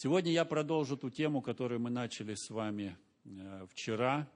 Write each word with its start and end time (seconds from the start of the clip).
Сегодня 0.00 0.30
я 0.30 0.44
продолжу 0.44 0.96
ту 0.96 1.10
тему, 1.10 1.42
которую 1.42 1.80
мы 1.80 1.90
начали 1.90 2.36
с 2.36 2.50
вами 2.50 2.96
э, 3.24 3.66
вчера. 3.68 4.30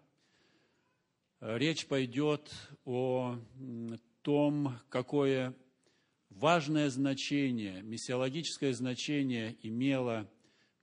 Речь 1.39 1.87
пойдет 1.87 2.51
о 2.85 3.39
том, 4.23 4.77
какое 4.89 5.55
важное 6.31 6.91
значение, 6.91 7.81
миссиологическое 7.81 8.73
значение 8.73 9.57
имела 9.63 10.29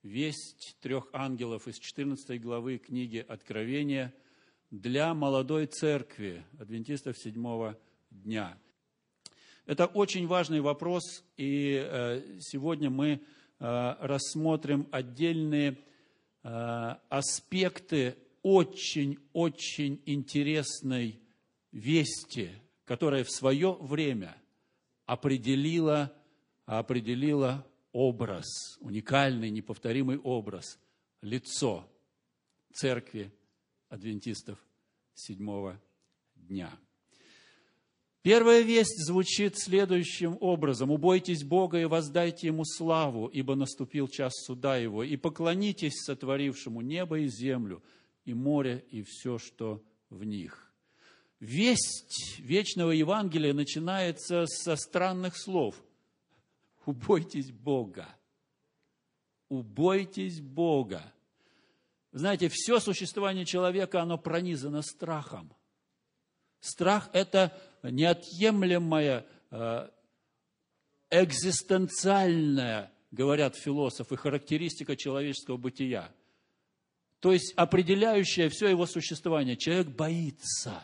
весть 0.01 0.77
трех 0.79 1.09
ангелов 1.11 1.67
из 1.67 1.77
14 1.77 2.41
главы 2.41 2.77
книги 2.77 3.17
Откровения 3.17 4.13
для 4.71 5.13
молодой 5.13 5.65
церкви 5.65 6.45
адвентистов 6.57 7.17
седьмого 7.17 7.77
дня. 8.11 8.57
Это 9.65 9.87
очень 9.87 10.25
важный 10.25 10.61
вопрос, 10.61 11.25
и 11.35 11.85
э, 11.85 12.39
сегодня 12.39 12.89
мы 12.89 13.21
рассмотрим 13.59 14.87
отдельные 14.91 15.77
э, 16.43 16.95
аспекты 17.09 18.17
очень-очень 18.41 20.01
интересной 20.05 21.19
вести, 21.71 22.51
которая 22.85 23.23
в 23.23 23.29
свое 23.29 23.73
время 23.73 24.35
определила, 25.05 26.13
определила 26.65 27.65
образ, 27.91 28.77
уникальный, 28.79 29.49
неповторимый 29.49 30.17
образ, 30.19 30.79
лицо 31.21 31.85
церкви 32.73 33.31
адвентистов 33.89 34.57
седьмого 35.13 35.81
дня. 36.35 36.71
Первая 38.29 38.61
весть 38.61 39.03
звучит 39.07 39.57
следующим 39.57 40.37
образом. 40.39 40.91
«Убойтесь 40.91 41.43
Бога 41.43 41.79
и 41.79 41.85
воздайте 41.85 42.45
Ему 42.45 42.63
славу, 42.63 43.25
ибо 43.25 43.55
наступил 43.55 44.07
час 44.07 44.33
суда 44.45 44.77
Его, 44.77 45.03
и 45.03 45.17
поклонитесь 45.17 46.03
сотворившему 46.03 46.81
небо 46.81 47.17
и 47.17 47.27
землю, 47.27 47.81
и 48.25 48.35
море, 48.35 48.85
и 48.91 49.01
все, 49.01 49.39
что 49.39 49.83
в 50.11 50.25
них». 50.25 50.71
Весть 51.39 52.37
вечного 52.37 52.91
Евангелия 52.91 53.51
начинается 53.51 54.45
со 54.45 54.75
странных 54.75 55.35
слов. 55.35 55.83
«Убойтесь 56.85 57.49
Бога». 57.49 58.07
«Убойтесь 59.47 60.39
Бога». 60.39 61.01
Знаете, 62.11 62.47
все 62.53 62.79
существование 62.79 63.45
человека, 63.45 64.03
оно 64.03 64.19
пронизано 64.19 64.83
страхом. 64.83 65.51
Страх– 66.59 67.09
это 67.13 67.57
неотъемлемая, 67.83 69.25
э, 69.51 69.89
экзистенциальная, 71.09 72.91
говорят 73.11 73.55
философы, 73.55 74.17
характеристика 74.17 74.95
человеческого 74.95 75.57
бытия. 75.57 76.11
То 77.19 77.33
есть 77.33 77.53
определяющая 77.55 78.49
все 78.49 78.67
его 78.67 78.85
существование. 78.85 79.57
Человек 79.57 79.87
боится. 79.87 80.81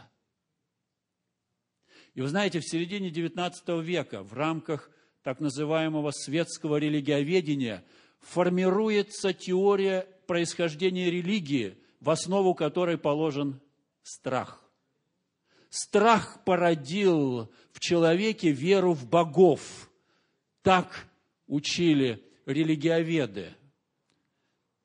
И 2.14 2.22
вы 2.22 2.28
знаете, 2.28 2.60
в 2.60 2.68
середине 2.68 3.10
XIX 3.10 3.82
века 3.82 4.24
в 4.24 4.34
рамках 4.34 4.90
так 5.22 5.40
называемого 5.40 6.12
светского 6.12 6.78
религиоведения 6.78 7.84
формируется 8.20 9.34
теория 9.34 10.08
происхождения 10.28 11.10
религии, 11.10 11.78
в 12.00 12.10
основу 12.10 12.54
которой 12.54 12.98
положен 12.98 13.60
страх. 14.04 14.65
Страх 15.76 16.42
породил 16.46 17.52
в 17.74 17.82
человеке 17.82 18.50
веру 18.50 18.94
в 18.94 19.06
богов. 19.06 19.92
Так 20.62 21.06
учили 21.48 22.24
религиоведы. 22.46 23.54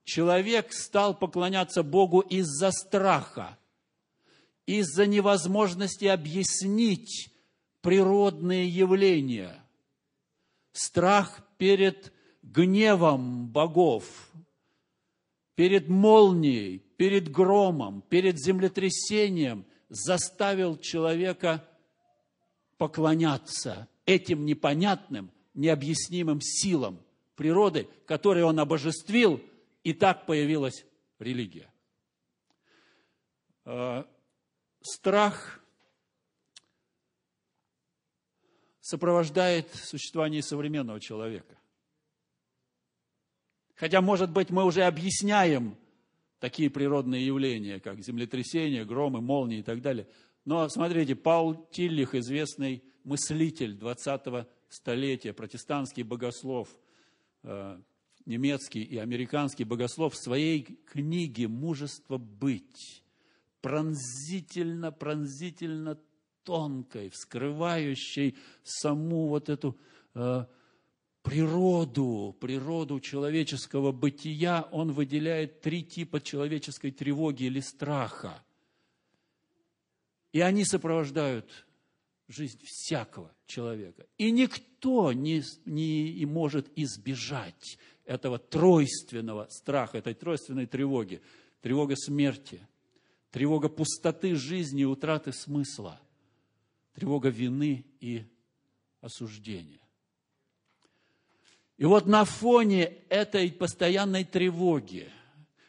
Человек 0.02 0.72
стал 0.72 1.16
поклоняться 1.16 1.84
Богу 1.84 2.18
из-за 2.18 2.72
страха, 2.72 3.56
из-за 4.66 5.06
невозможности 5.06 6.06
объяснить 6.06 7.30
природные 7.82 8.68
явления. 8.68 9.64
Страх 10.72 11.40
перед 11.56 12.12
гневом 12.42 13.46
богов, 13.46 14.28
перед 15.54 15.88
молнией, 15.88 16.78
перед 16.96 17.30
громом, 17.30 18.02
перед 18.02 18.40
землетрясением 18.40 19.64
заставил 19.90 20.78
человека 20.78 21.62
поклоняться 22.78 23.88
этим 24.06 24.46
непонятным, 24.46 25.30
необъяснимым 25.52 26.40
силам 26.40 27.04
природы, 27.34 27.88
которые 28.06 28.44
он 28.44 28.58
обожествил, 28.58 29.42
и 29.82 29.92
так 29.92 30.26
появилась 30.26 30.86
религия. 31.18 31.70
Э, 33.64 34.04
страх 34.80 35.60
сопровождает 38.80 39.72
существование 39.74 40.42
современного 40.42 41.00
человека. 41.00 41.56
Хотя, 43.74 44.00
может 44.00 44.30
быть, 44.30 44.50
мы 44.50 44.64
уже 44.64 44.82
объясняем 44.82 45.76
такие 46.40 46.70
природные 46.70 47.24
явления, 47.24 47.78
как 47.78 48.02
землетрясения, 48.02 48.84
громы, 48.84 49.20
молнии 49.20 49.58
и 49.58 49.62
так 49.62 49.80
далее. 49.80 50.08
Но 50.44 50.68
смотрите, 50.68 51.14
Паул 51.14 51.68
Тиллих, 51.70 52.14
известный 52.14 52.82
мыслитель 53.04 53.76
20-го 53.76 54.46
столетия, 54.68 55.32
протестантский 55.32 56.02
богослов, 56.02 56.68
э, 57.42 57.78
немецкий 58.24 58.82
и 58.82 58.96
американский 58.96 59.64
богослов, 59.64 60.14
в 60.14 60.22
своей 60.22 60.62
книге 60.62 61.46
«Мужество 61.46 62.16
быть» 62.16 63.04
пронзительно, 63.60 64.90
пронзительно 64.90 65.98
тонкой, 66.44 67.10
вскрывающей 67.10 68.36
саму 68.62 69.28
вот 69.28 69.50
эту 69.50 69.76
э, 70.14 70.46
природу, 71.22 72.36
природу 72.40 73.00
человеческого 73.00 73.92
бытия, 73.92 74.68
он 74.72 74.92
выделяет 74.92 75.60
три 75.60 75.82
типа 75.82 76.20
человеческой 76.20 76.90
тревоги 76.90 77.44
или 77.44 77.60
страха. 77.60 78.42
И 80.32 80.40
они 80.40 80.64
сопровождают 80.64 81.66
жизнь 82.28 82.60
всякого 82.64 83.34
человека. 83.46 84.06
И 84.16 84.30
никто 84.30 85.12
не, 85.12 85.42
не 85.64 86.24
может 86.26 86.70
избежать 86.76 87.78
этого 88.04 88.38
тройственного 88.38 89.48
страха, 89.50 89.98
этой 89.98 90.14
тройственной 90.14 90.66
тревоги. 90.66 91.20
Тревога 91.60 91.94
смерти, 91.96 92.66
тревога 93.30 93.68
пустоты 93.68 94.34
жизни 94.34 94.82
и 94.82 94.86
утраты 94.86 95.32
смысла, 95.32 96.00
тревога 96.94 97.28
вины 97.28 97.84
и 98.00 98.24
осуждения. 99.00 99.79
И 101.80 101.84
вот 101.86 102.04
на 102.04 102.26
фоне 102.26 102.98
этой 103.08 103.50
постоянной 103.50 104.24
тревоги, 104.24 105.10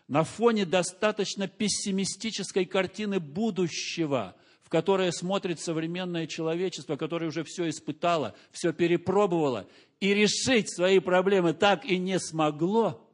на 0.10 0.26
фоне 0.26 0.66
достаточно 0.66 1.48
пессимистической 1.48 2.66
картины 2.66 3.22
будущего, 3.22 4.36
в 4.62 4.68
которое 4.68 5.14
смотрит 5.14 5.62
современное 5.62 6.28
человечество, 6.28 6.98
которое 6.98 7.28
уже 7.28 7.46
все 7.46 7.70
испытало, 7.70 8.36
все 8.52 8.74
перепробовало, 8.74 9.70
и 10.02 10.14
решить 10.14 10.70
свои 10.70 11.00
проблемы 11.00 11.54
так 11.54 11.86
и 11.86 11.98
не 11.98 12.20
смогло, 12.20 13.10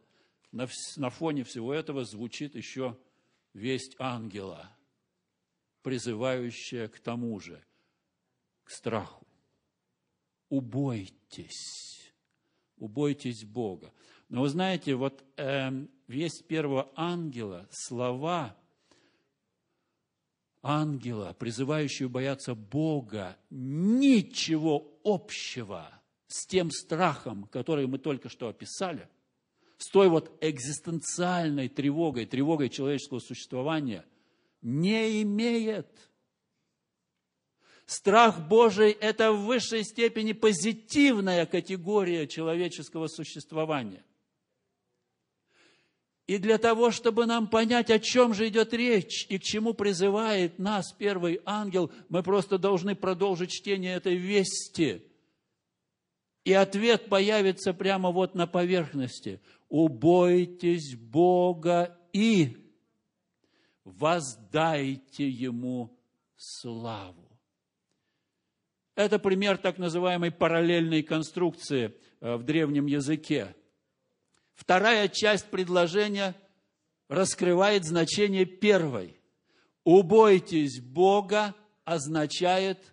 на, 0.52 0.68
на 0.96 1.12
фоне 1.12 1.44
всего 1.44 1.76
этого 1.76 2.04
звучит 2.04 2.56
еще 2.56 2.98
весть 3.54 3.96
ангела, 4.00 4.72
призывающая 5.84 6.88
к 6.88 6.98
тому 6.98 7.40
же, 7.40 7.64
к 8.64 8.72
страху. 8.72 9.28
Убойтесь 10.50 12.07
убойтесь 12.78 13.44
Бога. 13.44 13.92
Но 14.30 14.42
вы 14.42 14.50
знаете, 14.50 14.96
вот 14.96 15.24
э, 15.38 15.72
весть 16.08 16.48
первого 16.48 16.92
ангела, 16.96 17.68
слова 17.72 18.56
ангела, 20.62 21.34
призывающего 21.38 22.10
бояться 22.10 22.54
Бога, 22.56 23.38
ничего 23.50 25.00
общего 25.04 25.90
с 26.28 26.46
тем 26.46 26.72
страхом, 26.72 27.46
который 27.46 27.88
мы 27.88 28.00
только 28.00 28.30
что 28.30 28.50
описали, 28.50 29.08
с 29.78 29.90
той 29.90 30.10
вот 30.10 30.38
экзистенциальной 30.42 31.70
тревогой, 31.70 32.26
тревогой 32.26 32.70
человеческого 32.70 33.20
существования, 33.20 34.04
не 34.62 35.22
имеет. 35.22 35.88
Страх 37.88 38.46
Божий– 38.50 38.92
это 39.00 39.32
в 39.32 39.46
высшей 39.46 39.86
степени 39.86 40.34
позитивная 40.34 41.46
категория 41.46 42.28
человеческого 42.28 43.08
существования. 43.08 44.04
И 46.28 46.38
для 46.38 46.58
того, 46.58 46.92
чтобы 46.92 47.26
нам 47.26 47.48
понять, 47.48 47.90
о 47.90 48.00
чем 48.00 48.34
же 48.34 48.50
идет 48.50 48.74
речь 48.74 49.26
и 49.30 49.40
к 49.40 49.44
чему 49.44 49.74
призывает 49.74 50.60
нас 50.60 50.92
первый 50.92 51.40
ангел, 51.46 51.90
мы 52.10 52.24
просто 52.24 52.58
должны 52.58 52.94
продолжить 52.94 53.52
чтение 53.52 53.96
этой 53.96 54.18
вести. 54.18 55.02
И 56.44 56.52
ответ 56.52 57.08
появится 57.08 57.74
прямо 57.74 58.12
вот 58.12 58.36
на 58.36 58.48
поверхности. 58.48 59.40
убойтесь 59.70 60.98
Бога 60.98 61.98
и 62.12 62.58
воздайте 63.86 65.30
Ему 65.30 65.98
славу. 66.36 67.27
Это 68.98 69.20
пример 69.20 69.60
так 69.60 69.78
называемой 69.78 70.32
параллельной 70.32 71.04
конструкции 71.04 71.94
э, 72.20 72.36
в 72.36 72.42
древнем 72.42 72.88
языке. 72.88 73.56
Вторая 74.56 75.08
часть 75.08 75.46
предложения 75.52 76.34
раскрывает 77.08 77.86
значение 77.86 78.46
первой. 78.46 79.22
«Убойтесь 79.84 80.82
Бога» 80.82 81.54
означает 81.86 82.92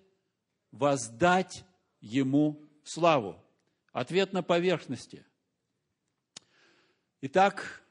воздать 0.72 1.64
Ему 2.02 2.62
славу. 2.84 3.42
Ответ 3.90 4.34
на 4.34 4.42
поверхности. 4.42 5.24
Итак, 7.22 7.82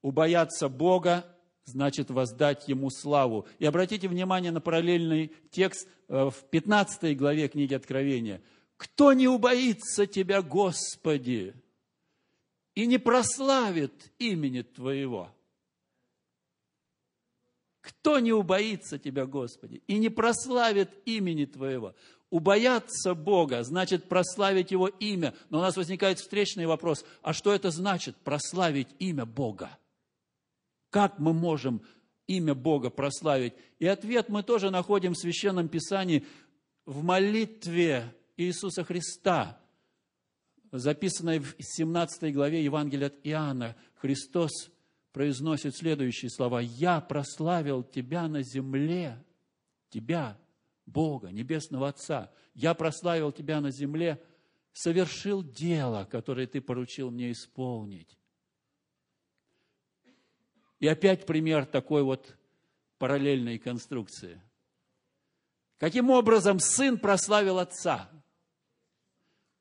убояться 0.00 0.68
Бога 0.68 1.24
значит 1.68 2.10
воздать 2.10 2.68
Ему 2.68 2.90
славу. 2.90 3.46
И 3.58 3.64
обратите 3.64 4.08
внимание 4.08 4.50
на 4.50 4.60
параллельный 4.60 5.32
текст 5.50 5.88
э, 6.08 6.30
в 6.30 6.44
15 6.50 7.16
главе 7.16 7.48
книги 7.48 7.74
Откровения. 7.74 8.42
«Кто 8.76 9.12
не 9.12 9.28
убоится 9.28 10.06
Тебя, 10.06 10.42
Господи, 10.42 11.54
и 12.74 12.86
не 12.86 12.98
прославит 12.98 14.12
имени 14.18 14.62
Твоего?» 14.62 15.30
Кто 17.88 18.18
не 18.18 18.32
убоится 18.32 18.98
Тебя, 18.98 19.24
Господи, 19.24 19.82
и 19.86 19.98
не 19.98 20.10
прославит 20.10 20.90
имени 21.06 21.46
Твоего? 21.46 21.94
Убояться 22.28 23.14
Бога 23.14 23.64
значит 23.64 24.10
прославить 24.10 24.70
Его 24.70 24.88
имя. 24.88 25.34
Но 25.48 25.58
у 25.58 25.62
нас 25.62 25.74
возникает 25.76 26.18
встречный 26.18 26.66
вопрос, 26.66 27.06
а 27.22 27.32
что 27.32 27.52
это 27.52 27.70
значит 27.70 28.14
прославить 28.16 28.88
имя 28.98 29.24
Бога? 29.24 29.78
Как 30.90 31.18
мы 31.18 31.32
можем 31.32 31.82
имя 32.26 32.54
Бога 32.54 32.90
прославить? 32.90 33.54
И 33.78 33.86
ответ 33.86 34.28
мы 34.28 34.42
тоже 34.42 34.70
находим 34.70 35.14
в 35.14 35.18
Священном 35.18 35.68
Писании 35.68 36.26
в 36.86 37.02
молитве 37.02 38.14
Иисуса 38.36 38.84
Христа, 38.84 39.60
записанной 40.72 41.40
в 41.40 41.54
17 41.58 42.32
главе 42.32 42.64
Евангелия 42.64 43.08
от 43.08 43.16
Иоанна. 43.24 43.76
Христос 43.96 44.70
произносит 45.12 45.76
следующие 45.76 46.30
слова. 46.30 46.60
«Я 46.60 47.00
прославил 47.00 47.82
Тебя 47.82 48.28
на 48.28 48.42
земле, 48.42 49.22
Тебя, 49.90 50.38
Бога, 50.86 51.30
Небесного 51.30 51.88
Отца. 51.88 52.30
Я 52.54 52.74
прославил 52.74 53.32
Тебя 53.32 53.60
на 53.60 53.70
земле, 53.70 54.22
совершил 54.72 55.42
дело, 55.42 56.06
которое 56.10 56.46
Ты 56.46 56.60
поручил 56.60 57.10
мне 57.10 57.32
исполнить. 57.32 58.16
И 60.80 60.86
опять 60.86 61.26
пример 61.26 61.66
такой 61.66 62.02
вот 62.02 62.36
параллельной 62.98 63.58
конструкции. 63.58 64.40
Каким 65.78 66.10
образом 66.10 66.58
сын 66.58 66.98
прославил 66.98 67.58
отца? 67.58 68.10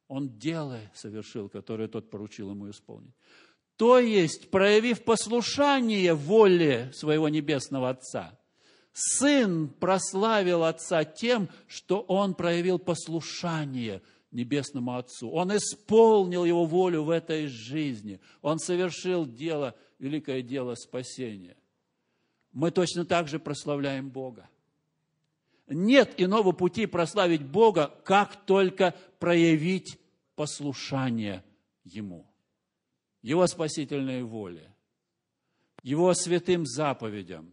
Он 0.08 0.38
дело 0.38 0.80
совершил, 0.94 1.50
которое 1.50 1.88
тот 1.88 2.10
поручил 2.10 2.52
ему 2.52 2.70
исполнить. 2.70 3.14
То 3.76 4.00
есть, 4.00 4.50
проявив 4.50 5.04
послушание 5.04 6.14
воле 6.14 6.92
своего 6.94 7.30
небесного 7.30 7.90
Отца, 7.90 8.40
Сын 8.94 9.70
прославил 9.70 10.64
Отца 10.64 11.04
тем, 11.04 11.50
что 11.68 12.00
Он 12.02 12.34
проявил 12.34 12.80
послушание 12.80 14.02
Небесному 14.32 14.98
Отцу. 14.98 15.30
Он 15.30 15.56
исполнил 15.56 16.46
Его 16.46 16.66
волю 16.66 17.04
в 17.04 17.12
этой 17.12 17.46
жизни. 17.46 18.20
Он 18.42 18.58
совершил 18.58 19.28
дело– 19.28 19.76
великое 20.00 20.42
дело 20.42 20.76
спасения. 20.76 21.58
Мы 22.52 22.72
точно 22.72 23.06
так 23.06 23.28
же 23.28 23.40
прославляем 23.40 24.10
Бога. 24.10 24.50
Нет 25.68 26.14
иного 26.18 26.54
пути 26.54 26.86
прославить 26.86 27.46
Бога, 27.46 27.94
как 28.06 28.46
только 28.46 28.96
проявить 29.20 30.00
послушание 30.36 31.44
Ему, 31.84 32.26
Его 33.22 33.48
спасительной 33.48 34.24
воле, 34.24 34.74
Его 35.84 36.14
святым 36.14 36.66
заповедям. 36.66 37.52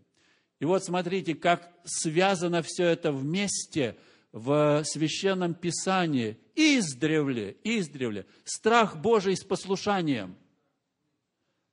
И 0.61 0.65
вот 0.65 0.85
смотрите, 0.85 1.35
как 1.35 1.73
связано 1.85 2.63
все 2.63 2.87
это 2.87 3.11
вместе 3.11 3.97
в 4.33 4.83
Священном 4.85 5.55
Писании. 5.55 6.39
Издревле, 6.55 7.57
издревле. 7.65 8.27
Страх 8.45 8.97
Божий 8.97 9.37
с 9.37 9.43
послушанием– 9.43 10.37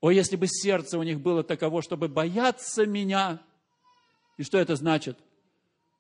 о, 0.01 0.09
если 0.09 0.35
бы 0.35 0.47
сердце 0.47 0.97
у 0.97 1.03
них 1.03 1.21
было 1.21 1.43
таково, 1.43 1.83
чтобы 1.83 2.07
бояться 2.07 2.85
меня. 2.87 3.41
И 4.37 4.43
что 4.43 4.57
это 4.57 4.75
значит? 4.75 5.19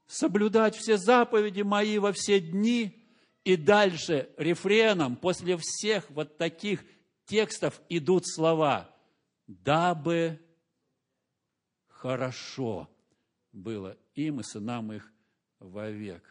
Соблюдать 0.07 0.75
все 0.75 0.97
заповеди 0.97 1.61
мои 1.61 1.99
во 1.99 2.11
все 2.11 2.39
дни. 2.39 2.97
И 3.43 3.55
дальше 3.55 4.29
рефреном, 4.37 5.15
после 5.15 5.57
всех 5.57 6.09
вот 6.09 6.37
таких 6.37 6.83
текстов 7.25 7.79
идут 7.89 8.27
слова. 8.27 8.89
Дабы 9.47 10.39
хорошо 11.87 12.89
было 13.51 13.97
им 14.15 14.39
и 14.39 14.43
сынам 14.43 14.91
их 14.93 15.11
вовек. 15.59 16.23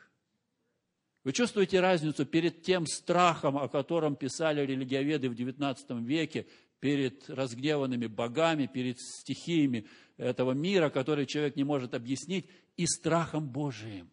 Вы 1.22 1.32
чувствуете 1.32 1.81
разницу 1.81 2.25
перед 2.25 2.62
тем 2.62 2.87
страхом, 2.87 3.58
о 3.58 3.69
котором 3.69 4.17
писали 4.17 4.64
религиоведы 4.64 5.28
в 5.28 5.34
XIX 5.34 6.02
веке, 6.02 6.46
перед 6.81 7.29
разгневанными 7.29 8.06
богами, 8.06 8.67
перед 8.67 8.99
стихиями 8.99 9.87
этого 10.17 10.53
мира, 10.53 10.91
который 10.91 11.27
человек 11.27 11.56
не 11.56 11.65
может 11.65 11.94
объяснить, 11.94 12.50
и 12.77 12.87
страхом 12.87 13.49
Божиим. 13.49 14.11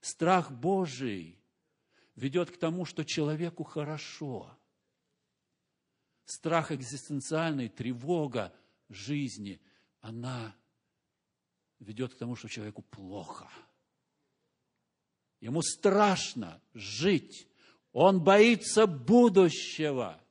Страх 0.00 0.52
Божий 0.52 1.38
ведет 2.16 2.50
к 2.50 2.58
тому, 2.58 2.84
что 2.84 3.04
человеку 3.04 3.64
хорошо. 3.64 4.56
Страх 6.24 6.72
экзистенциальный, 6.72 7.68
тревога 7.68 8.54
жизни, 8.88 9.60
она 10.00 10.54
ведет 11.78 12.14
к 12.14 12.18
тому, 12.18 12.36
что 12.36 12.48
человеку 12.48 12.82
плохо. 12.82 13.48
Ему 15.40 15.62
страшно 15.62 16.60
жить. 16.74 17.48
Он 17.92 18.22
боится 18.22 18.86
будущего. 18.86 20.21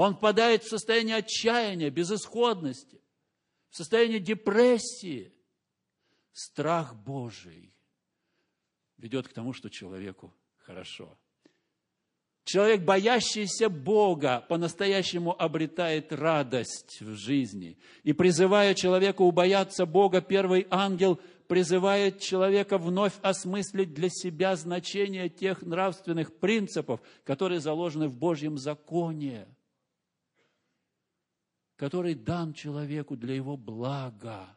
Он 0.00 0.14
впадает 0.14 0.64
в 0.64 0.70
состояние 0.70 1.16
отчаяния, 1.16 1.90
безысходности, 1.90 3.02
в 3.68 3.76
состояние 3.76 4.18
депрессии. 4.18 5.30
Страх 6.32 6.94
Божий 6.94 7.74
ведет 8.96 9.28
к 9.28 9.34
тому, 9.34 9.52
что 9.52 9.68
человеку 9.68 10.32
хорошо. 10.56 11.18
Человек, 12.44 12.80
боящийся 12.80 13.68
Бога, 13.68 14.42
по-настоящему 14.48 15.38
обретает 15.38 16.14
радость 16.14 17.02
в 17.02 17.14
жизни. 17.16 17.76
И 18.02 18.14
призывая 18.14 18.72
человека 18.72 19.20
убояться 19.20 19.84
Бога, 19.84 20.22
первый 20.22 20.66
ангел 20.70 21.20
призывает 21.46 22.20
человека 22.20 22.78
вновь 22.78 23.18
осмыслить 23.20 23.92
для 23.92 24.08
себя 24.08 24.56
значение 24.56 25.28
тех 25.28 25.60
нравственных 25.60 26.38
принципов, 26.38 27.02
которые 27.22 27.60
заложены 27.60 28.08
в 28.08 28.14
Божьем 28.14 28.56
законе– 28.56 29.46
который 31.80 32.14
дан 32.14 32.52
человеку 32.52 33.16
для 33.16 33.34
его 33.34 33.56
блага. 33.56 34.54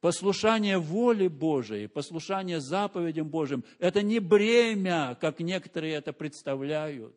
Послушание 0.00 0.76
воле 0.76 1.28
Божией, 1.28 1.86
послушание 1.86 2.60
заповедям 2.60 3.28
Божьим– 3.28 3.64
это 3.78 4.02
не 4.02 4.18
бремя, 4.18 5.16
как 5.20 5.38
некоторые 5.38 5.94
это 5.94 6.12
представляют. 6.12 7.14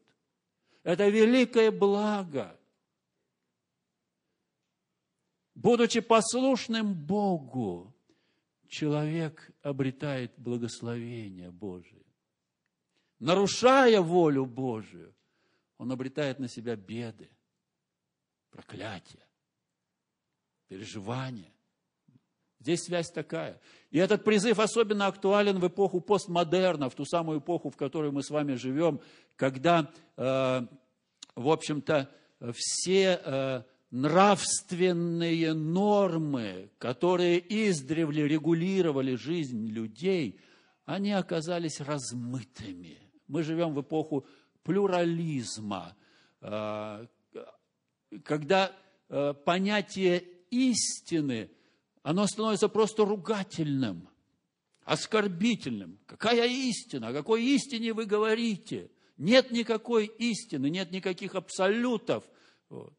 Это 0.84 1.10
великое 1.10 1.72
благо. 1.72 2.56
Будучи 5.56 6.00
послушным 6.00 6.94
Богу, 6.94 7.96
человек 8.68 9.50
обретает 9.64 10.34
благословение 10.38 11.50
Божие. 11.50 12.06
Нарушая 13.18 14.02
волю 14.02 14.46
Божию, 14.46 15.16
он 15.80 15.92
обретает 15.92 16.38
на 16.38 16.48
себя 16.48 16.76
беды 16.76 17.33
проклятие, 18.54 19.26
переживание. 20.68 21.52
Здесь 22.60 22.84
связь 22.84 23.12
такая. 23.12 23.60
И 23.92 23.98
этот 23.98 24.24
призыв 24.24 24.60
особенно 24.60 25.08
актуален 25.08 25.60
в 25.60 25.68
эпоху 25.68 26.00
постмодерна, 26.00 26.90
в 26.90 26.96
ту 26.96 27.04
самую 27.04 27.40
эпоху, 27.40 27.70
в 27.70 27.76
которой 27.76 28.12
мы 28.12 28.24
с 28.24 28.30
вами 28.30 28.54
живем, 28.54 29.02
когда, 29.36 29.92
э, 30.16 30.62
в 31.36 31.50
общем-то, 31.50 32.10
все 32.54 33.20
э, 33.24 33.64
нравственные 33.92 35.54
нормы, 35.54 36.70
которые 36.78 37.44
издревле 37.70 38.28
регулировали 38.28 39.16
жизнь 39.16 39.68
людей, 39.68 40.40
они 40.86 41.12
оказались 41.12 41.82
размытыми. 41.82 42.98
Мы 43.28 43.44
живем 43.44 43.74
в 43.74 43.82
эпоху 43.82 44.26
плюрализма, 44.64 45.96
а, 46.42 47.06
когда 48.20 48.76
а, 49.10 49.34
понятие 49.34 50.24
истины, 50.50 51.52
оно 52.02 52.28
становится 52.28 52.68
просто 52.68 53.06
ругательным, 53.06 54.10
оскорбительным. 54.84 56.00
Какая 56.06 56.48
истина? 56.48 57.10
О 57.10 57.14
какой 57.14 57.44
истине 57.44 57.94
вы 57.94 58.06
говорите? 58.06 58.92
Нет 59.18 59.52
никакой 59.52 60.08
истины, 60.08 60.70
нет 60.70 60.92
никаких 60.92 61.36
абсолютов. 61.36 62.24
Вот. 62.70 62.94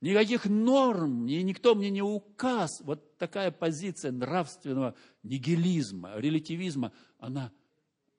Никаких 0.00 0.46
норм, 0.46 1.26
и 1.26 1.42
никто 1.42 1.74
мне 1.74 1.90
не 1.90 2.02
указ. 2.02 2.80
Вот 2.80 3.18
такая 3.18 3.50
позиция 3.50 4.12
нравственного 4.12 4.94
нигилизма, 5.22 6.16
релятивизма, 6.16 6.92
она 7.18 7.52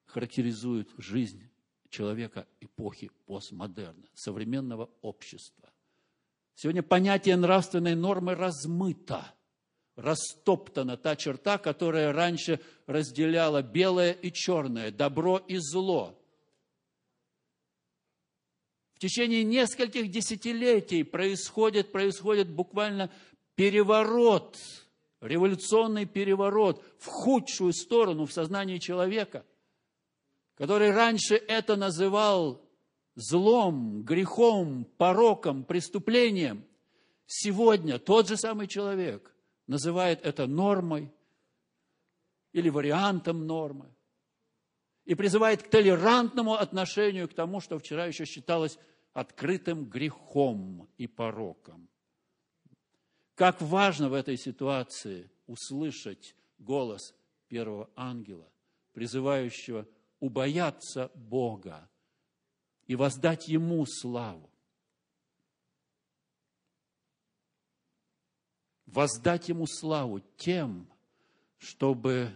характеризует 0.05 0.89
жизнь 0.97 1.50
человека 1.91 2.48
эпохи 2.60 3.12
постмодерна, 3.27 4.07
современного 4.15 4.89
общества. 5.01 5.69
Сегодня 6.55 6.81
понятие 6.81 7.36
нравственной 7.36 7.95
нормы 7.95 8.33
размыто, 8.33 9.33
растоптана 9.95 10.98
та 10.98 11.15
черта, 11.15 11.57
которая 11.57 12.13
раньше 12.13 12.60
разделяла 12.88 13.62
белое 13.62 14.13
и 14.13 14.31
черное, 14.31 14.91
добро 14.91 15.38
и 15.38 15.57
зло. 15.57 16.17
В 18.93 19.00
течение 19.00 19.43
нескольких 19.43 20.10
десятилетий 20.10 21.03
происходит, 21.03 21.91
происходит 21.91 22.50
буквально 22.50 23.12
переворот, 23.55 24.57
революционный 25.19 26.05
переворот 26.05 26.83
в 27.00 27.07
худшую 27.07 27.74
сторону 27.74 28.25
в 28.25 28.31
сознании 28.31 28.77
человека, 28.77 29.43
который 30.62 30.91
раньше 30.91 31.38
это 31.38 31.75
называл 31.75 32.63
злом, 33.15 34.03
грехом, 34.03 34.86
пороком, 35.00 35.63
преступлением, 35.63 36.63
сегодня 37.25 37.98
тот 37.98 38.27
же 38.27 38.38
самый 38.38 38.68
человек 38.68 39.36
называет 39.65 40.24
это 40.24 40.46
нормой 40.46 41.12
или 42.53 42.70
вариантом 42.70 43.48
нормы 43.48 43.91
и 45.06 45.15
призывает 45.15 45.63
к 45.63 45.70
толерантному 45.72 46.53
отношению 46.53 47.27
к 47.27 47.34
тому, 47.34 47.60
что 47.60 47.80
вчера 47.80 48.06
еще 48.06 48.25
считалось 48.25 48.77
открытым 49.13 49.86
грехом 49.86 50.88
и 50.96 51.08
пороком. 51.08 51.89
Как 53.34 53.63
важно 53.63 54.10
в 54.10 54.13
этой 54.13 54.38
ситуации 54.38 55.32
услышать 55.48 56.36
голос 56.60 57.15
первого 57.48 57.89
ангела, 57.96 58.48
призывающего 58.94 59.88
убояться 60.21 61.11
Бога 61.15 61.89
и 62.87 62.95
воздать 62.95 63.49
Ему 63.49 63.85
славу. 63.85 64.49
Воздать 68.85 69.49
Ему 69.49 69.67
славу 69.67 70.21
тем, 70.37 70.87
чтобы 71.57 72.31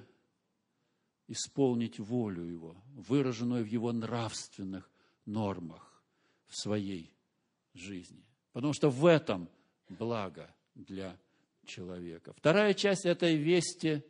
исполнить 1.27 1.99
волю 1.99 2.43
Его, 2.43 2.75
выраженную 2.93 3.63
в 3.63 3.67
Его 3.67 3.93
нравственных 3.93 4.89
нормах 5.25 6.03
в 6.47 6.55
своей 6.55 7.13
жизни. 7.73 8.25
Потому 8.51 8.73
что 8.73 8.89
в 8.89 9.05
этом 9.05 9.49
благо 9.89 10.53
для 10.73 11.17
человека. 11.65 12.33
Вторая 12.33 12.73
часть 12.73 13.05
этой 13.05 13.35
вести 13.35 14.03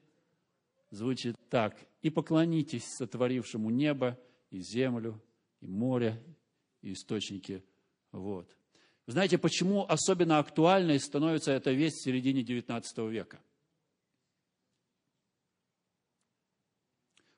звучит 0.91 1.35
так. 1.49 1.75
«И 2.05 2.11
поклонитесь 2.11 2.85
сотворившему 2.97 3.71
небо 3.71 4.15
и 4.51 4.59
землю, 4.59 5.19
и 5.59 5.65
море, 5.65 6.23
и 6.83 6.93
источники 6.93 7.65
вод». 8.11 8.55
Знаете, 9.07 9.39
почему 9.39 9.87
особенно 9.89 10.37
актуальной 10.37 10.99
становится 10.99 11.51
эта 11.51 11.71
весть 11.71 11.95
в 11.97 12.03
середине 12.03 12.43
XIX 12.43 13.09
века? 13.09 13.41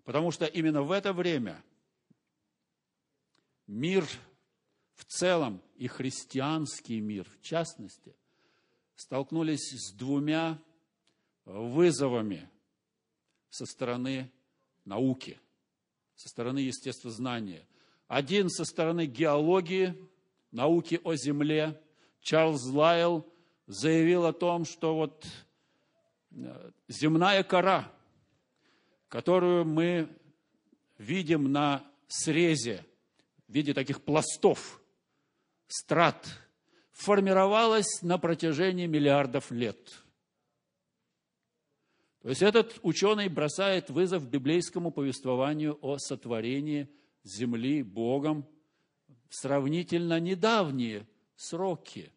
Потому 0.04 0.32
что 0.32 0.44
именно 0.44 0.82
в 0.82 0.92
это 0.92 1.14
время 1.14 1.64
мир 3.68 4.06
в 4.96 5.06
целом 5.06 5.62
и 5.76 5.88
христианский 5.88 7.00
мир 7.00 7.26
в 7.30 7.42
частности 7.42 8.18
столкнулись 8.96 9.72
с 9.72 9.94
двумя 9.94 10.62
вызовами 11.46 12.50
со 13.50 13.66
стороны 13.66 14.30
науки, 14.88 15.40
со 16.16 16.30
стороны 16.30 16.60
естествознания. 16.60 17.68
Один 18.08 18.50
со 18.50 18.66
стороны 18.66 19.06
геологии, 19.06 19.96
науки 20.52 21.00
о 21.04 21.16
Земле. 21.16 21.80
Чарльз 22.22 22.66
Лайл 22.66 23.26
заявил 23.68 24.26
о 24.26 24.34
том, 24.34 24.66
что 24.66 24.96
вот 24.96 25.28
э, 26.32 26.72
земная 26.88 27.44
кора, 27.44 27.92
которую 29.10 29.66
мы 29.66 30.10
видим 30.98 31.52
на 31.52 31.86
срезе 32.08 32.86
в 33.48 33.54
виде 33.54 33.74
таких 33.74 34.02
пластов, 34.02 34.82
страт, 35.68 36.28
формировалась 36.92 38.02
на 38.02 38.18
протяжении 38.18 38.88
миллиардов 38.88 39.52
лет– 39.52 39.78
то 42.28 42.32
есть 42.32 42.42
этот 42.42 42.78
ученый 42.82 43.30
бросает 43.30 43.90
вызов 43.90 44.30
библейскому 44.30 44.92
повествованию 44.92 45.80
о 45.82 45.98
сотворении 45.98 46.90
земли 47.24 47.84
Богом 47.84 48.46
в 49.30 49.34
сравнительно 49.34 50.20
недавние 50.20 51.08
сроки. 51.38 52.12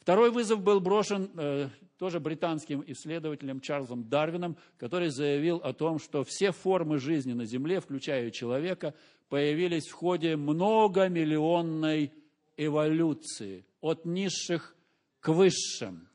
Второй 0.00 0.32
вызов 0.32 0.60
был 0.60 0.80
брошен 0.80 1.30
э, 1.34 1.70
тоже 1.96 2.20
британским 2.20 2.84
исследователем 2.88 3.62
Чарльзом 3.62 4.06
Дарвином, 4.06 4.58
который 4.76 5.08
заявил 5.08 5.56
о 5.56 5.72
том, 5.72 5.98
что 5.98 6.24
все 6.24 6.52
формы 6.52 6.98
жизни 6.98 7.32
на 7.32 7.46
Земле, 7.46 7.80
включая 7.80 8.30
человека, 8.32 8.92
появились 9.30 9.88
в 9.88 9.94
ходе 9.94 10.36
многомиллионной 10.36 12.12
эволюции 12.58 13.64
от 13.80 14.04
низших 14.04 14.76
к 15.20 15.28
высшим. 15.30 16.10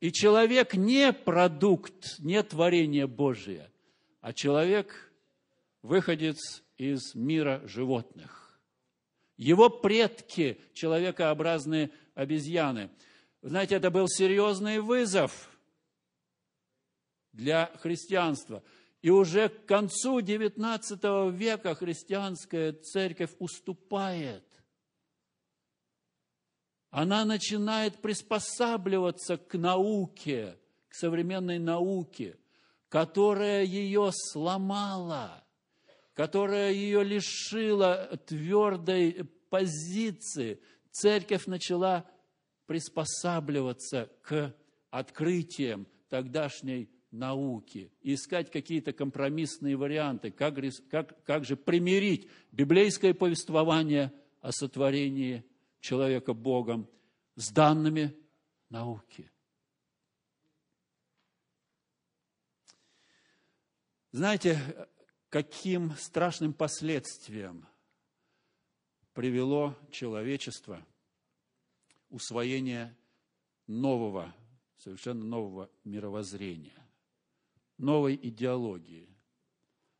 И 0.00 0.12
человек 0.12 0.74
не 0.74 1.12
продукт, 1.12 2.18
не 2.18 2.42
творение 2.42 3.06
Божие, 3.06 3.70
а 4.20 4.32
человек 4.32 5.12
выходец 5.82 6.62
из 6.76 7.14
мира 7.14 7.62
животных. 7.64 8.60
Его 9.36 9.68
предки, 9.68 10.58
человекообразные 10.72 11.90
обезьяны. 12.14 12.90
знаете, 13.42 13.76
это 13.76 13.90
был 13.90 14.08
серьезный 14.08 14.80
вызов 14.80 15.50
для 17.32 17.70
христианства. 17.80 18.62
И 19.02 19.10
уже 19.10 19.50
к 19.50 19.66
концу 19.66 20.20
XIX 20.20 21.30
века 21.30 21.74
христианская 21.74 22.72
церковь 22.72 23.30
уступает 23.38 24.45
она 26.96 27.26
начинает 27.26 28.00
приспосабливаться 28.00 29.36
к 29.36 29.58
науке, 29.58 30.56
к 30.88 30.94
современной 30.94 31.58
науке, 31.58 32.38
которая 32.88 33.64
ее 33.64 34.08
сломала, 34.14 35.44
которая 36.14 36.72
ее 36.72 37.04
лишила 37.04 38.18
твердой 38.24 39.28
позиции. 39.50 40.58
Церковь 40.90 41.44
начала 41.44 42.06
приспосабливаться 42.64 44.10
к 44.22 44.54
открытиям 44.88 45.86
тогдашней 46.08 46.88
науки, 47.10 47.92
искать 48.00 48.50
какие-то 48.50 48.94
компромиссные 48.94 49.76
варианты, 49.76 50.30
как, 50.30 50.54
как, 50.88 51.22
как 51.24 51.44
же 51.44 51.56
примирить 51.56 52.26
библейское 52.52 53.12
повествование 53.12 54.14
о 54.40 54.50
сотворении 54.50 55.44
человека 55.86 56.34
Богом 56.34 56.90
с 57.36 57.52
данными 57.52 58.12
науки. 58.70 59.30
Знаете, 64.10 64.58
каким 65.28 65.92
страшным 65.92 66.52
последствиям 66.52 67.68
привело 69.12 69.76
человечество 69.92 70.84
усвоение 72.10 72.96
нового, 73.68 74.34
совершенно 74.78 75.24
нового 75.24 75.70
мировоззрения, 75.84 76.84
новой 77.78 78.16
идеологии, 78.16 79.08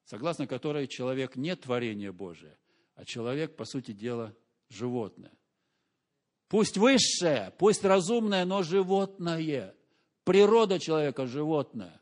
согласно 0.04 0.48
которой 0.48 0.88
человек 0.88 1.36
не 1.36 1.54
творение 1.54 2.10
Божие, 2.10 2.58
а 2.96 3.04
человек, 3.04 3.54
по 3.54 3.64
сути 3.64 3.92
дела, 3.92 4.34
животное. 4.68 5.35
Пусть 6.48 6.76
высшее, 6.76 7.52
пусть 7.58 7.84
разумное, 7.84 8.44
но 8.44 8.62
животное. 8.62 9.74
Природа 10.24 10.78
человека 10.78 11.26
животное. 11.26 12.00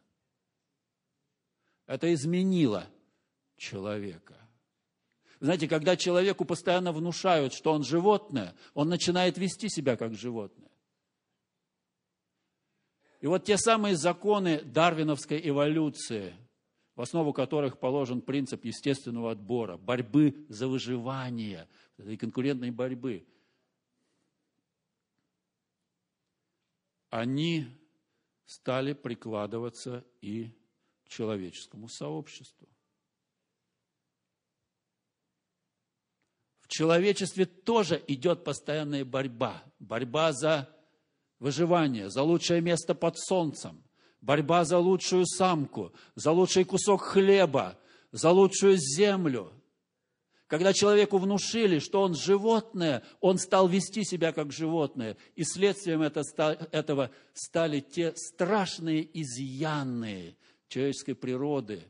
Это 1.87 2.13
изменило 2.13 2.87
человека. 3.57 4.37
Знаете, 5.41 5.69
когда 5.69 5.97
человеку 5.97 6.45
постоянно 6.45 6.93
внушают, 6.93 7.53
что 7.53 7.73
он 7.73 7.83
животное, 7.85 8.55
он 8.73 8.89
начинает 8.89 9.37
вести 9.37 9.69
себя 9.69 9.97
как 9.97 10.15
животное. 10.15 10.71
И 13.21 13.27
вот 13.27 13.45
те 13.45 13.57
самые 13.57 13.97
законы 13.97 14.61
дарвиновской 14.63 15.41
эволюции, 15.49 16.35
в 16.95 17.01
основу 17.01 17.33
которых 17.33 17.79
положен 17.79 18.21
принцип 18.21 18.65
естественного 18.65 19.33
отбора, 19.33 19.77
борьбы 19.77 20.47
за 20.49 20.69
выживание, 20.69 21.69
этой 21.97 22.17
конкурентной 22.17 22.71
борьбы, 22.71 23.27
они 27.15 27.69
стали 28.45 28.93
прикладываться 28.93 30.05
и 30.21 30.51
к 31.05 31.09
человеческому 31.11 31.87
сообществу. 31.87 32.69
В 36.59 36.67
человечестве 36.67 37.45
тоже 37.45 38.03
идет 38.09 38.43
постоянная 38.43 39.05
борьба. 39.05 39.63
Борьба 39.79 40.33
за 40.33 40.69
выживание, 41.39 42.11
за 42.11 42.25
лучшее 42.25 42.61
место 42.61 42.97
под 42.97 43.17
солнцем, 43.17 43.85
борьба 44.21 44.65
за 44.65 44.79
лучшую 44.79 45.25
самку, 45.25 45.95
за 46.17 46.33
лучший 46.33 46.65
кусок 46.65 47.03
хлеба, 47.03 47.79
за 48.11 48.31
лучшую 48.31 48.77
землю. 48.77 49.53
Когда 50.47 50.73
человеку 50.73 51.19
внушили, 51.19 51.79
что 51.79 52.03
он 52.03 52.15
животное, 52.15 53.03
он 53.21 53.39
стал 53.39 53.67
вести 53.67 54.05
себя 54.05 54.33
как 54.33 54.53
животное. 54.53 55.17
И 55.37 55.45
следствием 55.45 56.03
этого 56.03 57.11
стали 57.33 57.81
те 57.81 58.15
страшные 58.15 59.09
изъяны 59.21 60.37
человеческой 60.69 61.15
природы 61.15 61.83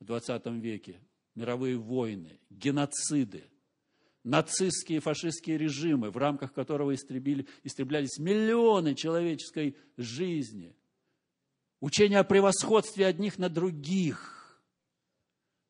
в 0.00 0.04
20 0.04 0.46
веке. 0.46 1.00
Мировые 1.34 1.76
войны, 1.76 2.38
геноциды– 2.50 3.44
нацистские 4.24 5.00
фашистские 5.00 5.58
режимы, 5.58 6.10
в 6.10 6.16
рамках 6.16 6.52
которого 6.52 6.94
истребили, 6.94 7.46
истреблялись 7.62 8.18
миллионы 8.18 8.94
человеческой 8.94 9.76
жизни. 9.96 10.74
Учение 11.80 12.18
о 12.18 12.24
превосходстве 12.24 13.06
одних 13.06 13.38
на 13.38 13.48
других. 13.48 14.33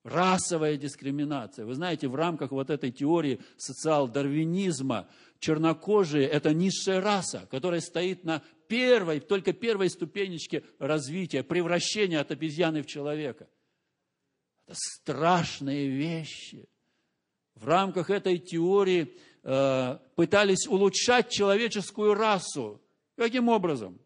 Расовая 0.05 0.77
дискриминация. 0.77 1.65
Вы 1.65 1.75
знаете, 1.75 2.09
в 2.09 2.15
рамках 2.15 2.53
вот 2.53 2.71
этой 2.71 2.93
теории 2.93 3.41
социал-дарвинизма 3.57 5.09
чернокожие– 5.39 6.29
это 6.29 6.55
низшая 6.55 7.01
раса, 7.01 7.49
которая 7.51 7.81
стоит 7.81 8.23
на 8.23 8.43
первой, 8.69 9.21
только 9.21 9.53
первой 9.53 9.91
ступенечке 9.91 10.63
развития, 10.79 11.43
превращения 11.43 12.21
от 12.21 12.31
обезьяны 12.31 12.83
в 12.83 12.87
человека. 12.87 13.49
Это 14.67 14.77
страшные 14.79 15.89
вещи– 15.89 16.69
в 17.55 17.67
рамках 17.67 18.11
этой 18.11 18.39
теории 18.39 19.17
э, 19.43 19.99
пытались 20.17 20.67
улучшать 20.67 21.31
человеческую 21.31 22.15
расу. 22.15 22.81
Каким 23.17 23.49
образом? 23.49 23.99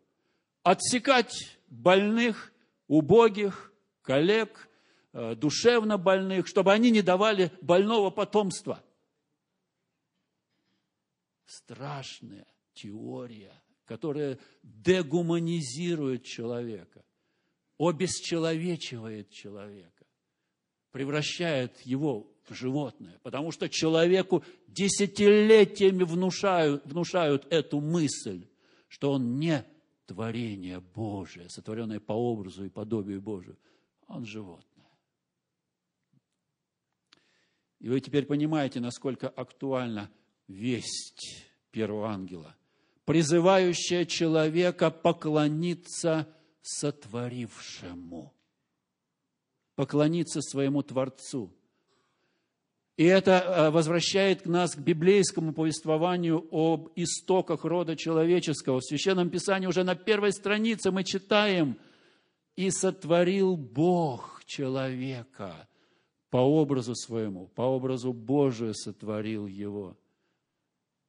Отсекать 0.62 1.59
больных, 1.69 2.52
убогих, 2.88 3.73
коллег, 4.02 4.69
душевно 5.12 5.98
больных, 5.98 6.46
чтобы 6.46 6.72
они 6.72 6.90
не 6.90 7.02
давали 7.02 7.50
больного 7.60 8.10
потомства. 8.10 8.82
Страшная 11.44 12.46
теория, 12.74 13.54
которая 13.84 14.38
дегуманизирует 14.62 16.24
человека, 16.24 17.04
обесчеловечивает 17.78 19.30
человека, 19.30 20.04
превращает 20.90 21.80
его 21.80 22.30
животное, 22.50 23.18
потому 23.22 23.52
что 23.52 23.68
человеку 23.68 24.44
десятилетиями 24.66 26.04
внушают, 26.04 26.84
внушают 26.86 27.47
эту 27.50 27.80
мысль, 27.80 28.47
что 28.88 29.12
он 29.12 29.38
не 29.38 29.64
творение 30.06 30.80
Божие, 30.80 31.49
сотворенное 31.50 32.00
по 32.00 32.12
образу 32.12 32.64
и 32.64 32.71
подобию 32.71 33.21
Божию, 33.21 33.58
он 34.06 34.25
животное. 34.25 34.68
И 37.80 37.88
вы 37.88 38.00
теперь 38.00 38.26
понимаете, 38.26 38.80
насколько 38.80 39.28
актуальна 39.28 40.10
весть 40.49 41.47
первого 41.71 42.08
ангела, 42.08 42.56
призывающая 43.04 44.04
человека 44.04 44.91
поклониться 44.91 46.26
сотворившему, 46.62 48.34
поклониться 49.76 50.43
своему 50.43 50.82
Творцу– 50.82 51.54
и 52.99 53.04
это 53.04 53.30
э, 53.30 53.71
возвращает 53.71 54.45
нас 54.45 54.75
к 54.75 54.80
библейскому 54.80 55.52
повествованию 55.52 56.45
об 56.50 56.91
истоках 56.97 57.64
рода 57.64 57.95
человеческого. 57.95 58.80
В 58.80 58.84
Священном 58.84 59.30
Писании 59.30 59.69
уже 59.69 59.84
на 59.84 59.95
первой 59.95 60.32
странице 60.32 60.91
мы 60.91 61.04
читаем 61.04 61.78
«И 62.56 62.73
сотворил 62.73 63.56
Бог 63.56 64.43
человека 64.47 65.68
по 66.30 66.38
образу 66.38 66.95
своему, 66.95 67.49
по 67.49 67.62
образу 67.62 68.12
Божию 68.12 68.75
сотворил 68.75 69.47
его». 69.47 69.97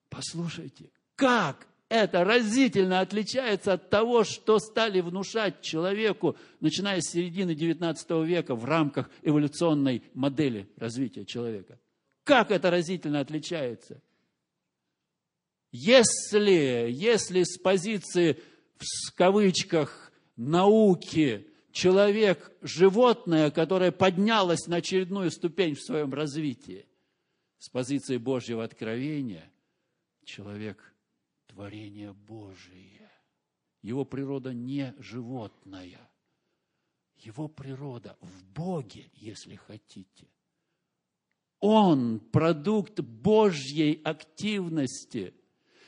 Послушайте, 0.10 0.92
как 1.16 1.68
это 1.90 2.24
разительно 2.24 3.00
отличается 3.00 3.74
от 3.74 3.90
того, 3.90 4.24
что 4.24 4.60
стали 4.60 5.02
внушать 5.02 5.62
человеку, 5.62 6.38
начиная 6.60 7.02
с 7.02 7.12
середины 7.12 7.52
XIX 7.52 8.26
века 8.26 8.56
в 8.56 8.64
рамках 8.64 9.10
эволюционной 9.24 10.04
модели 10.14 10.70
развития 10.78 11.26
человека. 11.26 11.80
Как 12.24 12.52
это 12.52 12.70
разительно 12.70 13.20
отличается? 13.20 14.02
Если, 15.72 16.90
если 16.92 17.44
с 17.44 17.58
позиции, 17.58 18.40
в 18.78 19.14
кавычках, 19.16 20.12
науки, 20.36 21.48
человек– 21.72 22.52
животное, 22.62 23.52
которое 23.52 23.92
поднялось 23.92 24.68
на 24.68 24.78
очередную 24.78 25.32
ступень 25.32 25.76
в 25.76 25.82
своем 25.82 26.14
развитии, 26.14 26.86
с 27.58 27.70
позиции 27.70 28.18
Божьего 28.18 28.64
откровения, 28.64 29.52
человек– 30.24 30.94
творение 31.48 32.14
Божие. 32.14 33.10
Его 33.82 34.06
природа 34.06 34.54
не 34.54 34.94
животная. 35.00 36.00
Его 37.18 37.48
природа 37.48 38.18
в 38.22 38.46
Боге, 38.46 39.10
если 39.14 39.56
хотите. 39.56 40.28
Он 41.60 42.20
продукт 42.20 43.02
Божьей 43.02 44.02
активности. 44.04 45.34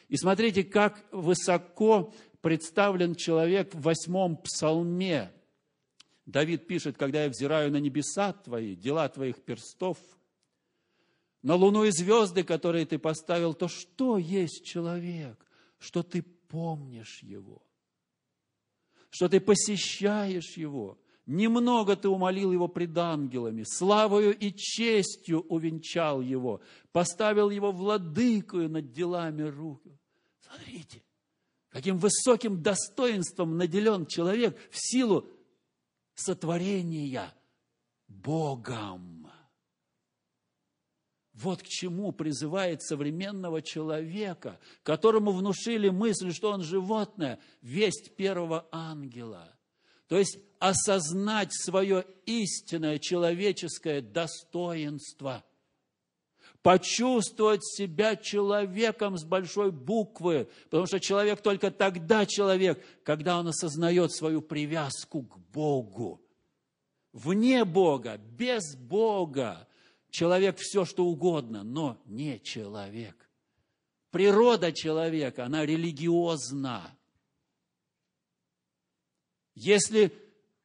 И 0.09 0.17
смотрите, 0.17 0.63
как 0.65 1.05
высоко 1.13 2.13
представлен 2.41 3.15
человек 3.15 3.73
в 3.73 3.81
восьмом 3.81 4.35
псалме. 4.37 5.31
Давид 6.31 6.67
пишет, 6.67 6.97
когда 6.97 7.23
я 7.23 7.29
взираю 7.29 7.71
на 7.71 7.77
небеса 7.77 8.33
твои, 8.33 8.75
дела 8.75 9.07
твоих 9.09 9.41
перстов, 9.43 9.97
на 11.43 11.55
луну 11.55 11.83
и 11.83 11.91
звезды, 11.91 12.43
которые 12.43 12.85
ты 12.85 12.99
поставил, 12.99 13.53
то 13.53 13.67
что 13.67 14.17
есть 14.17 14.65
человек? 14.65 15.37
что 15.81 16.03
ты 16.03 16.21
помнишь 16.21 17.23
Его, 17.23 17.61
что 19.09 19.27
ты 19.27 19.41
посещаешь 19.41 20.55
Его. 20.55 20.97
Немного 21.25 21.95
ты 21.95 22.07
умолил 22.07 22.51
Его 22.51 22.67
пред 22.67 22.95
ангелами, 22.97 23.63
славою 23.63 24.37
и 24.37 24.53
честью 24.53 25.41
увенчал 25.41 26.21
Его, 26.21 26.61
поставил 26.91 27.49
Его 27.49 27.71
владыкою 27.71 28.69
над 28.69 28.91
делами 28.91 29.41
рук. 29.41 29.81
Смотрите, 30.39 31.03
каким 31.69 31.97
высоким 31.97 32.61
достоинством 32.61 33.57
наделен 33.57 34.05
человек 34.05 34.57
в 34.69 34.75
силу 34.77 35.27
сотворения 36.21 37.33
Богом. 38.07 39.31
Вот 41.33 41.63
к 41.63 41.67
чему 41.67 42.11
призывает 42.11 42.81
современного 42.83 43.61
человека, 43.61 44.59
которому 44.83 45.31
внушили 45.31 45.89
мысль, 45.89 46.31
что 46.31 46.51
он 46.51 46.61
животное, 46.61 47.39
весть 47.61 48.15
первого 48.15 48.67
ангела. 48.71 49.57
То 50.07 50.17
есть 50.17 50.37
осознать 50.59 51.53
свое 51.53 52.05
истинное 52.25 52.99
человеческое 52.99 54.01
достоинство, 54.01 55.43
почувствовать 56.61 57.65
себя 57.65 58.15
человеком 58.15 59.17
с 59.17 59.23
большой 59.23 59.71
буквы, 59.71 60.47
потому 60.65 60.85
что 60.85 60.99
человек 60.99 61.41
только 61.41 61.71
тогда 61.71 62.25
человек, 62.25 62.83
когда 63.03 63.39
он 63.39 63.47
осознает 63.47 64.11
свою 64.11 64.41
привязку 64.41 65.23
к 65.23 65.37
Богу. 65.51 66.21
Вне 67.13 67.65
Бога, 67.65 68.17
без 68.17 68.75
Бога, 68.75 69.67
Человек 70.11 70.57
все, 70.57 70.83
что 70.83 71.05
угодно, 71.05 71.63
но 71.63 72.01
не 72.05 72.39
человек. 72.41 73.29
Природа 74.11 74.73
человека, 74.73 75.45
она 75.45 75.65
религиозна. 75.65 76.97
Если 79.55 80.11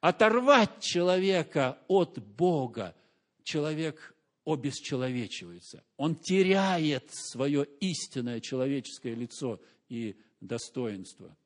оторвать 0.00 0.80
человека 0.80 1.78
от 1.86 2.18
Бога, 2.18 2.96
человек 3.44 4.15
обесчеловечивается. 4.46 5.84
Он 5.96 6.14
теряет 6.14 7.10
свое 7.12 7.66
истинное 7.80 8.40
человеческое 8.40 9.14
лицо 9.14 9.60
и 9.88 10.16
достоинство. 10.40 11.36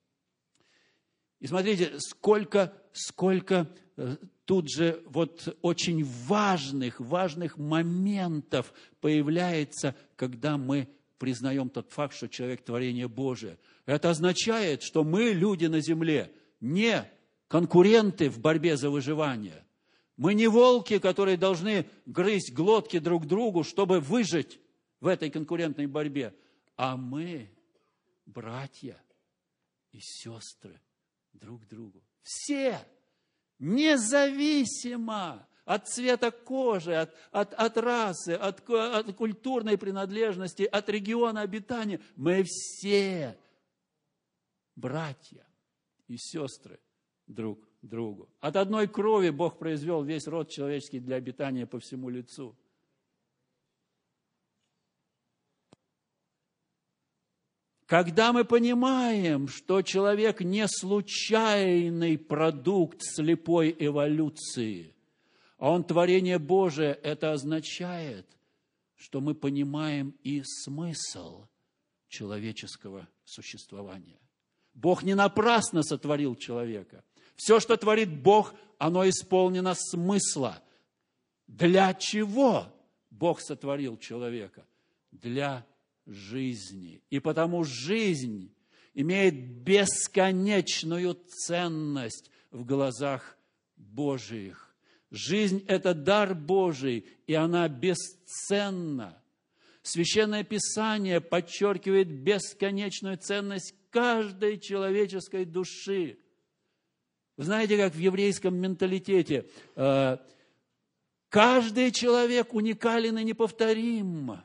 И 1.41 1.47
смотрите, 1.47 1.99
сколько, 1.99 2.73
сколько 2.93 3.67
э, 3.97 4.17
тут 4.45 4.71
же 4.71 5.03
вот 5.07 5.57
очень 5.63 6.05
важных, 6.05 7.01
важных 7.01 7.57
моментов 7.57 8.75
появляется, 9.01 9.97
когда 10.17 10.59
мы 10.59 10.87
признаем 11.19 11.71
тот 11.71 11.91
факт, 11.91 12.15
что 12.15 12.29
человек 12.29 12.63
творение 12.63 13.09
Божие. 13.09 13.59
Это 13.87 14.11
означает, 14.11 14.83
что 14.83 15.03
мы, 15.03 15.31
люди 15.31 15.67
на 15.67 15.81
земле, 15.81 16.31
не 16.61 17.11
конкуренты 17.49 18.29
в 18.29 18.39
борьбе 18.39 18.77
за 18.77 18.91
выживание. 18.91 19.65
Мы 20.21 20.35
не 20.35 20.49
волки, 20.49 20.99
которые 20.99 21.39
должны 21.39 21.89
грызть 22.05 22.53
глотки 22.53 22.99
друг 22.99 23.25
другу, 23.25 23.65
чтобы 23.65 24.01
выжить 24.01 24.61
в 25.01 25.07
этой 25.07 25.31
конкурентной 25.31 25.87
борьбе. 25.87 26.35
А 26.77 26.99
мы 26.99 27.51
братья 28.27 29.03
и 29.93 29.99
сестры 29.99 30.79
друг 31.33 31.67
другу. 31.67 32.05
Все, 32.23 32.87
независимо 33.59 35.49
от 35.65 35.89
цвета 35.89 36.31
кожи, 36.31 36.95
от, 36.95 37.17
от, 37.31 37.55
от 37.55 37.79
расы, 37.79 38.35
от, 38.35 38.69
от 38.69 39.17
культурной 39.17 39.79
принадлежности, 39.79 40.65
от 40.65 40.87
региона 40.91 41.41
обитания, 41.41 41.99
мы 42.17 42.43
все 42.45 43.39
братья 44.77 45.47
и 46.09 46.19
сестры 46.19 46.79
друг 47.27 47.70
другу. 47.83 48.29
От 48.41 48.57
одной 48.57 48.89
крови 48.89 49.31
Бог 49.31 49.59
произвел 49.59 50.03
весь 50.03 50.27
род 50.27 50.49
человеческий 50.51 51.01
для 51.01 51.17
обитания 51.17 51.67
по 51.67 51.79
всему 51.79 52.09
лицу. 52.09 52.57
Когда 57.87 58.33
мы 58.33 58.45
понимаем, 58.45 59.49
что 59.49 59.83
человек 59.83 60.43
не 60.43 60.69
случайный 60.69 62.17
продукт 62.19 63.03
слепой 63.03 63.75
эволюции, 63.77 64.95
а 65.59 65.73
он 65.73 65.83
творение 65.83 66.39
Божие, 66.39 66.93
это 66.93 67.33
означает, 67.33 68.27
что 68.95 69.21
мы 69.21 69.35
понимаем 69.35 70.15
и 70.23 70.43
смысл 70.45 71.49
человеческого 72.07 73.09
существования. 73.25 74.21
Бог 74.75 75.03
не 75.03 75.15
напрасно 75.15 75.83
сотворил 75.83 76.37
человека. 76.37 77.03
Все, 77.41 77.59
что 77.59 77.79
творит 77.79 78.11
Бог, 78.11 78.55
оно 78.77 79.09
исполнено 79.09 79.73
смысла. 79.75 80.63
Для 81.47 81.95
чего 81.95 82.67
Бог 83.09 83.41
сотворил 83.41 83.97
человека? 83.97 84.67
Для 85.11 85.67
жизни. 86.05 87.03
И 87.09 87.19
потому 87.19 87.65
жизнь 87.65 88.55
имеет 88.93 89.63
бесконечную 89.63 91.15
ценность 91.15 92.31
в 92.51 92.67
глазах 92.67 93.39
Божиих. 93.75 94.75
Жизнь– 95.11 95.65
это 95.67 95.95
дар 95.95 96.35
Божий, 96.35 97.07
и 97.27 97.33
она 97.33 97.67
бесценна. 97.69 99.19
Священное 99.81 100.45
Писание 100.45 101.23
подчеркивает 101.23 102.13
бесконечную 102.13 103.17
ценность 103.17 103.75
каждой 103.89 104.59
человеческой 104.59 105.47
души. 105.47 106.19
Знаете, 107.41 107.79
как 107.79 107.95
в 107.95 107.99
еврейском 107.99 108.55
менталитете 108.55 109.49
э, 109.75 110.19
каждый 111.31 111.91
человек 111.91 112.53
уникален 112.53 113.17
и 113.17 113.25
неповторим. 113.25 114.43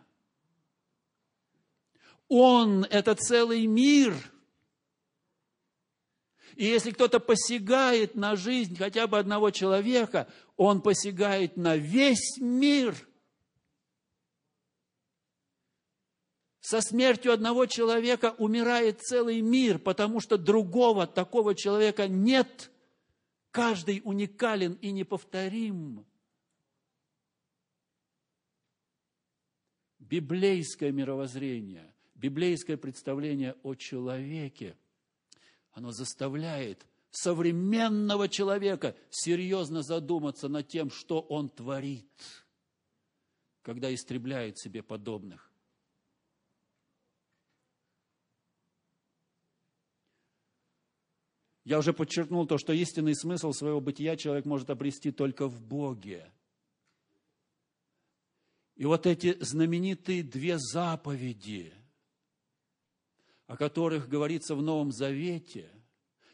Он– 2.29 2.86
это 2.89 3.15
целый 3.15 3.65
мир. 3.67 4.15
И 6.55 6.63
если 6.63 6.91
кто-то 6.91 7.19
посягает 7.19 8.15
на 8.15 8.38
жизнь 8.38 8.77
хотя 8.77 9.08
бы 9.08 9.19
одного 9.19 9.51
человека, 9.51 10.31
он 10.55 10.81
посягает 10.81 11.58
на 11.58 11.75
весь 11.75 12.38
мир. 12.39 12.95
Со 16.62 16.79
смертью 16.79 17.34
одного 17.34 17.65
человека 17.65 18.36
умирает 18.38 19.01
целый 19.01 19.41
мир, 19.41 19.79
потому 19.79 20.21
что 20.21 20.38
другого 20.38 21.05
такого 21.05 21.55
человека 21.55 22.08
нет. 22.08 22.71
Каждый 23.55 24.01
уникален 24.03 24.73
и 24.81 24.91
неповторим. 24.91 26.05
Библейское 29.97 30.91
мировоззрение– 30.91 31.95
библейское 32.15 32.75
представление 32.75 33.55
о 33.63 33.75
человеке, 33.75 34.77
оно 35.71 35.91
заставляет 35.91 36.85
современного 37.11 38.27
человека 38.27 38.93
серьезно 39.09 39.83
задуматься 39.83 40.49
над 40.49 40.67
тем, 40.67 40.89
что 40.89 41.21
он 41.21 41.47
творит, 41.47 42.11
когда 43.61 43.93
истребляет 43.93 44.59
себе 44.59 44.83
подобных. 44.83 45.54
Я 51.65 51.80
уже 51.80 51.91
подчеркнул 51.91 52.47
то, 52.47 52.58
что 52.58 52.71
истинный 52.71 53.15
смысл 53.15 53.51
своего 53.51 53.82
бытия 53.82 54.15
человек 54.15 54.45
может 54.45 54.69
обрести 54.69 55.12
только 55.12 55.47
в 55.47 55.62
Боге. 55.62 56.32
И 58.75 58.86
вот 58.86 59.06
эти 59.06 59.36
знаменитые 59.43 60.23
две 60.23 60.58
заповеди– 60.58 61.73
о 63.47 63.58
которых 63.58 64.10
говорится 64.10 64.56
в 64.56 64.62
Новом 64.62 64.91
Завете, 64.91 65.69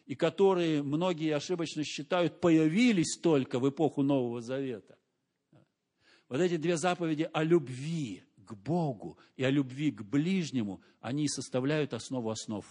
и 0.05 0.15
которые 0.15 0.81
многие 0.81 1.35
ошибочно 1.35 1.83
считают 1.83 2.39
появились 2.39 3.17
только 3.21 3.59
в 3.59 3.69
эпоху 3.69 4.01
Нового 4.01 4.41
Завета. 4.41 4.97
Вот 6.27 6.39
эти 6.39 6.57
две 6.57 6.77
заповеди 6.77 7.29
о 7.31 7.43
любви 7.43 8.23
к 8.37 8.53
Богу 8.53 9.17
и 9.35 9.43
о 9.43 9.49
любви 9.49 9.91
к 9.91 10.01
ближнему, 10.01 10.81
они 11.01 11.27
составляют 11.27 11.93
основу 11.93 12.29
основ 12.29 12.65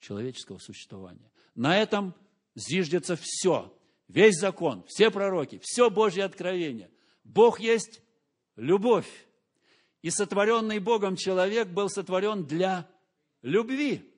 человеческого 0.00 0.58
существования. 0.58 1.30
На 1.54 1.78
этом 1.78 2.14
зиждется 2.54 3.16
все, 3.16 3.76
весь 4.08 4.38
закон, 4.38 4.84
все 4.86 5.10
пророки, 5.10 5.60
все 5.62 5.90
Божье 5.90 6.24
откровение. 6.24 6.90
Бог 7.24 7.60
есть 7.60 8.02
любовь. 8.56 9.08
И 10.02 10.10
сотворенный 10.10 10.78
Богом 10.78 11.16
человек 11.16 11.68
был 11.68 11.88
сотворен 11.88 12.44
для 12.44 12.88
любви. 13.42 14.08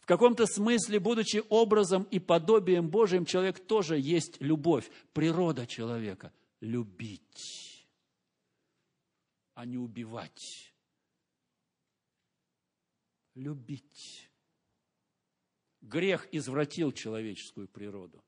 В 0.00 0.06
каком-то 0.06 0.46
смысле, 0.46 0.98
будучи 0.98 1.44
образом 1.48 2.02
и 2.10 2.18
подобием 2.18 2.88
Божьим, 2.88 3.24
человек 3.24 3.64
тоже 3.64 3.98
есть 3.98 4.40
любовь, 4.40 4.90
природа 5.12 5.66
человека– 5.66 6.32
любить, 6.60 7.86
а 9.54 9.64
не 9.64 9.78
убивать. 9.78 10.71
Любить. 13.34 14.30
Грех 15.80 16.28
извратил 16.32 16.92
человеческую 16.92 17.68
природу. 17.68 18.22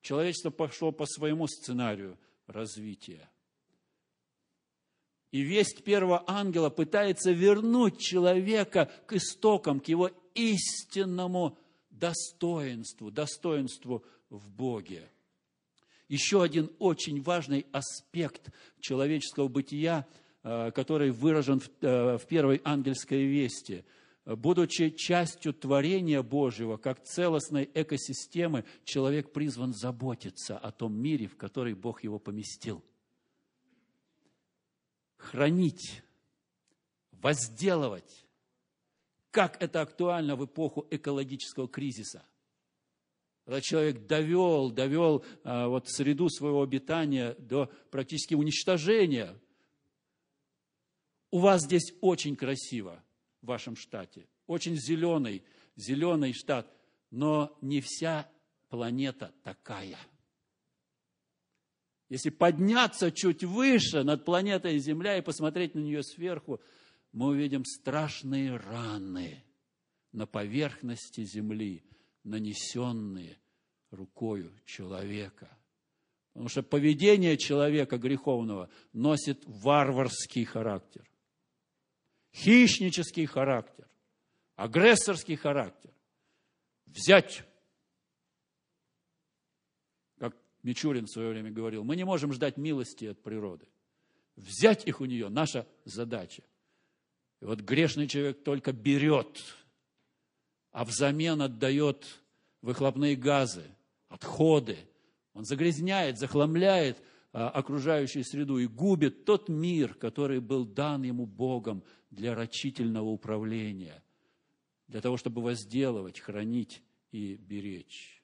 Человечество 0.00 0.50
пошло 0.50 0.92
по 0.92 1.06
своему 1.06 1.46
сценарию 1.46 2.18
развития. 2.46 3.30
И 5.30 5.40
весть 5.40 5.82
первого 5.82 6.22
ангела 6.28 6.70
пытается 6.70 7.32
вернуть 7.32 7.98
человека 7.98 8.90
к 9.06 9.14
истокам, 9.14 9.80
к 9.80 9.88
его 9.88 10.10
истинному 10.34 11.58
достоинству, 11.90 13.10
достоинству 13.10 14.04
в 14.30 14.50
Боге. 14.50 15.10
Еще 16.08 16.42
один 16.42 16.70
очень 16.78 17.20
важный 17.22 17.66
аспект 17.72 18.52
человеческого 18.78 19.48
бытия, 19.48 20.06
который 20.70 21.10
выражен 21.10 21.60
э, 21.80 22.18
в 22.18 22.26
первой 22.26 22.60
ангельской 22.64 23.24
вести. 23.24 23.84
Будучи 24.24 24.90
частью 24.90 25.52
творения 25.52 26.22
Божьего, 26.22 26.76
как 26.76 27.02
целостной 27.02 27.68
экосистемы, 27.74 28.64
человек 28.84 29.32
призван 29.32 29.74
заботиться 29.74 30.56
о 30.56 30.70
том 30.70 30.94
мире, 30.94 31.26
в 31.26 31.36
который 31.36 31.74
Бог 31.74 32.04
его 32.04 32.18
поместил– 32.18 32.82
хранить, 35.24 36.02
возделывать. 37.12 38.24
Как 39.30 39.60
это 39.60 39.80
актуально 39.80 40.36
в 40.36 40.44
эпоху 40.44 40.86
экологического 40.90 41.66
кризиса. 41.66 42.24
Когда 43.44 43.60
человек 43.60 44.06
довел, 44.06 44.70
довел 44.70 45.24
а, 45.42 45.68
вот 45.68 45.88
среду 45.88 46.30
своего 46.30 46.62
обитания 46.62 47.34
до 47.38 47.70
практически 47.90 48.34
уничтожения. 48.34 49.34
У 51.34 51.40
вас 51.40 51.64
здесь 51.64 51.92
очень 52.00 52.36
красиво 52.36 53.02
в 53.42 53.46
вашем 53.46 53.74
штате, 53.74 54.28
очень 54.46 54.76
зеленый, 54.76 55.42
зеленый 55.74 56.32
штат, 56.32 56.72
но 57.10 57.58
не 57.60 57.80
вся 57.80 58.30
планета 58.68 59.34
такая. 59.42 59.98
Если 62.08 62.30
подняться 62.30 63.10
чуть 63.10 63.42
выше 63.42 64.04
над 64.04 64.24
планетой 64.24 64.78
Земля 64.78 65.18
и 65.18 65.22
посмотреть 65.22 65.74
на 65.74 65.80
нее 65.80 66.04
сверху, 66.04 66.60
мы 67.10 67.30
увидим 67.30 67.64
страшные 67.64 68.56
раны 68.56 69.42
на 70.12 70.28
поверхности 70.28 71.24
Земли, 71.24 71.82
нанесенные 72.22 73.40
рукою 73.90 74.52
человека. 74.66 75.50
Потому 76.32 76.48
что 76.48 76.62
поведение 76.62 77.36
человека 77.36 77.98
греховного 77.98 78.70
носит 78.92 79.42
варварский 79.46 80.44
характер, 80.44 81.10
хищнический 82.34 83.26
характер, 83.26 83.88
агрессорский 84.56 85.36
характер. 85.36 85.90
Взять 86.86 87.44
Мичурин 90.64 91.04
в 91.06 91.10
свое 91.10 91.28
время 91.28 91.50
говорил, 91.50 91.84
мы 91.84 91.94
не 91.94 92.04
можем 92.04 92.32
ждать 92.32 92.56
милости 92.56 93.04
от 93.04 93.22
природы. 93.22 93.68
Взять 94.34 94.86
их 94.88 95.00
у 95.00 95.04
нее– 95.04 95.28
наша 95.30 95.66
задача. 95.84 96.42
И 97.40 97.44
вот 97.44 97.60
грешный 97.60 98.08
человек 98.08 98.42
только 98.42 98.72
берет, 98.72 99.42
а 100.72 100.84
взамен 100.84 101.42
отдает 101.42 102.06
выхлопные 102.62 103.14
газы, 103.14 103.64
отходы. 104.08 104.78
Он 105.34 105.44
загрязняет, 105.44 106.18
захламляет 106.18 107.00
окружающую 107.34 108.24
среду 108.24 108.58
и 108.58 108.68
губит 108.68 109.24
тот 109.24 109.48
мир, 109.48 109.94
который 109.94 110.38
был 110.40 110.64
дан 110.64 111.02
ему 111.02 111.26
Богом 111.26 111.82
для 112.10 112.34
рачительного 112.34 113.08
управления, 113.08 114.04
для 114.86 115.00
того, 115.00 115.16
чтобы 115.16 115.42
возделывать, 115.42 116.20
хранить 116.20 116.80
и 117.10 117.34
беречь. 117.34 118.22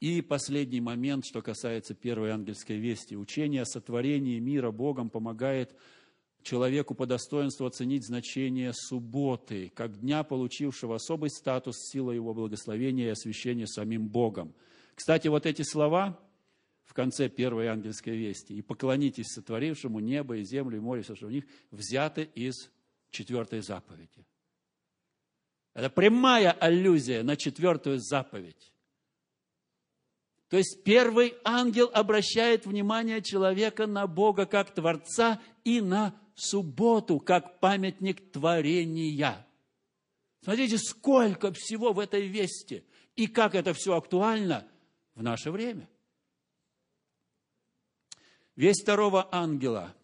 И 0.00 0.22
последний 0.22 0.80
момент, 0.80 1.26
что 1.26 1.42
касается 1.42 1.94
первой 1.94 2.30
ангельской 2.30 2.78
вести. 2.78 3.14
Учение 3.14 3.62
о 3.62 3.66
сотворении 3.66 4.38
мира 4.38 4.70
Богом 4.70 5.10
помогает 5.10 5.76
человеку 6.42 6.94
по 6.94 7.04
достоинству 7.04 7.66
оценить 7.66 8.06
значение 8.06 8.72
субботы, 8.72 9.70
как 9.74 10.00
дня, 10.00 10.24
получившего 10.24 10.94
особый 10.94 11.28
статус 11.28 11.76
силой 11.92 12.14
его 12.14 12.32
благословения 12.32 13.08
и 13.08 13.10
освящения 13.10 13.66
самим 13.66 14.08
Богом. 14.08 14.54
Кстати, 14.94 15.28
вот 15.28 15.44
эти 15.44 15.60
слова 15.60 16.18
в 16.90 16.92
конце 16.92 17.28
первой 17.28 17.68
ангельской 17.68 18.16
вести 18.16 18.52
«И 18.52 18.62
поклонитесь 18.62 19.28
сотворившему 19.28 20.00
небо 20.00 20.38
и 20.38 20.42
землю 20.42 20.76
и 20.76 20.80
море, 20.80 21.02
все, 21.02 21.14
что 21.14 21.28
в 21.28 21.30
них» 21.30 21.44
взяты 21.70 22.24
из 22.34 22.68
четвертой 23.12 23.60
заповеди. 23.60 24.26
Это 25.72 25.88
прямая 25.88 26.50
аллюзия 26.50 27.22
на 27.22 27.36
четвертую 27.36 28.00
заповедь. 28.00 28.72
То 30.48 30.56
есть 30.56 30.82
первый 30.82 31.36
ангел 31.44 31.88
обращает 31.94 32.66
внимание 32.66 33.22
человека 33.22 33.86
на 33.86 34.08
Бога 34.08 34.44
как 34.46 34.74
Творца 34.74 35.40
и 35.62 35.80
на 35.80 36.20
субботу 36.34 37.20
как 37.20 37.60
памятник 37.60 38.32
творения. 38.32 39.46
Смотрите, 40.42 40.76
сколько 40.76 41.52
всего 41.52 41.92
в 41.92 42.00
этой 42.00 42.26
вести 42.26 42.84
и 43.14 43.28
как 43.28 43.54
это 43.54 43.74
все 43.74 43.96
актуально 43.96 44.66
в 45.14 45.22
наше 45.22 45.52
время. 45.52 45.88
Весь 48.60 48.82
второго 48.82 49.26
ангела 49.32 49.94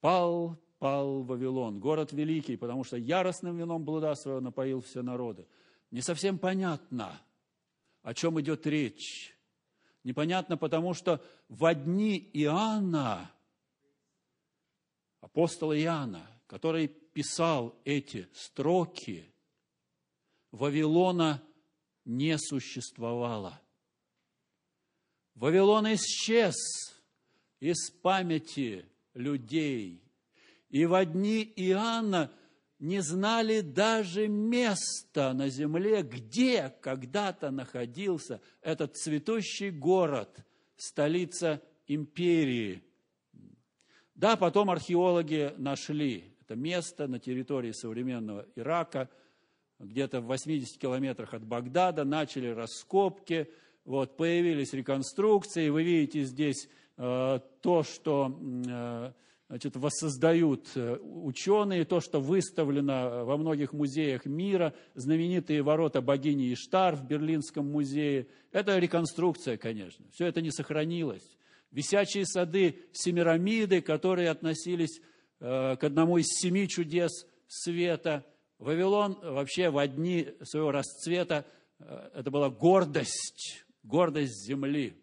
пал, 0.00 0.56
пал 0.78 1.24
Вавилон, 1.24 1.80
город 1.80 2.12
великий, 2.12 2.56
потому 2.56 2.84
что 2.84 2.96
яростным 2.96 3.58
вином 3.58 3.84
блуда 3.84 4.14
своего 4.14 4.40
напоил 4.40 4.80
все 4.80 5.02
народы. 5.02 5.44
Не 5.90 6.02
совсем 6.02 6.38
понятно– 6.38 7.20
о 8.04 8.14
чем 8.14 8.40
идет 8.40 8.64
речь. 8.66 9.34
Непонятно, 10.04 10.56
потому 10.56 10.94
что 10.94 11.20
в 11.48 11.64
одни 11.64 12.30
Иоанна, 12.34 13.28
апостола 15.20 15.76
Иоанна, 15.76 16.24
который 16.46 16.86
писал 16.86 17.74
эти 17.84 18.28
строки, 18.34 19.34
Вавилона 20.52 21.42
не 22.04 22.38
существовало. 22.38 23.60
Вавилон 25.34 25.92
исчез 25.94 26.54
из 27.60 27.90
памяти 27.90 28.86
людей. 29.14 30.02
И 30.70 30.86
в 30.86 30.94
одни 30.94 31.42
Иоанна– 31.56 32.32
не 32.84 33.00
знали 33.00 33.62
даже 33.62 34.28
места 34.28 35.32
на 35.32 35.48
земле, 35.48 36.02
где 36.02 36.68
когда-то 36.82 37.50
находился 37.50 38.42
этот 38.60 38.96
цветущий 38.96 39.70
город, 39.70 40.44
столица 40.76 41.62
империи. 41.86 42.82
Да, 44.14 44.36
потом 44.36 44.70
археологи 44.70 45.54
нашли 45.56 46.36
это 46.42 46.56
место 46.56 47.06
на 47.06 47.18
территории 47.18 47.72
современного 47.72 48.46
Ирака, 48.54 49.08
где-то 49.78 50.20
в 50.20 50.26
80 50.26 50.78
километрах 50.78 51.32
от 51.32 51.44
Багдада, 51.44 52.04
начали 52.04 52.48
раскопки, 52.48 53.50
вот, 53.84 54.16
появились 54.16 54.72
реконструкции. 54.72 55.68
Вы 55.68 55.82
видите 55.82 56.24
здесь 56.24 56.68
э, 56.96 57.40
то, 57.60 57.82
что 57.82 58.38
э, 58.66 59.12
значит, 59.48 59.76
воссоздают 59.76 60.68
э, 60.74 60.96
ученые, 61.00 61.84
то, 61.84 62.00
что 62.00 62.20
выставлено 62.20 63.24
во 63.24 63.36
многих 63.36 63.72
музеях 63.72 64.24
мира, 64.24 64.74
знаменитые 64.94 65.62
ворота 65.62 66.00
богини 66.00 66.52
Иштар 66.54 66.96
в 66.96 67.06
Берлинском 67.06 67.70
музее. 67.70 68.26
Это 68.52 68.78
реконструкция, 68.78 69.56
конечно. 69.56 70.04
Все 70.12 70.26
это 70.26 70.40
не 70.40 70.50
сохранилось. 70.50 71.36
Висячие 71.70 72.24
сады 72.24 72.78
Семирамиды, 72.92 73.82
которые 73.82 74.30
относились 74.30 75.00
э, 75.40 75.76
к 75.76 75.84
одному 75.84 76.18
из 76.18 76.26
семи 76.26 76.68
чудес 76.68 77.26
света. 77.48 78.24
Вавилон 78.58 79.18
вообще 79.22 79.68
в 79.68 79.78
одни 79.78 80.28
своего 80.42 80.70
расцвета, 80.70 81.44
э, 81.80 82.10
это 82.14 82.30
была 82.30 82.48
гордость, 82.48 83.63
гордость 83.84 84.44
земли. 84.44 85.00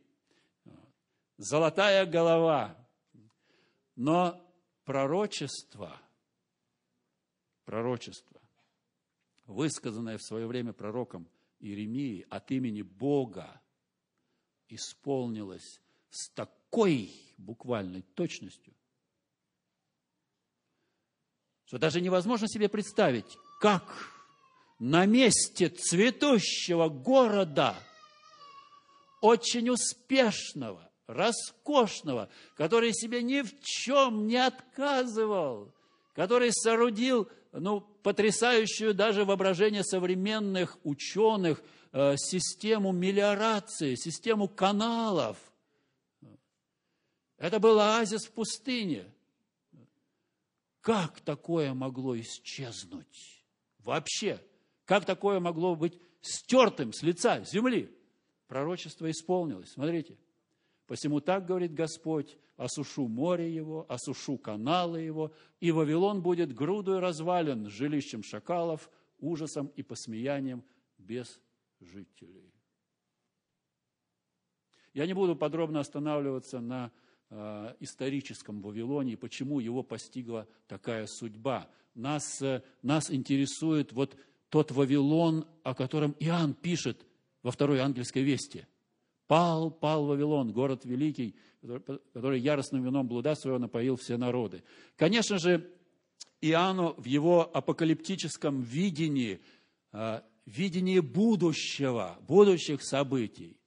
Золотая 1.37 2.05
голова, 2.05 2.77
но 3.95 4.45
пророчество, 4.83 5.99
пророчество, 7.65 8.39
высказанное 9.45 10.17
в 10.17 10.23
свое 10.23 10.45
время 10.45 10.73
пророком 10.73 11.27
Иеремии 11.59 12.27
от 12.29 12.51
имени 12.51 12.81
Бога, 12.81 13.59
исполнилось 14.67 15.81
с 16.09 16.29
такой 16.29 17.11
буквальной 17.37 18.01
точностью, 18.01 18.73
что 21.65 21.79
даже 21.79 22.01
невозможно 22.01 22.47
себе 22.47 22.69
представить, 22.69 23.37
как 23.59 23.83
на 24.77 25.05
месте 25.05 25.69
цветущего 25.69 26.89
города, 26.89 27.75
очень 29.21 29.69
успешного, 29.69 30.91
роскошного, 31.07 32.29
который 32.55 32.93
себе 32.93 33.21
ни 33.21 33.41
в 33.41 33.59
чем 33.61 34.27
не 34.27 34.37
отказывал, 34.37 35.73
который 36.13 36.51
соорудил 36.51 37.29
ну, 37.51 37.81
потрясающую 37.81 38.93
даже 38.93 39.23
воображение 39.23 39.83
современных 39.83 40.77
ученых 40.83 41.61
э, 41.91 42.15
систему 42.17 42.91
мелиорации, 42.91 43.95
систему 43.95 44.47
каналов. 44.47 45.37
Это 47.37 47.59
был 47.59 47.79
оазис 47.79 48.25
в 48.25 48.31
пустыне. 48.31 49.05
Как 50.81 51.19
такое 51.21 51.73
могло 51.73 52.19
исчезнуть? 52.19 53.45
Вообще, 53.79 54.39
как 54.85 55.05
такое 55.05 55.39
могло 55.39 55.75
быть 55.75 55.99
стертым 56.21 56.93
с 56.93 57.03
лица 57.03 57.43
земли? 57.43 57.95
Пророчество 58.51 59.09
исполнилось. 59.09 59.71
Смотрите– 59.71 60.17
Посему 60.91 61.21
так 61.21 61.45
говорит 61.45 61.73
Господь, 61.73 62.37
осушу 62.57 63.07
море 63.07 63.49
его, 63.49 63.85
осушу 63.87 64.37
каналы 64.37 64.99
его, 64.99 65.31
и 65.61 65.71
Вавилон 65.71 66.21
будет 66.21 66.53
грудой 66.53 66.99
развален 66.99 67.69
жилищем 67.69 68.23
шакалов, 68.23 68.89
ужасом 69.17 69.67
и 69.77 69.83
посмеянием 69.83 70.65
без 70.97 71.39
жителей. 71.79 72.53
Я 74.93 75.05
не 75.05 75.13
буду 75.13 75.37
подробно 75.37 75.79
останавливаться 75.79 76.59
на 76.59 76.91
э, 77.29 77.75
историческом 77.79 78.61
Вавилоне 78.61 79.13
и 79.13 79.15
почему 79.15 79.61
его 79.61 79.83
постигла 79.83 80.45
такая 80.67 81.07
судьба. 81.07 81.69
Нас, 81.95 82.41
э, 82.41 82.63
нас 82.81 83.09
интересует 83.09 83.93
вот 83.93 84.17
тот 84.49 84.71
Вавилон, 84.71 85.47
о 85.63 85.73
котором 85.73 86.17
Иоанн 86.19 86.53
пишет 86.53 87.05
во 87.43 87.51
второй 87.51 87.79
ангельской 87.79 88.23
вести. 88.23 88.67
Пал, 89.27 89.71
пал 89.71 90.05
Вавилон, 90.05 90.51
город 90.51 90.85
великий, 90.85 91.35
который 92.13 92.39
яростным 92.39 92.83
вином 92.83 93.07
блуда 93.07 93.35
своего 93.35 93.59
напоил 93.59 93.95
все 93.95 94.17
народы. 94.17 94.63
Конечно 94.95 95.37
же, 95.37 95.71
Иоанну 96.41 96.95
в 96.97 97.05
его 97.05 97.49
апокалиптическом 97.55 98.61
видении, 98.61 99.39
а, 99.91 100.23
видении 100.45 100.99
будущего, 100.99 102.17
будущих 102.27 102.83
событий, 102.83 103.57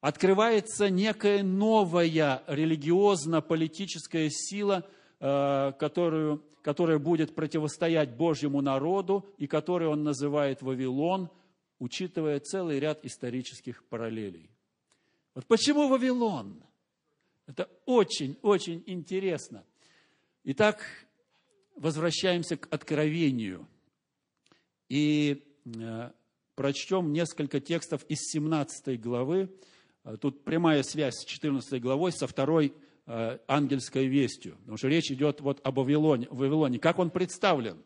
открывается 0.00 0.90
некая 0.90 1.42
новая 1.42 2.42
религиозно-политическая 2.46 4.30
сила, 4.30 4.86
э, 5.20 5.72
которую, 5.78 6.44
которая 6.62 6.98
будет 6.98 7.34
противостоять 7.34 8.16
Божьему 8.16 8.60
народу 8.60 9.26
и 9.38 9.46
которую 9.46 9.90
он 9.90 10.04
называет 10.04 10.62
Вавилон, 10.62 11.30
учитывая 11.78 12.40
целый 12.40 12.80
ряд 12.80 13.04
исторических 13.04 13.84
параллелей. 13.84 14.50
Вот 15.34 15.46
почему 15.46 15.88
Вавилон? 15.88 16.62
Это 17.46 17.68
очень-очень 17.86 18.82
интересно. 18.86 19.64
Итак, 20.44 20.84
возвращаемся 21.76 22.56
к 22.56 22.72
откровению. 22.72 23.66
И 24.88 25.44
э, 25.64 26.10
прочтем 26.54 27.12
несколько 27.12 27.60
текстов 27.60 28.04
из 28.08 28.18
17 28.32 29.00
главы. 29.00 29.50
Э, 30.04 30.16
тут 30.20 30.44
прямая 30.44 30.82
связь 30.82 31.16
с 31.16 31.24
14 31.24 31.80
главой, 31.80 32.12
со 32.12 32.26
второй 32.26 32.74
э, 33.06 33.38
ангельской 33.46 34.06
вестью. 34.06 34.56
Потому 34.58 34.76
что 34.76 34.88
речь 34.88 35.10
идет 35.10 35.40
вот 35.40 35.60
об 35.64 35.78
Вавилоне. 35.78 36.26
Вавилоне. 36.30 36.78
Как 36.78 36.98
он 36.98 37.10
представлен? 37.10 37.82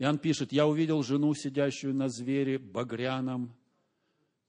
Иоанн 0.00 0.18
пишет, 0.18 0.50
«Я 0.50 0.66
увидел 0.66 1.02
жену, 1.02 1.34
сидящую 1.34 1.94
на 1.94 2.08
звере, 2.08 2.58
багряном, 2.58 3.54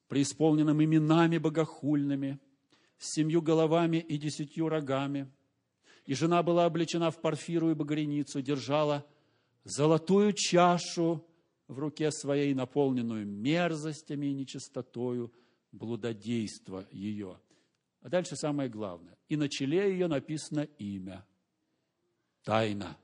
преисполненным 0.07 0.81
именами 0.81 1.37
богохульными, 1.37 2.39
с 2.97 3.15
семью 3.15 3.41
головами 3.41 3.97
и 3.97 4.17
десятью 4.17 4.69
рогами. 4.69 5.29
И 6.05 6.13
жена 6.13 6.41
была 6.41 6.65
облечена 6.65 7.11
в 7.11 7.19
парфиру 7.19 7.69
и 7.69 7.73
багряницу, 7.73 8.41
держала 8.41 9.05
золотую 9.65 10.31
чашу 10.31 11.21
в 11.67 11.79
руке 11.79 12.11
своей, 12.11 12.53
наполненную 12.53 13.27
мерзостями 13.27 14.27
и 14.27 14.33
нечистотою 14.33 15.33
блудодейства 15.73 16.87
ее. 16.91 17.37
А 18.01 18.07
дальше 18.07 18.37
самое 18.37 18.69
главное. 18.69 19.17
И 19.27 19.35
на 19.35 19.49
челе 19.49 19.91
ее 19.91 20.07
написано 20.07 20.61
имя. 20.77 21.25
Тайна. 22.43 22.97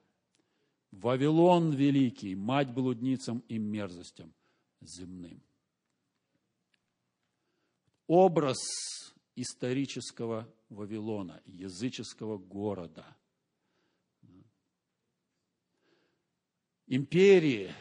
Вавилон 0.91 1.71
великий, 1.71 2.35
мать 2.35 2.73
блудницам 2.73 3.43
и 3.47 3.57
мерзостям 3.57 4.33
земным. 4.81 5.41
Образ 8.07 8.57
исторического 9.35 10.51
Вавилона, 10.69 11.41
языческого 11.45 12.37
города. 12.37 13.05
Империи, 16.87 17.73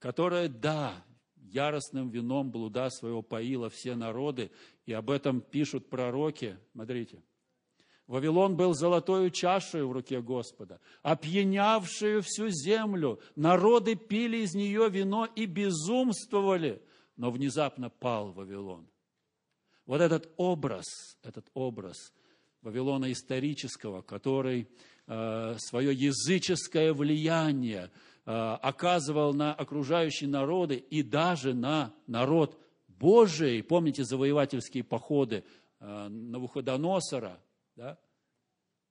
которая, 0.00 0.48
да, 0.48 1.04
яростным 1.36 2.10
вином 2.10 2.50
блуда 2.50 2.90
своего 2.90 3.22
поила 3.22 3.70
все 3.70 3.94
народы, 3.94 4.50
и 4.84 4.92
об 4.92 5.10
этом 5.10 5.40
пишут 5.40 5.88
пророки. 5.88 6.58
Смотрите. 6.72 7.22
Вавилон 8.06 8.56
был 8.56 8.74
золотою 8.74 9.30
чашей 9.30 9.84
в 9.84 9.92
руке 9.92 10.20
Господа, 10.20 10.80
опьянявшую 11.02 12.22
всю 12.22 12.48
землю. 12.48 13.20
Народы 13.36 13.94
пили 13.94 14.38
из 14.38 14.54
нее 14.54 14.88
вино 14.90 15.26
и 15.36 15.46
безумствовали, 15.46 16.82
но 17.16 17.30
внезапно 17.30 17.90
пал 17.90 18.32
Вавилон. 18.32 18.88
Вот 19.86 20.00
этот 20.00 20.30
образ, 20.36 20.84
этот 21.22 21.46
образ 21.54 22.12
Вавилона 22.62 23.10
исторического, 23.10 24.02
который 24.02 24.68
э, 25.06 25.56
свое 25.58 25.92
языческое 25.92 26.92
влияние 26.92 27.90
э, 28.24 28.30
оказывал 28.30 29.34
на 29.34 29.52
окружающие 29.52 30.28
народы 30.28 30.76
и 30.76 31.02
даже 31.02 31.54
на 31.54 31.92
народ 32.06 32.56
Божий. 32.86 33.62
Помните 33.64 34.04
завоевательские 34.04 34.84
походы 34.84 35.44
э, 35.80 36.08
Навуходоносора, 36.08 37.40
да? 37.76 37.98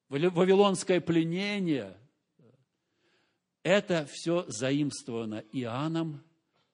Вавилонское 0.10 1.00
пленение. 1.00 1.98
Это 3.63 4.08
все 4.12 4.46
заимствовано 4.48 5.44
Иоанном 5.54 6.24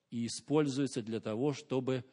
и 0.10 0.26
используется 0.26 1.02
для 1.02 1.20
того, 1.20 1.54
чтобы 1.54 2.04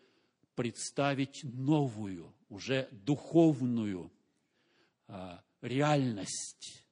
представить 0.55 1.41
новую, 1.45 2.35
уже 2.49 2.89
духовную 2.91 4.13
а, 5.07 5.43
реальность, 5.61 6.85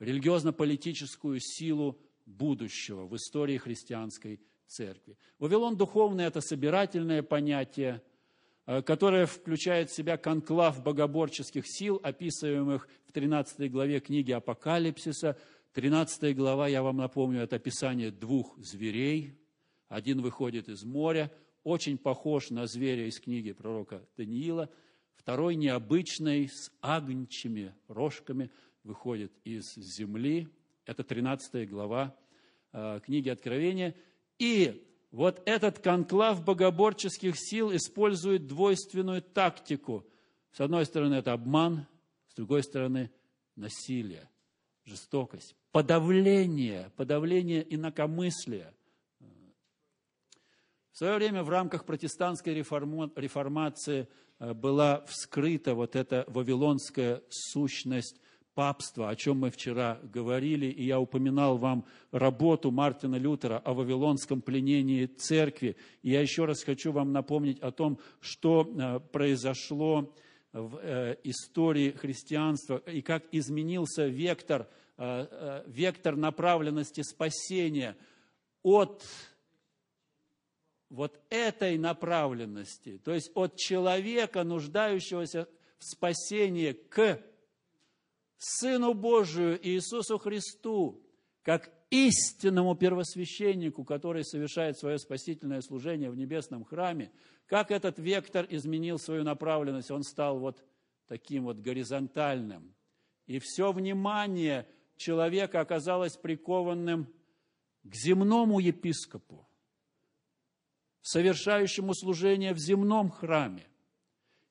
религиозно-политическую 0.00 1.38
силу 1.40 1.98
будущего 2.26 3.06
в 3.06 3.16
истории 3.16 3.56
христианской 3.56 4.40
церкви. 4.66 5.16
Вавилон 5.38 5.76
духовный– 5.76 6.24
это 6.26 6.40
собирательное 6.40 7.22
понятие, 7.22 8.02
а, 8.68 8.82
которое 8.82 9.24
включает 9.24 9.88
в 9.88 9.94
себя 9.94 10.18
конклав 10.18 10.82
богоборческих 10.82 11.66
сил, 11.66 11.98
описываемых 12.02 12.86
в 13.06 13.12
13 13.12 13.72
главе 13.72 14.00
книги 14.00 14.32
Апокалипсиса. 14.32 15.38
13 15.72 16.36
глава, 16.36 16.68
я 16.68 16.82
вам 16.82 16.98
напомню, 16.98 17.40
это 17.40 17.56
описание 17.56 18.10
двух 18.10 18.58
зверей. 18.58 19.32
Один 19.88 20.20
выходит 20.20 20.68
из 20.68 20.84
моря– 20.84 21.32
очень 21.68 21.98
похож 21.98 22.50
на 22.50 22.66
зверя 22.66 23.06
из 23.06 23.20
книги 23.20 23.52
пророка 23.52 24.02
Даниила. 24.16 24.70
Второй 25.16 25.54
необычный, 25.54 26.48
с 26.48 26.70
агнчими 26.80 27.74
рожками, 27.88 28.50
выходит 28.84 29.32
из 29.44 29.74
земли. 29.74 30.48
Это 30.86 31.04
13 31.04 31.68
глава 31.68 32.16
э, 32.72 33.00
книги 33.04 33.28
Откровения. 33.28 33.94
И 34.38 34.87
вот 35.10 35.42
этот 35.46 35.78
конклав 35.78 36.44
богоборческих 36.44 37.34
сил 37.36 37.74
использует 37.74 38.46
двойственную 38.46 39.22
тактику. 39.22 40.06
С 40.52 40.60
одной 40.60 40.84
стороны, 40.86 41.14
это 41.14 41.32
обман, 41.32 41.86
с 42.28 42.34
другой 42.34 42.62
стороны, 42.62 43.10
насилие, 43.56 44.28
жестокость, 44.84 45.54
подавление, 45.72 46.90
подавление 46.96 47.74
инакомыслия. 47.74 48.74
В 50.92 50.98
свое 50.98 51.14
время 51.14 51.44
в 51.44 51.48
рамках 51.48 51.84
протестантской 51.84 52.54
реформации 52.54 54.08
э, 54.40 54.52
была 54.52 55.04
вскрыта 55.06 55.74
вот 55.74 55.94
эта 55.94 56.24
вавилонская 56.26 57.22
сущность 57.28 58.20
папства, 58.58 59.08
о 59.08 59.14
чем 59.14 59.38
мы 59.38 59.50
вчера 59.52 60.00
говорили, 60.02 60.66
и 60.66 60.82
я 60.82 60.98
упоминал 60.98 61.58
вам 61.58 61.84
работу 62.10 62.72
Мартина 62.72 63.14
Лютера 63.14 63.58
о 63.58 63.72
вавилонском 63.72 64.40
пленении 64.42 65.06
церкви. 65.06 65.76
И 66.02 66.10
я 66.10 66.20
еще 66.22 66.44
раз 66.44 66.64
хочу 66.64 66.90
вам 66.90 67.12
напомнить 67.12 67.60
о 67.60 67.70
том, 67.70 68.00
что 68.18 68.68
э, 68.68 68.98
произошло 69.12 70.12
в 70.52 70.76
э, 70.82 71.18
истории 71.22 71.92
христианства 71.92 72.78
и 72.78 73.00
как 73.00 73.26
изменился 73.30 74.06
вектор, 74.06 74.66
вектор 75.66 76.16
направленности 76.16 77.02
спасения 77.02 77.96
от 78.64 79.04
вот 80.90 81.20
этой 81.30 81.78
направленности, 81.78 83.00
то 83.04 83.14
есть 83.14 83.30
от 83.36 83.54
человека, 83.54 84.42
нуждающегося 84.42 85.46
в 85.78 85.84
спасении, 85.84 86.72
к 86.72 87.22
Сыну 88.38 88.94
Божию 88.94 89.58
Иисусу 89.66 90.18
Христу, 90.18 91.04
как 91.42 91.72
истинному 91.90 92.76
первосвященнику, 92.76 93.84
который 93.84 94.24
совершает 94.24 94.78
свое 94.78 94.98
спасительное 94.98 95.60
служение 95.60 96.10
в 96.10 96.16
небесном 96.16 96.64
храме, 96.64 97.10
как 97.46 97.70
этот 97.70 97.98
вектор 97.98 98.46
изменил 98.48 98.98
свою 98.98 99.24
направленность, 99.24 99.90
он 99.90 100.02
стал 100.02 100.38
вот 100.38 100.64
таким 101.08 101.44
вот 101.44 101.58
горизонтальным. 101.58 102.74
И 103.26 103.38
все 103.40 103.72
внимание 103.72 104.68
человека 104.96 105.60
оказалось 105.60 106.16
прикованным 106.16 107.12
к 107.82 107.94
земному 107.94 108.58
епископу, 108.58 109.48
совершающему 111.00 111.94
служение 111.94 112.52
в 112.52 112.58
земном 112.58 113.10
храме 113.10 113.66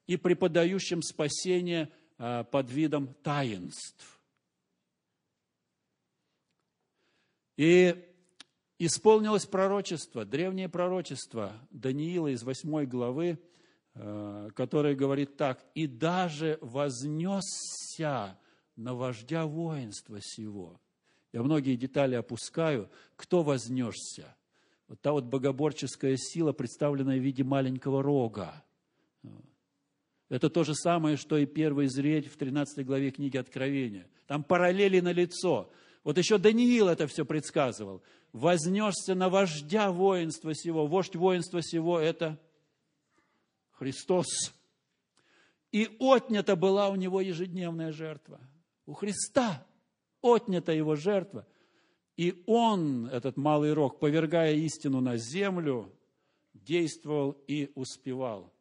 и 0.07 0.17
преподающим 0.17 1.01
спасение 1.01 1.91
под 2.17 2.71
видом 2.71 3.13
таинств. 3.21 4.19
И 7.57 8.07
исполнилось 8.79 9.45
пророчество, 9.45 10.25
древнее 10.25 10.69
пророчество 10.69 11.53
Даниила 11.71 12.27
из 12.27 12.43
8 12.43 12.85
главы, 12.85 13.39
а, 13.95 14.49
которое 14.51 14.95
говорит 14.95 15.37
так, 15.37 15.65
«И 15.73 15.87
даже 15.87 16.59
вознесся 16.61 18.39
на 18.75 18.93
вождя 18.93 19.45
воинства 19.45 20.19
сего». 20.21 20.79
Я 21.33 21.43
многие 21.43 21.75
детали 21.75 22.15
опускаю. 22.15 22.89
Кто 23.15 23.43
вознесся? 23.43 24.35
вот 24.87 25.01
та 25.01 25.11
вот 25.11 25.25
богоборческая 25.25 26.15
сила, 26.15 26.53
представленная 26.53 27.19
в 27.19 27.23
виде 27.23 27.43
маленького 27.43 28.01
рога. 28.01 28.63
Это 30.29 30.49
то 30.49 30.63
же 30.63 30.75
самое, 30.75 31.15
что 31.15 31.37
и 31.37 31.45
первый 31.45 31.87
зреть 31.87 32.27
в 32.27 32.37
13 32.37 32.85
главе 32.85 33.11
книги 33.11 33.37
Откровения. 33.37 34.07
Там 34.27 34.43
параллели 34.43 34.99
на 34.99 35.13
лицо. 35.13 35.71
Вот 36.03 36.17
еще 36.17 36.37
Даниил 36.37 36.89
это 36.89 37.07
все 37.07 37.25
предсказывал. 37.25 38.01
Вознесся 38.33 39.15
на 39.15 39.29
вождя 39.29 39.91
воинства 39.91 40.53
сего. 40.53 40.85
Вождь 40.85 41.15
воинства 41.15 41.61
сего– 41.61 41.99
это 41.99 42.39
Христос. 43.71 44.53
И 45.71 45.89
отнята 45.99 46.55
была 46.55 46.89
у 46.89 46.95
него 46.95 47.21
ежедневная 47.21 47.91
жертва. 47.91 48.39
У 48.85 48.93
Христа 48.93 49.65
отнята 50.21 50.73
его 50.73 50.95
жертва. 50.95 51.47
И 52.17 52.43
он, 52.47 53.07
этот 53.07 53.37
малый 53.37 53.73
рог, 53.73 53.99
повергая 53.99 54.55
истину 54.55 54.99
на 55.01 55.17
землю, 55.17 55.93
действовал 56.53 57.31
и 57.47 57.71
успевал. 57.75 58.51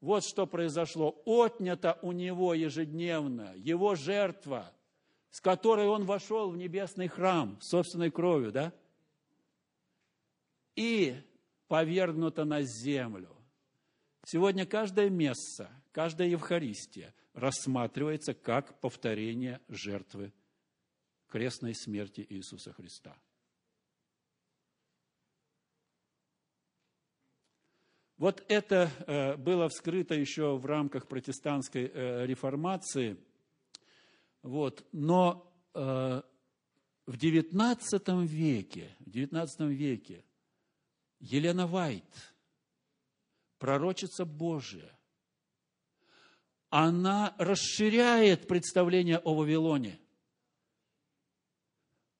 Вот 0.00 0.24
что 0.24 0.46
произошло. 0.46 1.20
Отнята 1.24 1.98
у 2.02 2.12
него 2.12 2.54
ежедневно 2.54 3.54
его 3.56 3.94
жертва, 3.94 4.72
с 5.30 5.40
которой 5.40 5.86
он 5.86 6.04
вошел 6.04 6.50
в 6.50 6.56
небесный 6.56 7.08
храм 7.08 7.58
собственной 7.60 8.10
кровью, 8.10 8.52
да? 8.52 8.72
И 10.74 11.16
повергнута 11.68 12.44
на 12.44 12.62
землю. 12.62 13.34
Сегодня 14.24 14.66
каждое 14.66 15.08
место, 15.08 15.70
каждая 15.92 16.28
Евхаристия 16.28 17.14
рассматривается 17.32 18.34
как 18.34 18.80
повторение 18.80 19.60
жертвы 19.68 20.32
крестной 21.28 21.74
смерти 21.74 22.26
Иисуса 22.28 22.72
Христа. 22.72 23.16
Вот 28.18 28.42
это 28.48 28.90
э, 29.06 29.36
было 29.36 29.68
вскрыто 29.68 30.14
еще 30.14 30.56
в 30.56 30.64
рамках 30.64 31.06
протестантской 31.06 31.90
э, 31.92 32.26
реформации. 32.26 33.18
Вот. 34.42 34.86
Но 34.92 35.52
э, 35.74 36.22
в 37.06 37.14
XIX 37.14 38.26
веке, 38.26 38.96
в 39.00 39.10
XIX 39.10 39.68
веке 39.68 40.24
Елена 41.20 41.66
Вайт, 41.66 42.04
пророчица 43.58 44.24
Божия, 44.24 44.90
она 46.70 47.34
расширяет 47.38 48.48
представление 48.48 49.18
о 49.18 49.34
Вавилоне. 49.34 50.00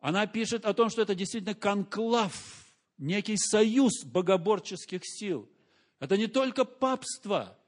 Она 0.01 0.27
пишет 0.27 0.67
о 0.67 0.75
том, 0.75 0.91
что 0.91 1.03
это 1.03 1.15
действительно 1.15 1.55
конклав, 1.55 2.67
некий 2.99 3.37
союз 3.39 4.05
богоборческих 4.05 5.01
сил. 5.03 5.51
Это 5.99 6.17
не 6.17 6.27
только 6.27 6.65
папство, 6.65 7.59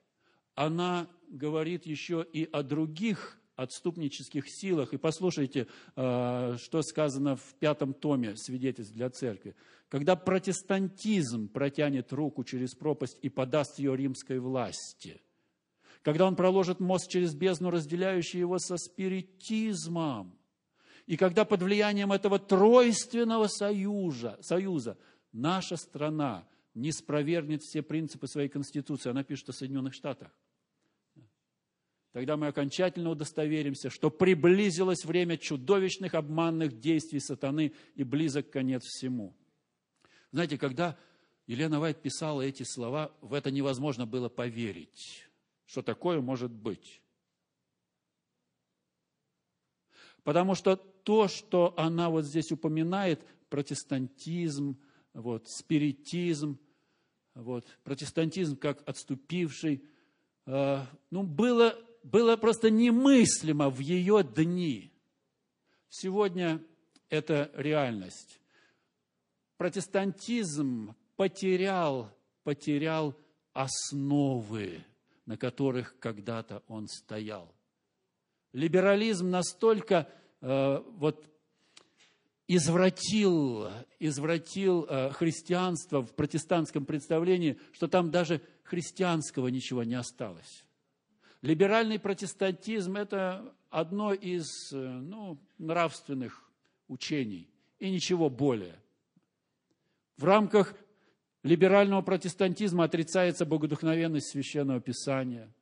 она 0.55 1.09
говорит 1.29 1.87
еще 1.87 2.27
и 2.33 2.49
о 2.53 2.63
других 2.63 3.39
отступнических 3.57 4.45
силах. 4.47 4.93
И 4.93 4.99
послушайте, 4.99 5.67
э, 5.97 6.57
что 6.59 6.83
сказано 6.83 7.37
в 7.37 7.55
пятом 7.59 7.93
томе 7.93 8.37
свидетельств 8.37 8.95
для 8.95 9.11
церкви. 9.11 9.57
Когда 9.89 10.15
протестантизм 10.15 11.49
протянет 11.49 12.13
руку 12.13 12.45
через 12.45 12.75
пропасть 12.75 13.19
и 13.21 13.29
подаст 13.29 13.79
ее 13.79 13.97
римской 13.97 14.39
власти, 14.39 15.21
когда 16.03 16.27
он 16.27 16.37
проложит 16.37 16.79
мост 16.79 17.11
через 17.11 17.35
бездну, 17.35 17.71
разделяющий 17.71 18.39
его 18.39 18.59
со 18.59 18.77
спиритизмом, 18.77 20.39
и 21.07 21.17
когда 21.17 21.45
под 21.45 21.63
влиянием 21.63 22.13
этого 22.13 22.39
тройственного 22.39 23.49
союза, 23.49 24.39
союза 24.41 24.99
наша 25.33 25.77
страна 25.77 26.47
не 26.79 26.93
спровергнет 26.93 27.63
все 27.63 27.83
принципы 27.83 28.27
своей 28.27 28.49
Конституции, 28.49 29.11
она 29.11 29.25
пишет 29.25 29.49
о 29.49 29.53
Соединенных 29.53 29.95
Штатах, 29.95 30.31
тогда 32.13 32.37
мы 32.37 32.47
окончательно 32.47 33.11
удостоверимся, 33.11 33.91
что 33.91 34.11
приблизилось 34.11 35.05
время 35.05 35.37
чудовищных 35.37 36.15
обманных 36.15 36.79
действий 36.79 37.21
сатаны 37.21 37.73
и 37.95 38.05
близок 38.05 38.51
конец 38.51 38.85
всему. 38.85 39.37
Знаете, 40.31 40.57
когда 40.57 40.97
Елена 41.47 41.81
Вайт 41.81 42.01
писала 42.01 42.43
эти 42.43 42.63
слова, 42.63 43.13
в 43.21 43.35
это 43.35 43.51
невозможно 43.51 44.07
было 44.07 44.29
поверить, 44.29 45.27
что 45.65 45.83
такое 45.83 46.21
может 46.21 46.53
быть. 46.53 47.03
Потому 50.23 50.55
что 50.55 50.77
то, 50.77 51.27
что 51.27 51.73
она 51.77 52.11
вот 52.11 52.25
здесь 52.25 52.53
упоминает, 52.53 53.25
протестантизм, 53.49 54.79
вот, 55.15 55.49
спиритизм, 55.49 56.59
вот, 57.39 57.67
протестантизм 57.85 58.57
как 58.57 58.87
отступивший, 58.89 59.83
э, 60.47 60.85
ну, 61.11 61.23
было, 61.23 61.75
было 62.03 62.37
просто 62.37 62.71
немыслимо 62.71 63.71
в 63.71 63.79
ее 63.79 64.23
дни. 64.25 64.93
Сегодня 65.89 66.63
это 67.09 67.51
реальность. 67.55 68.41
Протестантизм 69.57 70.95
потерял, 71.17 72.11
потерял 72.43 73.17
основы, 73.53 74.85
на 75.27 75.37
которых 75.37 75.99
когда-то 75.99 76.63
он 76.69 76.89
стоял. 76.89 77.55
Либерализм 78.53 79.31
настолько 79.31 80.09
э, 80.41 80.83
вот 80.97 81.25
извратил, 82.49 83.69
извратил 84.01 84.87
э, 84.89 85.11
христианство 85.11 86.03
в 86.03 86.15
протестантском 86.15 86.87
представлении, 86.87 87.59
что 87.73 87.87
там 87.87 88.11
даже 88.11 88.41
христианского 88.65 89.49
ничего 89.49 89.85
не 89.85 89.95
осталось. 89.95 90.65
Либеральный 91.43 92.01
протестантизм– 92.01 92.97
это 92.97 93.55
одно 93.71 94.15
из 94.15 94.73
э, 94.73 94.77
ну, 94.77 95.39
нравственных 95.59 96.51
учений 96.89 97.49
и 97.79 97.91
ничего 97.91 98.31
более. 98.31 98.81
В 100.17 100.25
рамках 100.25 100.75
либерального 101.43 102.01
протестантизма 102.01 102.85
отрицается 102.85 103.45
богодухновенность 103.45 104.31
Священного 104.31 104.81
Писания, 104.81 105.53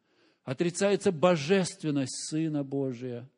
отрицается 0.45 1.11
божественность 1.11 2.31
Сына 2.31 2.63
Божия. 2.63 3.29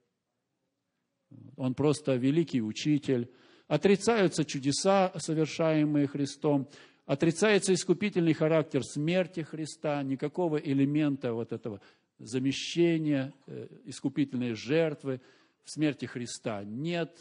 Он 1.57 1.75
просто 1.75 2.15
великий 2.15 2.63
учитель. 2.63 3.31
Отрицаются 3.67 4.45
чудеса, 4.45 5.13
совершаемые 5.17 6.07
Христом. 6.07 6.69
Отрицается 7.07 7.75
искупительный 7.75 8.33
характер 8.33 8.83
смерти 8.85 9.41
Христа, 9.41 10.03
никакого 10.03 10.57
элемента 10.57 11.33
вот 11.33 11.53
этого 11.53 11.81
замещения, 12.19 13.33
э, 13.47 13.69
искупительной 13.85 14.55
жертвы 14.55 15.21
в 15.65 15.71
смерти 15.71 16.07
Христа 16.07 16.65
нет. 16.65 17.17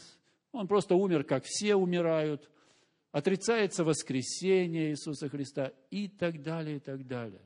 Он 0.52 0.66
просто 0.66 0.94
умер, 0.94 1.24
как 1.24 1.44
все 1.44 1.74
умирают– 1.74 2.50
отрицается 3.12 3.84
воскресение 3.84 4.90
Иисуса 4.90 5.28
Христа 5.28 5.72
и 5.90 6.08
так 6.08 6.42
далее, 6.42 6.76
и 6.76 6.80
так 6.80 7.06
далее. 7.06 7.42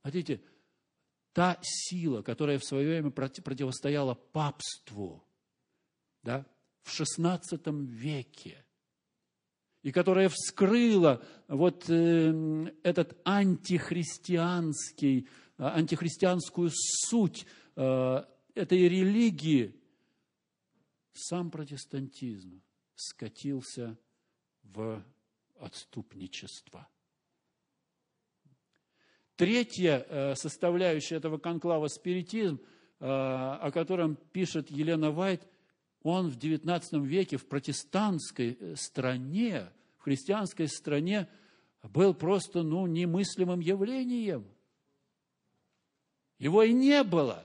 Смотрите, 0.00 0.40
та 1.34 1.58
сила, 1.62 2.22
которая 2.22 2.58
в 2.58 2.64
свое 2.64 2.88
время 2.88 3.10
противостояла 3.10 4.14
папству, 4.14 5.22
да, 6.22 6.46
в 6.82 6.88
XVI 6.88 7.84
веке, 7.84 8.64
и 9.82 9.92
которая 9.92 10.30
вскрыла 10.30 11.22
вот 11.48 11.90
э, 11.90 12.72
этот 12.84 13.20
антихристианский, 13.24 15.28
антихристианскую 15.58 16.70
суть 16.72 17.46
э, 17.76 18.24
этой 18.54 18.88
религии, 18.88 19.78
сам 21.12 21.50
протестантизм 21.50 22.62
скатился 22.94 23.98
в 24.62 25.04
отступничество. 25.56 26.88
Третья 29.36 30.06
э, 30.08 30.34
составляющая 30.36 31.16
этого 31.16 31.38
конклава 31.38 31.88
спиритизм, 31.88 32.60
э, 33.00 33.04
о 33.04 33.70
котором 33.72 34.16
пишет 34.32 34.70
Елена 34.70 35.10
Вайт, 35.10 35.42
он 36.02 36.30
в 36.30 36.38
XIX 36.38 37.04
веке 37.04 37.36
в 37.36 37.46
протестантской 37.46 38.56
э, 38.60 38.74
стране, 38.76 39.70
в 39.98 40.02
христианской 40.02 40.68
стране 40.68 41.28
был 41.82 42.14
просто 42.14 42.62
ну, 42.62 42.86
немыслимым 42.86 43.58
явлением. 43.58 44.46
Его 46.38 46.62
и 46.62 46.72
не 46.72 47.02
было. 47.02 47.44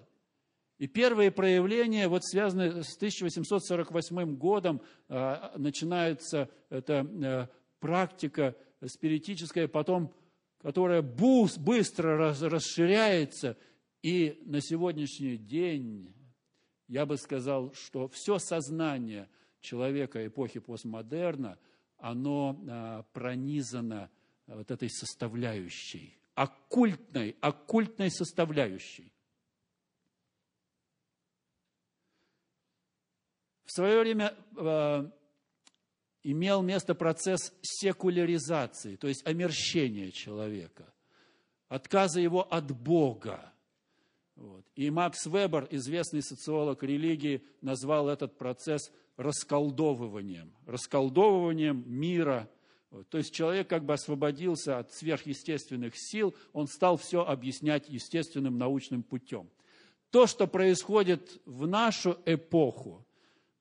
И 0.78 0.86
первые 0.86 1.32
проявления, 1.32 2.08
вот 2.08 2.24
связанные 2.24 2.84
с 2.84 2.96
1848 2.96 4.36
годом, 4.38 4.82
начинается 5.10 6.50
эта 6.70 7.50
практика 7.82 8.56
спиритическая, 8.86 9.68
потом, 9.68 10.14
которая 10.62 11.02
быстро 11.02 12.18
расширяется, 12.18 13.58
и 14.02 14.42
на 14.46 14.62
сегодняшний 14.62 15.38
день, 15.38 16.14
я 16.88 17.06
бы 17.06 17.18
сказал, 17.18 17.74
что 17.74 18.08
все 18.08 18.40
сознание 18.40 19.30
человека 19.62 20.26
эпохи 20.26 20.60
постмодерна, 20.60 21.58
оно 21.98 22.58
а, 22.70 23.04
пронизано 23.14 24.10
вот 24.48 24.72
этой 24.72 24.90
составляющей, 24.90 26.18
оккультной, 26.34 27.36
оккультной 27.42 28.10
составляющей. 28.10 29.14
В 33.66 33.72
свое 33.72 34.00
время 34.00 34.34
э, 34.58 35.12
имел 36.24 36.62
место 36.62 36.96
процесс 36.96 37.54
секуляризации, 37.62 38.96
то 38.96 39.08
есть 39.08 39.26
омерщения 39.26 40.12
человека, 40.12 40.94
отказа 41.68 42.20
его 42.20 42.42
от 42.42 42.72
Бога. 42.72 43.54
Вот. 44.36 44.66
И 44.76 44.90
Макс 44.90 45.26
Вебер, 45.26 45.68
известный 45.72 46.22
социолог 46.22 46.84
религии, 46.84 47.44
назвал 47.62 48.10
этот 48.10 48.38
процесс 48.38 48.92
расколдовыванием, 49.18 50.54
расколдовыванием 50.66 51.84
мира. 51.86 52.50
Вот. 52.90 53.10
То 53.10 53.18
есть 53.18 53.34
человек 53.34 53.68
как 53.68 53.84
бы 53.84 53.94
освободился 53.94 54.80
от 54.80 54.94
сверхъестественных 54.94 55.94
сил, 55.96 56.34
он 56.54 56.68
стал 56.68 56.98
все 56.98 57.26
объяснять 57.26 57.90
естественным 57.90 58.58
научным 58.58 59.04
путем. 59.04 59.50
То, 60.10 60.26
что 60.26 60.48
происходит 60.48 61.40
в 61.46 61.68
нашу 61.68 62.18
эпоху, 62.26 63.06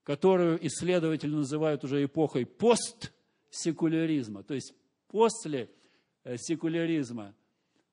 которую 0.09 0.67
исследователи 0.67 1.35
называют 1.35 1.85
уже 1.85 2.03
эпохой 2.03 2.47
постсекуляризма, 2.47 4.43
то 4.43 4.55
есть 4.55 4.73
после 5.07 5.71
э, 6.25 6.39
секуляризма, 6.39 7.35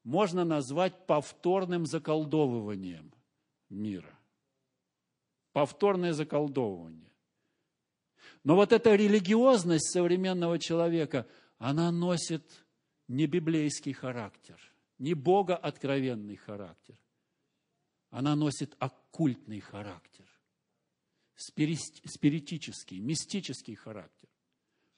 можно 0.06 0.46
назвать 0.46 1.08
повторным 1.08 1.86
заколдовыванием 1.86 3.12
мира. 3.68 4.18
Повторное 5.52 6.14
заколдовывание. 6.14 7.12
Но 8.46 8.56
вот 8.56 8.72
эта 8.72 8.96
религиозность 8.96 9.92
современного 9.92 10.58
человека, 10.58 11.28
она 11.58 11.92
носит 11.92 12.66
не 13.10 13.26
библейский 13.26 13.92
характер, 13.92 14.58
не 15.00 15.16
богооткровенный 15.16 16.38
характер. 16.38 16.98
Она 18.10 18.38
носит 18.38 18.74
оккультный 18.80 19.60
характер, 19.60 20.25
спиритический, 21.36 23.00
мистический 23.00 23.76
характер. 23.76 24.30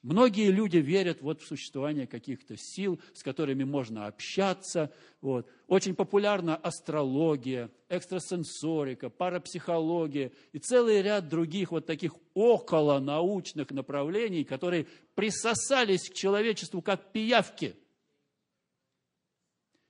Многие 0.02 0.52
люди 0.52 0.76
верят 0.76 1.22
вот 1.22 1.42
в 1.42 1.46
существование 1.46 2.06
каких-то 2.06 2.56
сил, 2.56 3.00
с 3.14 3.24
которыми 3.24 3.64
можно 3.64 4.06
общаться. 4.06 4.92
Вот. 5.20 5.50
Очень 5.66 5.96
популярна 5.96 6.54
астрология, 6.54 7.68
экстрасенсорика, 7.88 9.10
парапсихология 9.10 10.30
и 10.52 10.60
целый 10.60 11.02
ряд 11.02 11.28
других 11.28 11.72
вот 11.72 11.86
таких 11.86 12.14
околонаучных 12.34 13.72
направлений, 13.72 14.44
которые 14.44 14.86
присосались 15.16 16.08
к 16.08 16.14
человечеству 16.14 16.80
как 16.80 17.10
пиявки. 17.10 17.74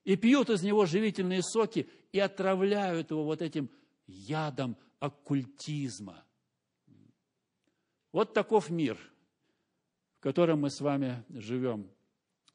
И 0.05 0.17
пьют 0.17 0.49
из 0.49 0.63
него 0.63 0.87
живительные 0.87 1.43
соки 1.43 1.87
и 2.13 2.19
отравляют 2.19 3.11
его 3.11 3.25
вот 3.25 3.43
этим 3.43 3.69
ядом 4.07 4.79
оккультизма. 5.01 6.25
Вот 8.13 8.33
таков 8.35 8.71
мир– 8.71 8.99
в 10.19 10.21
котором 10.21 10.63
мы 10.63 10.71
с 10.71 10.81
вами 10.81 11.25
живем. 11.29 11.89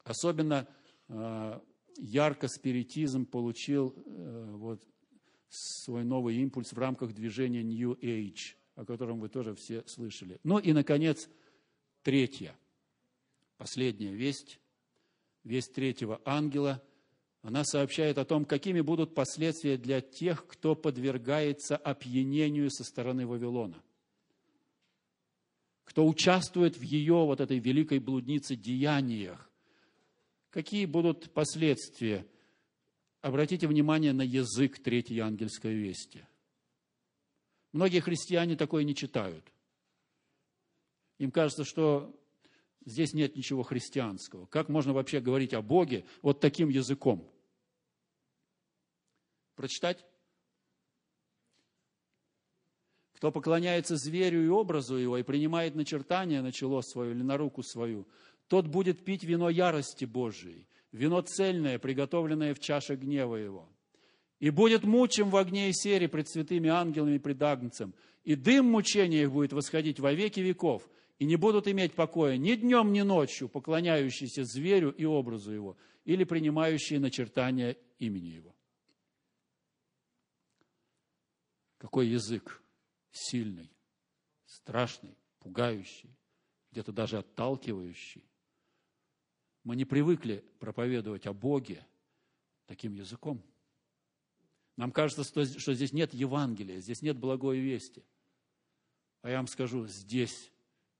Особенно 0.04 0.68
э, 1.08 1.60
ярко 1.96 2.46
спиритизм 2.46 3.24
получил 3.24 3.94
э, 3.96 4.50
вот, 4.52 4.82
свой 5.48 6.04
новый 6.04 6.36
импульс 6.36 6.72
в 6.72 6.78
рамках 6.78 7.14
движения 7.14 7.62
New 7.62 7.94
Age, 7.94 8.56
о 8.74 8.84
котором 8.84 9.18
вы 9.18 9.30
тоже 9.30 9.54
все 9.54 9.82
слышали. 9.86 10.38
Ну 10.44 10.58
и, 10.58 10.74
наконец, 10.74 11.30
третья, 12.02 12.54
последняя 13.56 14.12
весть, 14.12 14.60
весть 15.42 15.72
третьего 15.72 16.20
ангела. 16.26 16.82
Она 17.40 17.64
сообщает 17.64 18.18
о 18.18 18.26
том, 18.26 18.44
какими 18.44 18.82
будут 18.82 19.14
последствия 19.14 19.78
для 19.78 20.02
тех, 20.02 20.46
кто 20.46 20.74
подвергается 20.74 21.78
опьянению 21.78 22.70
со 22.70 22.84
стороны 22.84 23.26
Вавилона– 23.26 23.82
кто 25.84 26.06
участвует 26.06 26.76
в 26.76 26.82
ее, 26.82 27.14
вот 27.14 27.40
этой 27.40 27.58
великой 27.58 27.98
блуднице, 27.98 28.56
деяниях. 28.56 29.50
Какие 30.50 30.86
будут 30.86 31.32
последствия? 31.32 32.26
Обратите 33.20 33.66
внимание 33.66 34.12
на 34.12 34.22
язык 34.22 34.78
третьей 34.82 35.20
ангельской 35.20 35.74
вести. 35.74 36.26
Многие 37.72 38.00
христиане 38.00 38.56
такое 38.56 38.84
не 38.84 38.94
читают. 38.94 39.52
Им 41.18 41.30
кажется, 41.30 41.64
что 41.64 42.14
здесь 42.84 43.14
нет 43.14 43.36
ничего 43.36 43.62
христианского. 43.62 44.46
Как 44.46 44.68
можно 44.68 44.92
вообще 44.92 45.20
говорить 45.20 45.54
о 45.54 45.62
Боге 45.62 46.04
вот 46.22 46.40
таким 46.40 46.68
языком? 46.68 47.28
Прочитать? 49.54 50.04
Кто 53.14 53.30
поклоняется 53.30 53.96
зверю 53.96 54.44
и 54.44 54.48
образу 54.48 54.96
его 54.96 55.16
и 55.16 55.22
принимает 55.22 55.74
начертание 55.74 56.42
на 56.42 56.52
чело 56.52 56.82
свое 56.82 57.12
или 57.12 57.22
на 57.22 57.36
руку 57.36 57.62
свою, 57.62 58.06
тот 58.48 58.66
будет 58.66 59.04
пить 59.04 59.24
вино 59.24 59.48
ярости 59.48 60.04
Божией, 60.04 60.66
вино 60.92 61.22
цельное, 61.22 61.78
приготовленное 61.78 62.54
в 62.54 62.60
чаше 62.60 62.96
гнева 62.96 63.36
его. 63.36 63.68
И 64.40 64.50
будет 64.50 64.84
мучим 64.84 65.30
в 65.30 65.36
огне 65.36 65.70
и 65.70 65.72
сере 65.72 66.08
пред 66.08 66.28
святыми 66.28 66.68
ангелами 66.68 67.14
и 67.14 67.18
пред 67.18 67.40
Агнцем, 67.40 67.94
и 68.24 68.34
дым 68.34 68.66
мучения 68.66 69.22
их 69.22 69.32
будет 69.32 69.52
восходить 69.52 70.00
во 70.00 70.12
веки 70.12 70.40
веков, 70.40 70.88
и 71.18 71.24
не 71.24 71.36
будут 71.36 71.68
иметь 71.68 71.94
покоя 71.94 72.36
ни 72.36 72.54
днем, 72.56 72.92
ни 72.92 73.02
ночью, 73.02 73.48
поклоняющиеся 73.48 74.44
зверю 74.44 74.90
и 74.90 75.04
образу 75.04 75.52
его, 75.52 75.76
или 76.04 76.24
принимающие 76.24 76.98
начертания 76.98 77.76
имени 77.98 78.28
его. 78.28 78.54
Какой 81.78 82.08
язык? 82.08 82.63
Сильный, 83.14 83.70
страшный, 84.44 85.16
пугающий, 85.38 86.14
где-то 86.72 86.92
даже 86.92 87.18
отталкивающий. 87.18 88.28
Мы 89.62 89.76
не 89.76 89.84
привыкли 89.84 90.44
проповедовать 90.58 91.26
о 91.26 91.32
Боге 91.32 91.86
таким 92.66 92.92
языком. 92.94 93.42
Нам 94.76 94.90
кажется, 94.90 95.24
что 95.24 95.74
здесь 95.74 95.92
нет 95.92 96.12
Евангелия, 96.12 96.80
здесь 96.80 97.00
нет 97.00 97.16
благой 97.16 97.60
вести. 97.60 98.04
А 99.22 99.30
я 99.30 99.36
вам 99.36 99.46
скажу, 99.46 99.86
здесь 99.86 100.50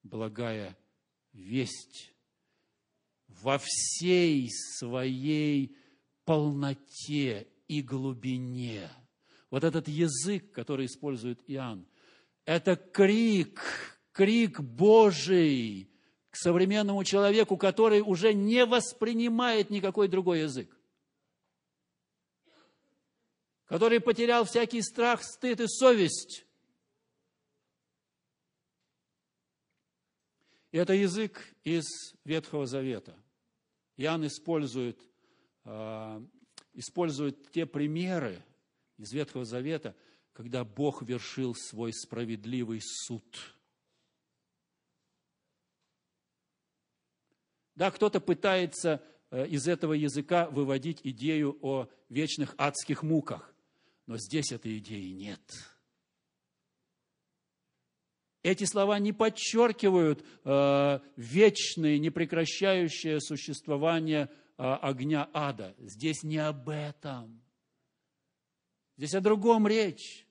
благая 0.03 0.79
весть 1.33 2.15
во 3.27 3.59
всей 3.59 4.49
своей 4.51 5.77
полноте 6.25 7.49
и 7.67 7.83
глубине. 7.83 8.89
Вот 9.51 9.65
этот 9.65 9.89
язык, 9.89 10.53
который 10.53 10.87
использует 10.87 11.43
Иоанн, 11.49 11.87
это 12.45 12.77
крик, 12.77 13.61
крик 14.13 14.61
Божий 14.61 15.91
к 16.31 16.37
современному 16.37 17.05
человеку, 17.05 17.57
который 17.57 18.01
уже 18.01 18.35
не 18.35 18.67
воспринимает 18.67 19.71
никакой 19.71 20.09
другой 20.09 20.41
язык. 20.41 20.77
Который 23.67 24.01
потерял 24.01 24.45
всякий 24.45 24.83
страх, 24.83 25.23
стыд 25.23 25.61
и 25.61 25.67
совесть. 25.67 26.45
И 30.71 30.77
это 30.77 30.93
язык 30.93 31.41
из 31.63 31.85
Ветхого 32.25 32.67
Завета. 32.67 33.17
Иоанн 33.97 34.27
использует, 34.27 35.01
э, 35.65 36.21
использует 36.75 37.51
те 37.53 37.65
примеры 37.65 38.45
из 38.99 39.13
Ветхого 39.13 39.45
Завета– 39.45 39.97
когда 40.35 40.65
Бог 40.65 41.03
вершил 41.03 41.55
свой 41.55 41.93
справедливый 41.93 42.81
суд. 42.83 43.25
Да, 47.77 47.91
кто-то 47.91 48.21
пытается 48.21 49.03
э, 49.31 49.47
из 49.47 49.67
этого 49.69 49.93
языка 49.95 50.51
выводить 50.51 51.01
идею 51.05 51.57
о 51.63 51.89
вечных 52.09 52.55
адских 52.59 53.03
муках, 53.03 53.55
но 54.07 54.17
здесь 54.19 54.53
этой 54.53 54.79
идеи 54.79 55.11
нет. 55.11 55.41
Эти 58.43 58.65
слова 58.65 58.99
не 58.99 59.13
подчеркивают 59.13 60.25
э, 60.45 61.01
вечное, 61.17 61.99
непрекращающее 61.99 63.21
существование 63.21 64.31
э, 64.59 64.63
огня 64.63 65.31
ада. 65.33 65.75
Здесь 65.79 66.23
не 66.25 66.39
об 66.39 66.69
этом. 66.69 67.44
Здесь 68.97 69.15
о 69.15 69.21
другом 69.21 69.67
речь 69.67 70.27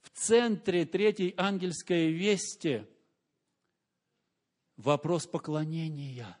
в 0.00 0.10
центре 0.10 0.84
третьей 0.84 1.34
ангельской 1.36 2.12
вести 2.12 2.86
вопрос 4.76 5.26
поклонения. 5.26 6.38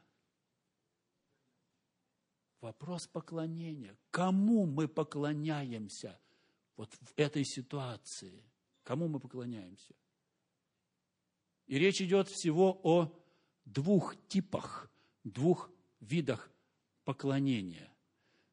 Вопрос 2.60 3.06
поклонения. 3.06 3.96
Кому 4.10 4.66
мы 4.66 4.88
поклоняемся 4.88 6.18
вот 6.76 6.92
в 6.94 7.12
этой 7.16 7.44
ситуации? 7.44 8.42
Кому 8.82 9.06
мы 9.06 9.20
поклоняемся? 9.20 9.94
И 11.66 11.78
речь 11.78 12.00
идет 12.00 12.28
всего 12.28 12.80
о 12.82 13.12
двух 13.64 14.16
типах, 14.28 14.90
двух 15.22 15.70
видах 16.00 16.50
поклонения. 17.04 17.92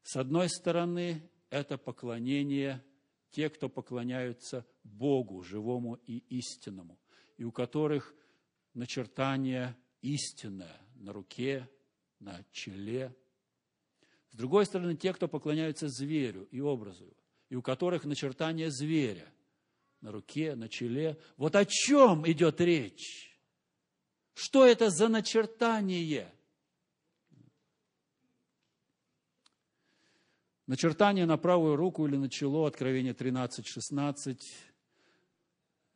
С 0.02 0.16
одной 0.16 0.48
стороны, 0.48 1.28
это 1.54 1.78
поклонение– 1.78 2.82
те, 3.34 3.50
кто 3.50 3.68
поклоняются 3.68 4.64
Богу, 4.84 5.42
живому 5.42 5.96
и 6.06 6.18
истинному, 6.28 7.00
и 7.36 7.42
у 7.42 7.50
которых 7.50 8.14
начертание 8.74 9.76
истинное 10.02 10.80
на 10.94 11.12
руке, 11.12 11.68
на 12.20 12.44
челе. 12.52 13.12
С 14.30 14.36
другой 14.36 14.66
стороны, 14.66 14.94
те, 14.96 15.12
кто 15.12 15.26
поклоняются 15.26 15.88
зверю 15.88 16.44
и 16.52 16.60
образу 16.60 17.12
и 17.48 17.56
у 17.56 17.62
которых 17.62 18.04
начертание 18.04 18.70
зверя 18.70 19.26
на 20.00 20.12
руке, 20.12 20.54
на 20.54 20.68
челе. 20.68 21.18
Вот 21.36 21.56
о 21.56 21.64
чем 21.64 22.30
идет 22.30 22.60
речь? 22.60 23.36
Что 24.34 24.64
это 24.64 24.90
за 24.90 25.08
начертание? 25.08 26.32
Начертание 30.66 31.26
на 31.26 31.36
правую 31.36 31.76
руку 31.76 32.06
или 32.06 32.16
на 32.16 32.30
чело, 32.30 32.64
Откровение 32.64 33.12
13-16. 33.12 34.38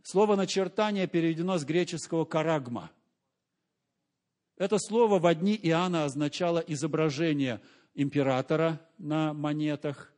Слово 0.03 0.37
«начертание» 0.37 1.07
переведено 1.07 1.57
с 1.57 1.65
греческого 1.65 2.27
«карагма». 2.27 2.91
Это 4.59 4.79
слово 4.79 5.19
в 5.19 5.27
одни 5.27 5.59
Иоанна 5.63 6.05
означало 6.05 6.59
изображение 6.59 7.63
императора 7.95 8.79
на 8.99 9.33
монетах, 9.33 10.13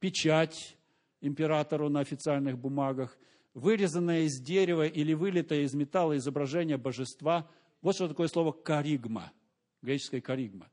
печать 0.00 0.76
императору 1.22 1.88
на 1.88 2.00
официальных 2.00 2.58
бумагах, 2.58 3.16
вырезанное 3.54 4.22
из 4.22 4.38
дерева 4.38 4.86
или 4.86 5.14
вылитое 5.14 5.62
из 5.62 5.72
металла 5.72 6.18
изображение 6.18 6.76
божества. 6.76 7.48
Вот 7.80 7.94
что 7.94 8.08
такое 8.08 8.28
слово 8.28 8.52
«каригма», 8.52 9.32
греческое 9.80 10.20
«каригма» 10.20 10.68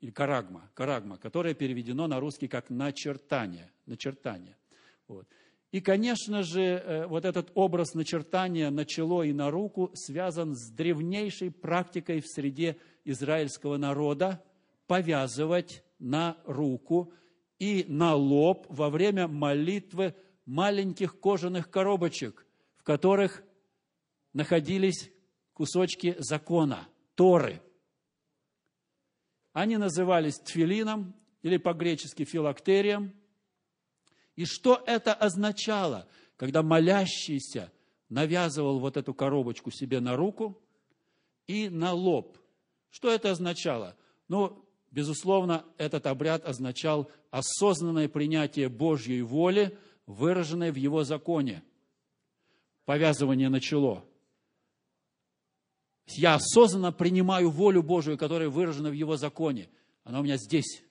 или 0.00 0.10
карагма, 0.10 0.70
карагма, 0.74 1.18
которое 1.18 1.54
переведено 1.54 2.06
на 2.06 2.20
русский 2.20 2.48
как 2.48 2.70
начертание, 2.70 3.70
начертание. 3.86 4.56
Вот. 5.08 5.26
И, 5.72 5.80
конечно 5.80 6.42
же, 6.42 6.62
э, 6.62 7.06
вот 7.06 7.24
этот 7.24 7.50
образ 7.54 7.94
начертания 7.94 8.70
на 8.70 8.84
чело 8.84 9.24
и 9.24 9.32
на 9.32 9.50
руку 9.50 9.90
связан 9.94 10.54
с 10.54 10.70
древнейшей 10.70 11.50
практикой 11.50 12.20
в 12.20 12.26
среде 12.26 12.76
израильского 13.04 13.76
народа 13.76 14.42
повязывать 14.86 15.82
на 15.98 16.36
руку 16.44 17.12
и 17.58 17.84
на 17.88 18.14
лоб 18.14 18.66
во 18.68 18.90
время 18.90 19.28
молитвы 19.28 20.14
маленьких 20.44 21.18
кожаных 21.18 21.70
коробочек, 21.70 22.46
в 22.76 22.84
которых 22.84 23.42
находились 24.32 25.10
кусочки 25.52 26.14
закона, 26.18 26.86
Торы– 27.14 27.60
они 29.56 29.78
назывались 29.78 30.38
тфилином 30.38 31.14
или 31.40 31.56
по-гречески 31.56 32.26
филактерием. 32.26 33.14
И 34.34 34.44
что 34.44 34.82
это 34.86 35.14
означало, 35.14 36.06
когда 36.36 36.62
молящийся 36.62 37.72
навязывал 38.10 38.80
вот 38.80 38.98
эту 38.98 39.14
коробочку 39.14 39.70
себе 39.70 40.00
на 40.00 40.14
руку 40.14 40.60
и 41.46 41.70
на 41.70 41.94
лоб? 41.94 42.36
Что 42.90 43.10
это 43.10 43.30
означало? 43.30 43.96
Ну, 44.28 44.62
безусловно, 44.90 45.64
этот 45.78 46.06
обряд 46.06 46.44
означал 46.44 47.10
осознанное 47.30 48.10
принятие 48.10 48.68
Божьей 48.68 49.22
воли, 49.22 49.78
выраженной 50.04 50.70
в 50.70 50.76
его 50.76 51.02
законе. 51.02 51.62
Повязывание 52.84 53.48
на 53.48 53.60
чело– 53.60 54.04
я 56.08 56.34
осознанно 56.34 56.92
принимаю 56.92 57.50
волю 57.50 57.82
Божию, 57.82 58.16
которая 58.16 58.48
выражена 58.48 58.90
в 58.90 58.94
Его 58.94 59.16
законе. 59.16 59.68
Она 60.04 60.20
у 60.20 60.22
меня 60.22 60.36
здесь, 60.36 60.82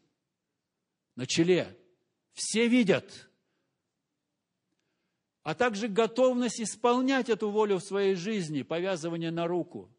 на 1.15 1.25
челе. 1.25 1.77
Все 2.33 2.67
видят. 2.67 3.29
А 5.43 5.55
также 5.55 5.87
готовность 5.87 6.59
исполнять 6.59 7.29
эту 7.29 7.49
волю 7.49 7.77
в 7.77 7.83
своей 7.83 8.15
жизни, 8.15 8.63
повязывание 8.63 9.31
на 9.31 9.47
руку. 9.47 9.89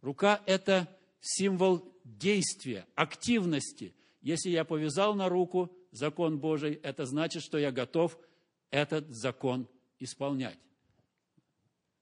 Рука– 0.00 0.40
это 0.46 0.88
символ 1.20 1.92
действия, 2.04 2.86
активности. 2.94 3.94
Если 4.22 4.50
я 4.50 4.64
повязал 4.64 5.14
на 5.14 5.28
руку 5.28 5.70
закон 5.90 6.38
Божий, 6.38 6.74
это 6.74 7.06
значит, 7.06 7.42
что 7.42 7.58
я 7.58 7.70
готов 7.72 8.18
этот 8.70 9.08
закон 9.14 9.68
исполнять. 9.98 10.58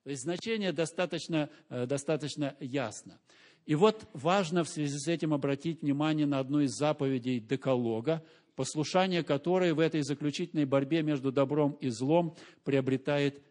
То 0.07 0.11
есть 0.11 0.23
значение 0.23 0.71
достаточно, 0.71 1.51
э, 1.69 1.85
достаточно 1.85 2.57
ясно. 2.61 3.19
И 3.65 3.75
вот 3.75 4.09
важно 4.13 4.63
в 4.63 4.69
связи 4.69 4.97
с 4.97 5.09
этим 5.09 5.35
обратить 5.35 5.83
внимание 5.83 6.27
на 6.27 6.39
одну 6.39 6.61
из 6.61 6.71
заповедей 6.77 7.41
Деколога, 7.41 8.25
послушание 8.55 9.25
которой 9.25 9.73
в 9.73 9.81
этой 9.81 10.03
заключительной 10.03 10.65
борьбе 10.65 11.03
между 11.03 11.33
добром 11.33 11.73
и 11.81 11.89
злом 11.89 12.37
приобретает 12.63 13.43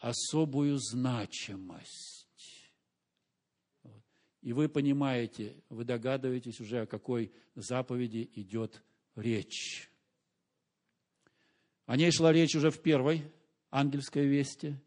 особую 0.00 0.76
значимость. 0.76 2.28
И 4.42 4.52
вы 4.52 4.68
понимаете, 4.68 5.54
вы 5.70 5.84
догадываетесь 5.84 6.60
уже, 6.60 6.82
о 6.82 6.86
какой 6.86 7.32
заповеди 7.54 8.28
идет 8.34 8.82
речь. 9.16 9.90
О 11.86 11.96
ней 11.96 12.10
шла 12.10 12.34
речь 12.34 12.54
уже 12.54 12.70
в 12.70 12.82
первой 12.82 13.22
ангельской 13.70 14.26
вести– 14.26 14.76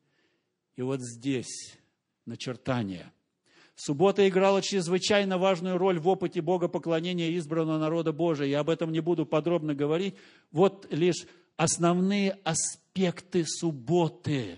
и 0.77 0.81
вот 0.83 1.01
здесь 1.01 1.77
начертание. 2.25 3.11
Суббота 3.75 4.27
играла 4.27 4.61
чрезвычайно 4.61 5.37
важную 5.37 5.77
роль 5.77 5.99
в 5.99 6.07
опыте 6.07 6.41
богопоклонения 6.41 7.35
избранного 7.37 7.77
народа 7.77 8.13
Божия. 8.13 8.47
Я 8.47 8.61
об 8.61 8.69
этом 8.69 8.91
не 8.91 9.01
буду 9.01 9.25
подробно 9.25 9.75
говорить. 9.75 10.15
Вот 10.51 10.87
лишь 10.91 11.27
основные 11.57 12.39
аспекты 12.43 13.43
субботы 13.45 14.57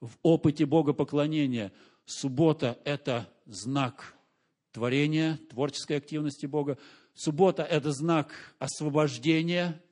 в 0.00 0.12
опыте 0.22 0.64
богопоклонения. 0.64 1.72
Суббота– 2.04 2.78
это 2.84 3.28
знак 3.46 4.14
творения, 4.72 5.38
творческой 5.50 5.98
активности 5.98 6.46
Бога. 6.46 6.78
Суббота– 7.14 7.62
это 7.70 7.92
знак 7.92 8.32
освобождения, 8.58 9.82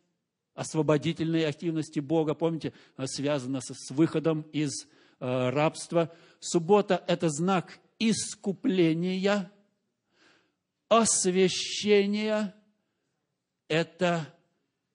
освободительной 0.54 1.46
активности 1.46 2.00
Бога. 2.00 2.34
Помните, 2.34 2.72
связано 3.04 3.60
с 3.60 3.90
выходом 3.90 4.42
из 4.52 4.88
рабства. 5.18 6.14
Суббота– 6.40 7.02
это 7.06 7.28
знак 7.28 7.78
искупления, 7.98 9.50
освящения– 10.88 12.54
это 13.68 14.34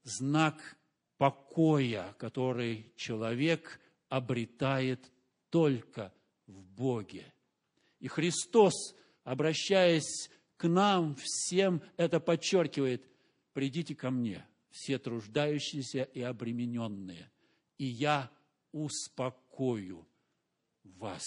знак 0.04 0.78
покоя, 1.18 2.16
который 2.18 2.92
человек 2.96 3.80
обретает 4.10 5.12
только 5.50 6.14
в 6.48 6.64
Боге. 6.64 7.34
И 8.00 8.08
Христос, 8.08 8.96
обращаясь 9.24 10.30
к 10.58 10.68
нам 10.68 11.16
всем, 11.16 11.82
это 11.98 12.20
подчеркивает. 12.20 13.06
«Придите 13.54 13.94
ко 13.94 14.10
мне, 14.10 14.46
все 14.72 14.98
труждающиеся 14.98 16.04
и 16.04 16.22
обремененные, 16.22 17.30
и 17.78 17.86
я 17.86 18.32
успокою 18.72 20.08
вас. 20.84 21.24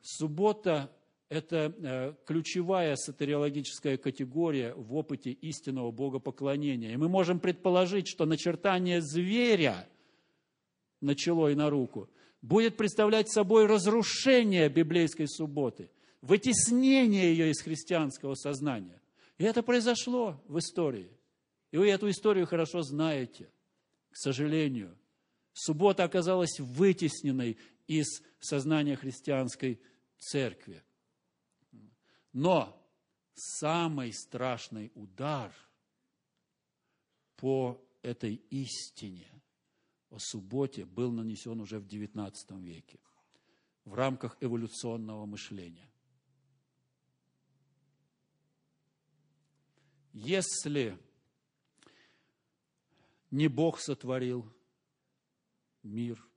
Суббота– 0.00 0.90
это 1.28 1.74
э, 1.76 2.14
ключевая 2.26 2.96
сатериологическая 2.96 3.96
категория 3.96 4.74
в 4.74 4.94
опыте 4.94 5.30
истинного 5.30 5.90
богопоклонения. 5.90 6.92
И 6.92 6.96
мы 6.96 7.08
можем 7.08 7.40
предположить, 7.40 8.08
что 8.08 8.26
начертание 8.26 9.00
зверя 9.00 9.88
на 11.00 11.14
чело 11.14 11.48
и 11.48 11.54
на 11.54 11.70
руку 11.70 12.10
будет 12.42 12.76
представлять 12.76 13.30
собой 13.30 13.66
разрушение 13.66 14.68
библейской 14.68 15.26
субботы, 15.26 15.90
вытеснение 16.20 17.34
ее 17.34 17.50
из 17.50 17.62
христианского 17.62 18.34
сознания. 18.34 19.00
И 19.38 19.44
это 19.44 19.62
произошло 19.62 20.42
в 20.46 20.58
истории. 20.58 21.10
И 21.72 21.78
вы 21.78 21.90
эту 21.90 22.08
историю 22.10 22.46
хорошо 22.46 22.82
знаете, 22.82 23.50
к 24.10 24.16
сожалению. 24.16 24.96
Суббота 25.54 26.04
оказалась 26.04 26.60
вытесненной 26.60 27.58
из 27.86 28.22
сознания 28.40 28.96
христианской 28.96 29.80
церкви. 30.18 30.82
Но 32.32 32.80
самый 33.34 34.12
страшный 34.12 34.90
удар 34.94 35.54
по 37.36 37.80
этой 38.02 38.36
истине 38.50 39.30
о 40.10 40.18
субботе 40.18 40.84
был 40.84 41.10
нанесен 41.12 41.60
уже 41.60 41.78
в 41.78 41.86
XIX 41.86 42.32
веке 42.60 42.98
в 43.84 43.94
рамках 43.94 44.36
эволюционного 44.40 45.26
мышления. 45.26 45.90
Если 50.12 50.96
не 53.30 53.48
Бог 53.48 53.80
сотворил 53.80 54.48
мир– 55.82 56.24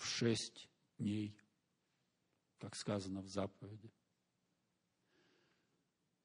шесть 0.11 0.69
дней, 0.97 1.35
как 2.59 2.75
сказано 2.75 3.21
в 3.21 3.27
заповеди. 3.27 3.91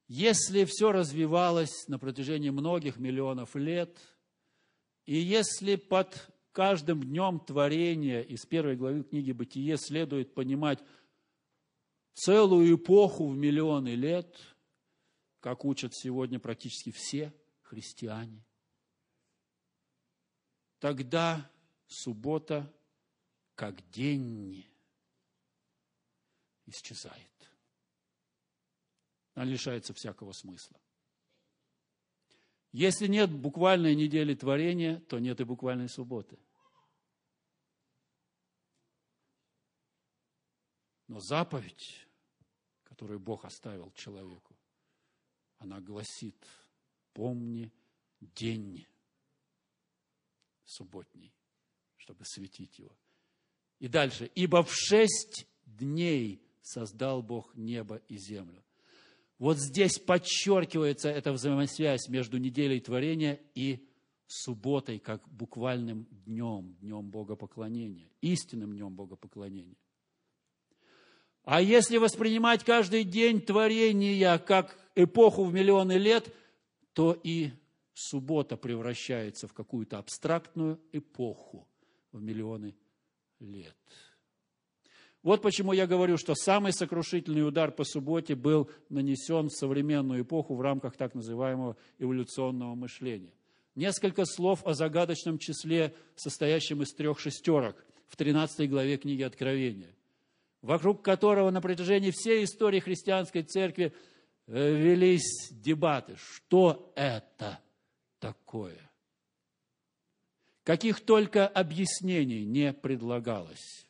Если 0.09 0.65
все 0.65 0.93
развивалось 0.93 1.89
на 1.89 1.99
протяжении 1.99 2.51
многих 2.51 2.99
миллионов 2.99 3.57
лет, 3.57 3.99
и 5.05 5.17
если 5.17 5.77
под 5.77 6.31
каждым 6.53 7.03
днем 7.03 7.41
творения 7.41 8.23
из 8.23 8.47
первой 8.47 8.77
главы 8.77 9.03
книги 9.03 9.33
«Бытие» 9.33 9.77
следует 9.77 10.35
понимать 10.35 10.83
целую 12.15 12.77
эпоху 12.77 13.29
в 13.29 13.37
миллионы 13.37 13.95
лет, 13.95 14.37
как 15.41 15.65
учат 15.65 15.95
сегодня 15.95 16.39
практически 16.39 16.93
все 16.93 17.35
христиане, 17.63 18.45
тогда 20.79 21.51
суббота 21.89 22.73
как 23.57 23.89
день 23.91 24.71
исчезает. 26.67 27.51
Она 29.35 29.47
лишается 29.47 29.95
всякого 29.95 30.33
смысла. 30.33 30.79
Если 32.73 33.07
нет 33.07 33.33
буквальной 33.33 33.95
недели 33.95 34.35
творения, 34.35 35.01
то 35.01 35.19
нет 35.19 35.41
и 35.41 35.45
буквальной 35.45 35.89
субботы. 35.89 36.39
Но 41.09 41.21
заповедь, 41.21 42.07
которую 42.85 43.21
Бог 43.21 43.45
оставил 43.45 43.91
человеку, 43.93 44.55
она 45.59 45.81
гласит, 45.81 46.47
помни 47.15 47.73
день 48.21 48.87
субботний, 50.65 51.33
чтобы 51.97 52.25
светить 52.27 52.79
его. 52.79 52.95
И 53.79 53.89
дальше, 53.89 54.31
ибо 54.35 54.63
в 54.63 54.73
шесть 54.73 55.47
дней 55.65 56.43
создал 56.63 57.23
Бог 57.23 57.55
небо 57.55 58.01
и 58.09 58.17
землю. 58.17 58.63
Вот 59.39 59.59
здесь 59.59 59.99
подчеркивается 59.99 61.11
эта 61.11 61.33
взаимосвязь 61.33 62.09
между 62.09 62.39
неделей 62.39 62.81
творения 62.81 63.39
и 63.55 63.87
субботой, 64.27 64.99
как 64.99 65.29
буквальным 65.29 66.07
днем, 66.11 66.75
днем 66.81 67.11
богопоклонения, 67.11 68.11
истинным 68.23 68.73
днем 68.73 68.95
богопоклонения. 68.95 69.77
А 71.45 71.61
если 71.61 71.99
воспринимать 71.99 72.65
каждый 72.65 73.05
день 73.05 73.41
творения 73.41 74.39
как 74.39 74.77
эпоху 74.97 75.45
в 75.45 75.53
миллионы 75.53 75.93
лет, 75.93 76.35
то 76.93 77.13
и 77.13 77.51
суббота 77.93 78.57
превращается 78.57 79.47
в 79.47 79.53
какую-то 79.53 79.99
абстрактную 79.99 80.81
эпоху 80.93 81.69
в 82.11 82.21
миллионы 82.21 82.67
лет. 82.67 82.86
Вот 85.23 85.43
почему 85.43 85.73
я 85.73 85.87
говорю, 85.87 86.17
что 86.17 86.35
самый 86.35 86.73
сокрушительный 86.73 87.47
удар 87.47 87.73
по 87.73 87.85
субботе 87.85 88.35
был 88.35 88.71
нанесен 88.89 89.49
в 89.49 89.53
современную 89.53 90.23
эпоху 90.23 90.55
в 90.55 90.61
рамках 90.61 90.97
так 90.97 91.15
называемого 91.15 91.77
эволюционного 91.99 92.75
мышления. 92.75 93.33
Несколько 93.75 94.25
слов 94.25 94.65
о 94.65 94.75
загадочном 94.75 95.39
числе, 95.39 95.95
состоящем 96.15 96.83
из 96.83 96.95
трех 96.95 97.19
шестерок, 97.19 97.85
в 98.09 98.17
13 98.17 98.71
главе 98.71 98.97
книги 98.97 99.23
Откровения 99.23 99.97
вокруг 100.67 101.03
которого 101.03 101.51
на 101.51 101.61
протяжении 101.61 102.11
всей 102.11 102.45
истории 102.45 102.81
христианской 102.81 103.43
церкви 103.43 103.93
велись 104.47 105.49
дебаты. 105.51 106.17
Что 106.17 106.93
это 106.97 107.61
такое? 108.19 108.86
Каких 110.67 110.99
только 111.03 111.47
объяснений 111.47 112.45
не 112.45 112.73
предлагалось. 112.73 113.87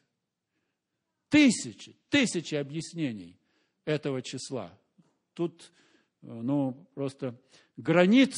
Тысячи, 1.30 1.96
тысячи 2.10 2.54
объяснений 2.54 3.40
этого 3.86 4.20
числа. 4.20 4.78
Тут, 5.32 5.72
ну, 6.20 6.86
просто 6.94 7.40
границ 7.78 8.36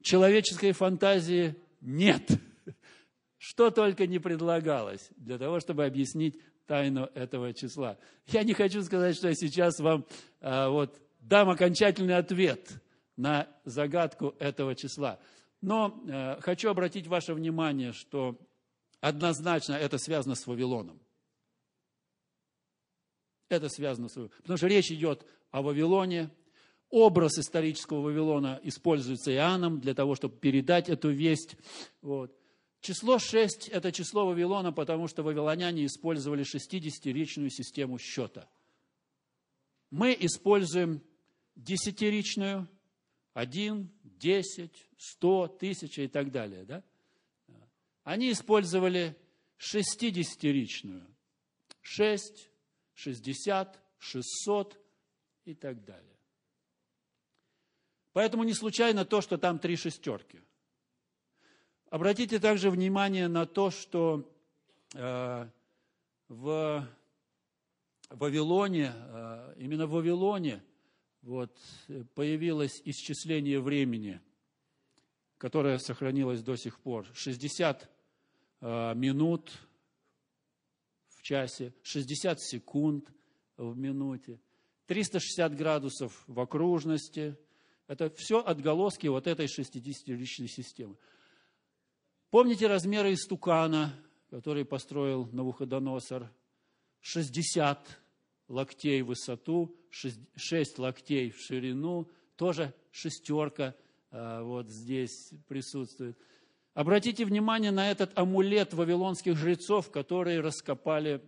человеческой 0.00 0.70
фантазии 0.70 1.56
нет. 1.80 2.22
Что 3.36 3.72
только 3.72 4.06
не 4.06 4.20
предлагалось 4.20 5.10
для 5.16 5.36
того, 5.36 5.58
чтобы 5.58 5.86
объяснить 5.86 6.40
тайну 6.66 7.10
этого 7.14 7.52
числа. 7.52 7.98
Я 8.28 8.44
не 8.44 8.52
хочу 8.52 8.80
сказать, 8.84 9.16
что 9.16 9.26
я 9.26 9.34
сейчас 9.34 9.80
вам 9.80 10.06
а, 10.40 10.68
вот, 10.68 11.02
дам 11.18 11.50
окончательный 11.50 12.16
ответ 12.16 12.80
на 13.16 13.48
загадку 13.64 14.36
этого 14.38 14.76
числа. 14.76 15.18
Но 15.64 15.98
а, 16.10 16.38
хочу 16.42 16.68
обратить 16.68 17.06
ваше 17.06 17.32
внимание, 17.32 17.92
что 17.92 18.38
однозначно 19.00 19.72
это 19.72 19.96
связано 19.96 20.34
с 20.34 20.46
Вавилоном. 20.46 21.00
Это 23.48 23.70
связано 23.70 24.08
с 24.08 24.16
Вавилоном. 24.16 24.36
Потому 24.42 24.58
что 24.58 24.66
речь 24.66 24.92
идет 24.92 25.24
о 25.50 25.62
Вавилоне. 25.62 26.30
Образ 26.90 27.38
исторического 27.38 28.02
Вавилона 28.02 28.60
используется 28.62 29.32
Иоанном 29.32 29.80
для 29.80 29.94
того, 29.94 30.14
чтобы 30.14 30.36
передать 30.36 30.90
эту 30.90 31.08
весть. 31.08 31.56
Вот. 32.02 32.36
Число 32.82 33.18
6– 33.18 33.68
это 33.72 33.90
число 33.90 34.26
Вавилона, 34.26 34.70
потому 34.70 35.08
что 35.08 35.22
вавилоняне 35.22 35.86
использовали 35.86 36.44
60-ричную 36.44 37.48
систему 37.48 37.98
счета. 37.98 38.50
Мы 39.90 40.14
используем 40.20 41.00
десятиричную, 41.56 42.68
1, 43.32 43.90
10, 44.24 44.88
100, 44.96 45.42
1000 45.42 46.02
и 46.02 46.08
так 46.08 46.30
далее. 46.30 46.64
Да? 46.64 46.82
Они 48.04 48.32
использовали 48.32 49.16
60-ричную. 49.58 51.06
6, 51.82 52.50
60, 52.94 53.82
600 53.98 54.80
и 55.44 55.54
так 55.54 55.84
далее. 55.84 56.16
Поэтому 58.12 58.44
не 58.44 58.54
случайно 58.54 59.04
то, 59.04 59.20
что 59.20 59.38
там 59.38 59.58
три 59.58 59.76
шестерки– 59.76 60.40
Обратите 61.94 62.40
также 62.40 62.70
внимание 62.70 63.28
на 63.28 63.46
то, 63.46 63.70
что 63.70 64.28
э, 64.94 65.48
в 66.28 66.88
Вавилоне, 68.10 68.92
э, 68.92 69.54
именно 69.58 69.86
в 69.86 69.90
Вавилоне 69.90 70.60
вот, 71.24 71.56
появилось 72.14 72.82
исчисление 72.84 73.60
времени, 73.60 74.20
которое 75.38 75.78
сохранилось 75.78 76.42
до 76.42 76.56
сих 76.56 76.78
пор. 76.80 77.06
60 77.14 77.90
э, 78.60 78.94
минут 78.94 79.50
в 81.08 81.22
часе, 81.22 81.72
60 81.82 82.40
секунд 82.40 83.10
в 83.56 83.76
минуте, 83.76 84.38
360 84.86 85.56
градусов 85.56 86.24
в 86.26 86.38
окружности. 86.40 87.36
Это 87.86 88.10
все 88.16 88.40
отголоски 88.40 89.06
вот 89.06 89.26
этой 89.26 89.46
60-личной 89.46 90.48
системы. 90.48 90.96
Помните 92.30 92.66
размеры 92.66 93.14
истукана, 93.14 93.94
который 94.28 94.64
построил 94.64 95.26
Навуходоносор? 95.32 96.30
60 97.00 98.03
локтей 98.48 99.02
в 99.02 99.06
высоту, 99.06 99.74
6 99.90 100.78
локтей 100.78 101.30
в 101.30 101.38
ширину, 101.38 102.10
тоже 102.36 102.74
шестерка 102.90 103.74
а, 104.10 104.42
вот 104.42 104.68
здесь 104.68 105.30
присутствует. 105.48 106.16
Обратите 106.74 107.24
внимание 107.24 107.70
на 107.70 107.90
этот 107.90 108.16
амулет 108.18 108.74
вавилонских 108.74 109.36
жрецов, 109.36 109.90
которые 109.90 110.40
раскопали 110.40 111.22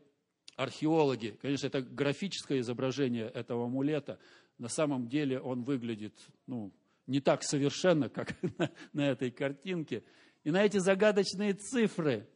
археологи. 0.56 1.38
Конечно, 1.40 1.68
это 1.68 1.82
графическое 1.82 2.60
изображение 2.60 3.28
этого 3.28 3.66
амулета. 3.66 4.18
На 4.58 4.68
самом 4.68 5.08
деле 5.08 5.38
он 5.38 5.62
выглядит 5.62 6.14
ну, 6.46 6.72
не 7.06 7.20
так 7.20 7.42
совершенно, 7.42 8.08
как 8.08 8.34
на, 8.58 8.70
на 8.92 9.08
этой 9.08 9.30
картинке 9.30 10.02
и 10.44 10.50
на 10.50 10.64
эти 10.64 10.78
загадочные 10.78 11.54
цифры, 11.54 12.26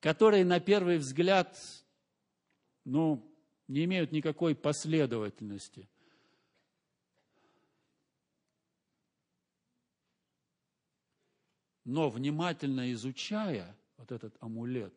которые 0.00 0.44
на 0.44 0.60
первый 0.60 0.98
взгляд 0.98 1.56
ну, 2.90 3.24
не 3.68 3.84
имеют 3.84 4.10
никакой 4.10 4.56
последовательности. 4.56 5.88
Но 11.84 12.10
внимательно 12.10 12.92
изучая 12.92 13.76
вот 13.96 14.10
этот 14.10 14.36
амулет, 14.40 14.92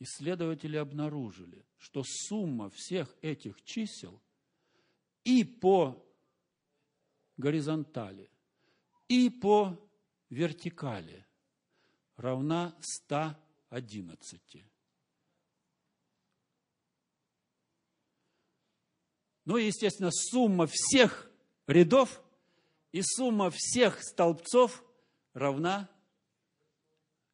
исследователи 0.00 0.76
обнаружили, 0.76 1.64
что 1.78 2.02
сумма 2.04 2.68
всех 2.70 3.14
этих 3.22 3.62
чисел 3.62 4.20
и 5.22 5.44
по 5.44 6.04
горизонтали, 7.36 8.28
и 9.06 9.30
по 9.30 9.78
вертикали 10.30 11.24
равна 12.16 12.76
111. 12.80 14.69
Ну 19.50 19.56
и, 19.56 19.66
естественно, 19.66 20.12
сумма 20.12 20.68
всех 20.70 21.28
рядов 21.66 22.22
и 22.92 23.02
сумма 23.02 23.50
всех 23.52 24.00
столбцов 24.00 24.84
равна 25.34 25.90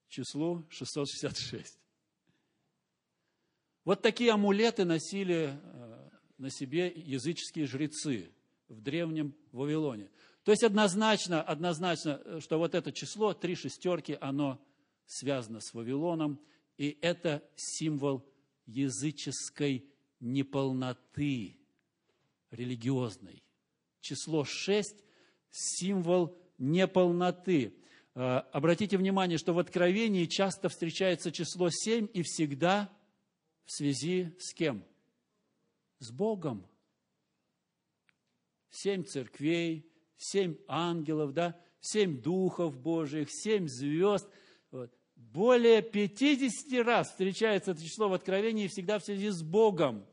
числу 0.09 0.65
666. 0.71 1.79
Вот 3.85 4.01
такие 4.01 4.33
амулеты 4.33 4.87
носили 4.87 5.61
э, 5.63 6.11
на 6.39 6.49
себе 6.49 6.91
языческие 6.97 7.67
жрецы 7.67 8.31
в 8.69 8.81
древнем 8.81 9.37
Вавилоне. 9.53 10.09
То 10.43 10.53
есть 10.53 10.63
однозначно, 10.63 11.43
однозначно, 11.43 12.23
э, 12.25 12.41
что 12.41 12.57
вот 12.57 12.75
это 12.75 12.93
число, 12.93 13.35
три 13.35 13.55
шестерки, 13.57 14.17
оно 14.23 14.59
связано 15.05 15.61
с 15.61 15.75
Вавилоном, 15.75 16.41
и 16.79 16.97
это 17.03 17.47
символ 17.57 18.27
языческой 18.65 19.85
неполноты 20.19 21.59
религиозной 22.51 23.43
число 24.01 24.45
6– 24.45 24.97
символ 25.57 26.37
неполноты. 26.59 27.75
Э, 28.15 28.39
обратите 28.53 28.97
внимание, 28.97 29.39
что 29.39 29.53
в 29.53 29.59
Откровении 29.59 30.27
часто 30.27 30.69
встречается 30.69 31.33
число 31.33 31.71
7 31.71 32.09
и 32.13 32.23
всегда 32.23 32.91
в 33.65 33.73
связи 33.73 34.35
с 34.39 34.55
кем? 34.55 34.85
С 35.99 36.11
Богом. 36.11 36.67
Семь 38.71 39.05
церквей, 39.05 39.91
семь 40.19 40.57
ангелов, 40.69 41.33
да, 41.33 41.59
семь 41.81 42.21
духов 42.21 42.79
Божьих, 42.79 43.29
семь 43.31 43.69
звезд. 43.69 44.29
Вот. 44.71 44.93
Более 45.15 45.81
50 45.81 46.85
раз 46.85 47.11
встречается 47.11 47.71
это 47.71 47.83
число 47.83 48.11
в 48.11 48.13
Откровении 48.13 48.69
всегда 48.69 48.99
в 48.99 49.05
связи 49.05 49.31
с 49.31 49.43
Богом. 49.43 50.07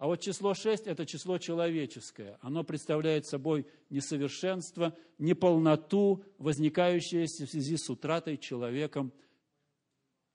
А 0.00 0.06
вот 0.06 0.22
число 0.22 0.54
6– 0.54 0.86
это 0.86 1.04
число 1.04 1.36
человеческое. 1.36 2.38
Оно 2.40 2.64
представляет 2.64 3.26
собой 3.26 3.66
несовершенство, 3.90 4.96
неполноту, 5.18 6.24
возникающее 6.38 7.26
в 7.26 7.28
связи 7.28 7.76
с 7.76 7.90
утратой 7.90 8.38
человеком 8.38 9.12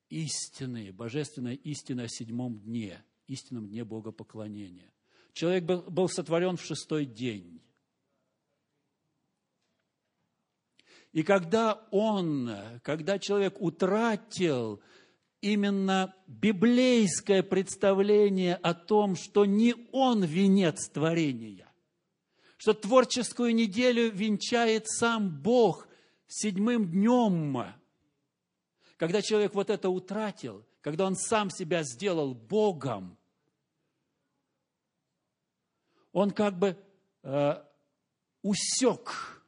истины, 0.10 0.94
божественной 0.94 1.56
истины 1.56 2.02
о 2.02 2.08
седьмом 2.08 2.60
дне, 2.60 3.04
истинном 3.26 3.68
дне 3.68 3.84
богопоклонения. 3.84 4.94
Человек 5.34 5.64
был, 5.64 5.82
был 5.82 6.10
сотворен 6.10 6.58
в 6.58 6.62
шестой 6.64 7.08
день. 7.08 7.60
И 11.12 11.24
когда 11.24 11.88
он, 11.90 12.52
когда 12.84 13.18
человек 13.18 13.60
утратил 13.60 14.80
именно 15.46 16.16
библейское 16.26 17.44
представление 17.44 18.56
о 18.56 18.74
том, 18.74 19.16
что 19.16 19.46
не 19.46 19.76
он 19.92 20.24
венец 20.24 20.90
творения, 20.90 21.72
что 22.58 22.74
творческую 22.74 23.54
неделю 23.54 24.12
венчает 24.12 24.88
сам 24.88 25.30
Бог 25.30 25.88
седьмым 26.28 26.90
днем. 26.90 27.64
Когда 28.98 29.22
человек 29.22 29.54
вот 29.54 29.70
это 29.70 29.90
утратил, 29.90 30.66
когда 30.82 31.06
он 31.06 31.16
сам 31.16 31.52
себя 31.52 31.84
сделал 31.84 32.34
Богом, 32.34 33.16
он 36.12 36.32
как 36.32 36.58
бы 36.58 36.76
э, 37.22 37.64
усек 38.42 39.44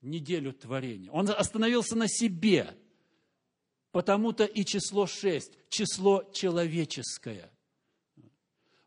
неделю 0.00 0.52
творения. 0.52 1.10
Он 1.10 1.28
остановился 1.28 1.96
на 1.96 2.06
себе. 2.06 2.76
Потому-то 3.92 4.44
и 4.44 4.64
число 4.64 5.06
шесть, 5.06 5.52
число 5.68 6.22
человеческое. 6.32 7.50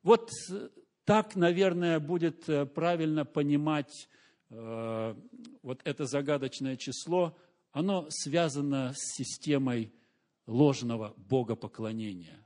Вот 0.02 0.32
э, 0.50 0.70
так, 1.04 1.36
наверное, 1.36 2.00
будет 2.00 2.48
э, 2.48 2.66
правильно 2.66 3.26
понимать 3.26 4.08
э, 4.50 5.16
вот 5.62 5.82
это 5.84 6.06
загадочное 6.06 6.78
число. 6.78 7.38
Оно 7.72 8.08
связано 8.10 8.94
с 8.96 9.16
системой 9.18 9.92
ложного 10.46 11.14
богопоклонения. 11.18 12.40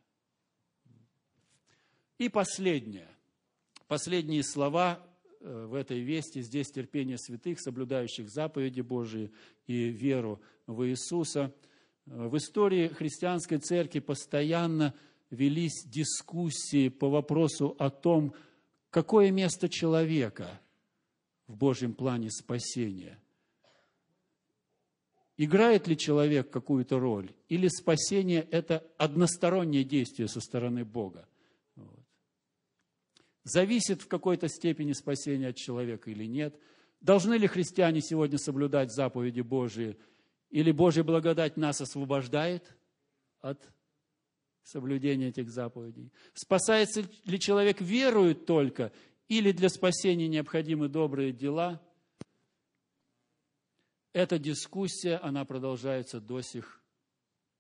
И 2.18 2.30
последнее. 2.30 3.10
Последние 3.88 4.44
слова 4.44 5.04
в 5.40 5.76
этой 5.76 6.00
вести 6.00 6.42
здесь 6.42 6.72
терпение 6.72 7.18
святых, 7.18 7.60
соблюдающих 7.62 8.30
заповеди 8.30 8.82
Божии 8.82 9.32
и 9.68 9.90
веру 9.90 10.42
в 10.66 10.88
Иисуса. 10.88 11.54
В 12.08 12.38
истории 12.38 12.88
христианской 12.88 13.60
церкви 13.60 14.00
постоянно 14.00 14.94
велись 15.30 15.86
дискуссии 15.86 16.90
по 16.90 17.10
вопросу 17.10 17.76
о 17.78 17.90
том, 17.90 18.34
какое 18.90 19.30
место 19.30 19.70
человека 19.70 20.60
в 21.48 21.56
Божьем 21.56 21.94
плане 21.94 22.32
спасения. 22.32 23.20
Играет 25.38 25.88
ли 25.88 25.96
человек 25.96 26.50
какую-то 26.50 26.98
роль? 26.98 27.32
Или 27.48 27.68
спасение– 27.68 28.42
это 28.52 28.84
одностороннее 28.98 29.84
действие 29.84 30.28
со 30.28 30.40
стороны 30.40 30.84
Бога? 30.84 31.28
зависит 33.48 34.02
в 34.02 34.08
какой-то 34.08 34.50
степени 34.50 34.92
спасение 34.92 35.50
от 35.50 35.56
человека 35.56 36.12
или 36.12 36.26
нет. 36.26 36.60
Должны 37.00 37.36
ли 37.36 37.48
христиане 37.48 38.02
сегодня 38.02 38.38
соблюдать 38.38 38.94
заповеди 38.94 39.42
Божии? 39.42 39.98
Или 40.50 40.72
Божья 40.72 41.04
благодать 41.04 41.58
нас 41.58 41.82
освобождает 41.82 42.76
от 43.42 43.62
соблюдения 44.64 45.30
этих 45.30 45.50
заповедей? 45.50 46.12
Спасается 46.34 47.04
ли 47.26 47.40
человек 47.40 47.82
верует 47.82 48.46
только, 48.46 48.92
или 49.28 49.52
для 49.52 49.70
спасения 49.70 50.28
необходимы 50.28 50.88
добрые 50.88 51.34
дела? 51.34 51.82
Эта 54.14 54.40
дискуссия, 54.40 55.18
она 55.18 55.46
продолжается 55.46 56.20
до 56.20 56.42
сих 56.42 56.82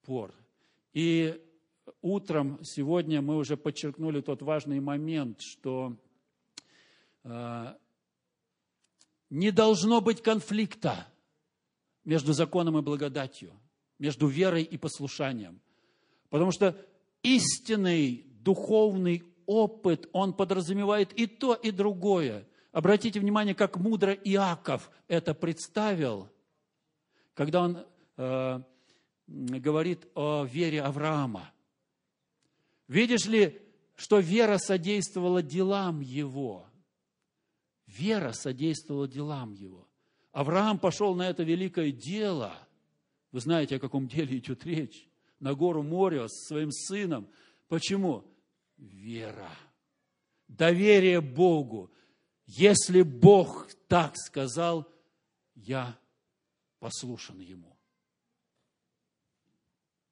пор. 0.02 0.34
И 0.94 1.40
утром 2.02 2.60
сегодня 2.64 3.22
мы 3.22 3.38
уже 3.38 3.58
подчеркнули 3.58 4.22
тот 4.22 4.42
важный 4.42 4.80
момент, 4.80 5.42
что 5.42 5.96
э, 7.24 7.76
не 9.30 9.52
должно 9.52 10.02
быть 10.02 10.24
конфликта 10.24 11.08
между 12.08 12.32
законом 12.32 12.78
и 12.78 12.82
благодатью, 12.82 13.52
между 14.00 14.28
верой 14.28 14.64
и 14.64 14.78
послушанием. 14.78 15.60
Потому 16.30 16.54
что 16.54 16.74
истинный 17.22 18.26
духовный 18.40 19.24
опыт, 19.46 20.08
он 20.14 20.34
подразумевает 20.34 21.12
и 21.12 21.28
то, 21.28 21.54
и 21.54 21.70
другое. 21.70 22.48
Обратите 22.72 23.20
внимание, 23.20 23.54
как 23.54 23.76
мудро 23.76 24.14
Иаков 24.14 24.90
это 25.10 25.34
представил, 25.34 26.30
когда 27.34 27.64
он 27.64 27.86
э, 28.16 28.62
говорит 29.28 30.08
о 30.16 30.46
вере 30.46 30.84
Авраама. 30.84 31.52
Видишь 32.88 33.26
ли, 33.26 33.62
что 33.96 34.20
вера 34.20 34.60
содействовала 34.60 35.42
делам 35.42 36.00
его? 36.00 36.68
Вера 37.86 38.32
содействовала 38.32 39.10
делам 39.10 39.52
его. 39.52 39.87
Авраам 40.38 40.78
пошел 40.78 41.16
на 41.16 41.28
это 41.28 41.42
великое 41.42 41.92
дело. 41.92 42.56
Вы 43.32 43.40
знаете, 43.40 43.78
о 43.78 43.80
каком 43.80 44.08
деле 44.08 44.38
идет 44.38 44.64
речь. 44.68 45.10
На 45.40 45.56
гору 45.56 45.82
Морио 45.82 46.28
с 46.28 46.46
своим 46.46 46.72
сыном. 46.72 47.28
Почему? 47.68 48.24
Вера. 48.78 49.50
Доверие 50.48 51.22
Богу. 51.22 51.92
Если 52.46 53.02
Бог 53.02 53.68
так 53.88 54.16
сказал, 54.16 54.88
я 55.56 55.98
послушан 56.78 57.40
Ему. 57.40 57.76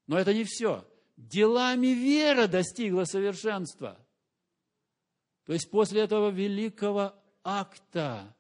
Но 0.08 0.18
это 0.18 0.34
не 0.34 0.44
все 0.44 0.88
делами 1.18 1.90
вера 1.90 2.48
достигла 2.48 3.04
совершенства. 3.04 4.04
То 5.46 5.54
есть 5.54 5.70
после 5.70 6.02
этого 6.02 6.32
великого 6.32 7.14
акта, 7.44 8.36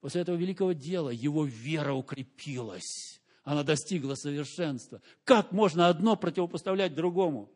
после 0.00 0.22
этого 0.22 0.36
великого 0.36 0.72
дела, 0.72 1.10
его 1.10 1.44
вера 1.44 1.92
укрепилась. 1.92 3.20
Она 3.42 3.62
достигла 3.62 4.14
совершенства. 4.14 5.00
Как 5.24 5.52
можно 5.52 5.88
одно 5.88 6.16
противопоставлять 6.16 6.94
другому? 6.94 7.50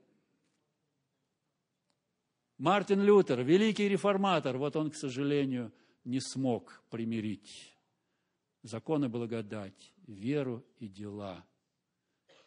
Мартин 2.58 3.02
Лютер, 3.02 3.42
великий 3.42 3.88
реформатор, 3.88 4.56
вот 4.56 4.76
он, 4.76 4.90
к 4.90 4.94
сожалению, 4.94 5.72
не 6.04 6.20
смог 6.20 6.82
примирить 6.88 7.76
закон 8.62 9.04
и 9.04 9.08
благодать, 9.08 9.92
веру 10.06 10.64
и 10.78 10.88
дела– 10.88 11.44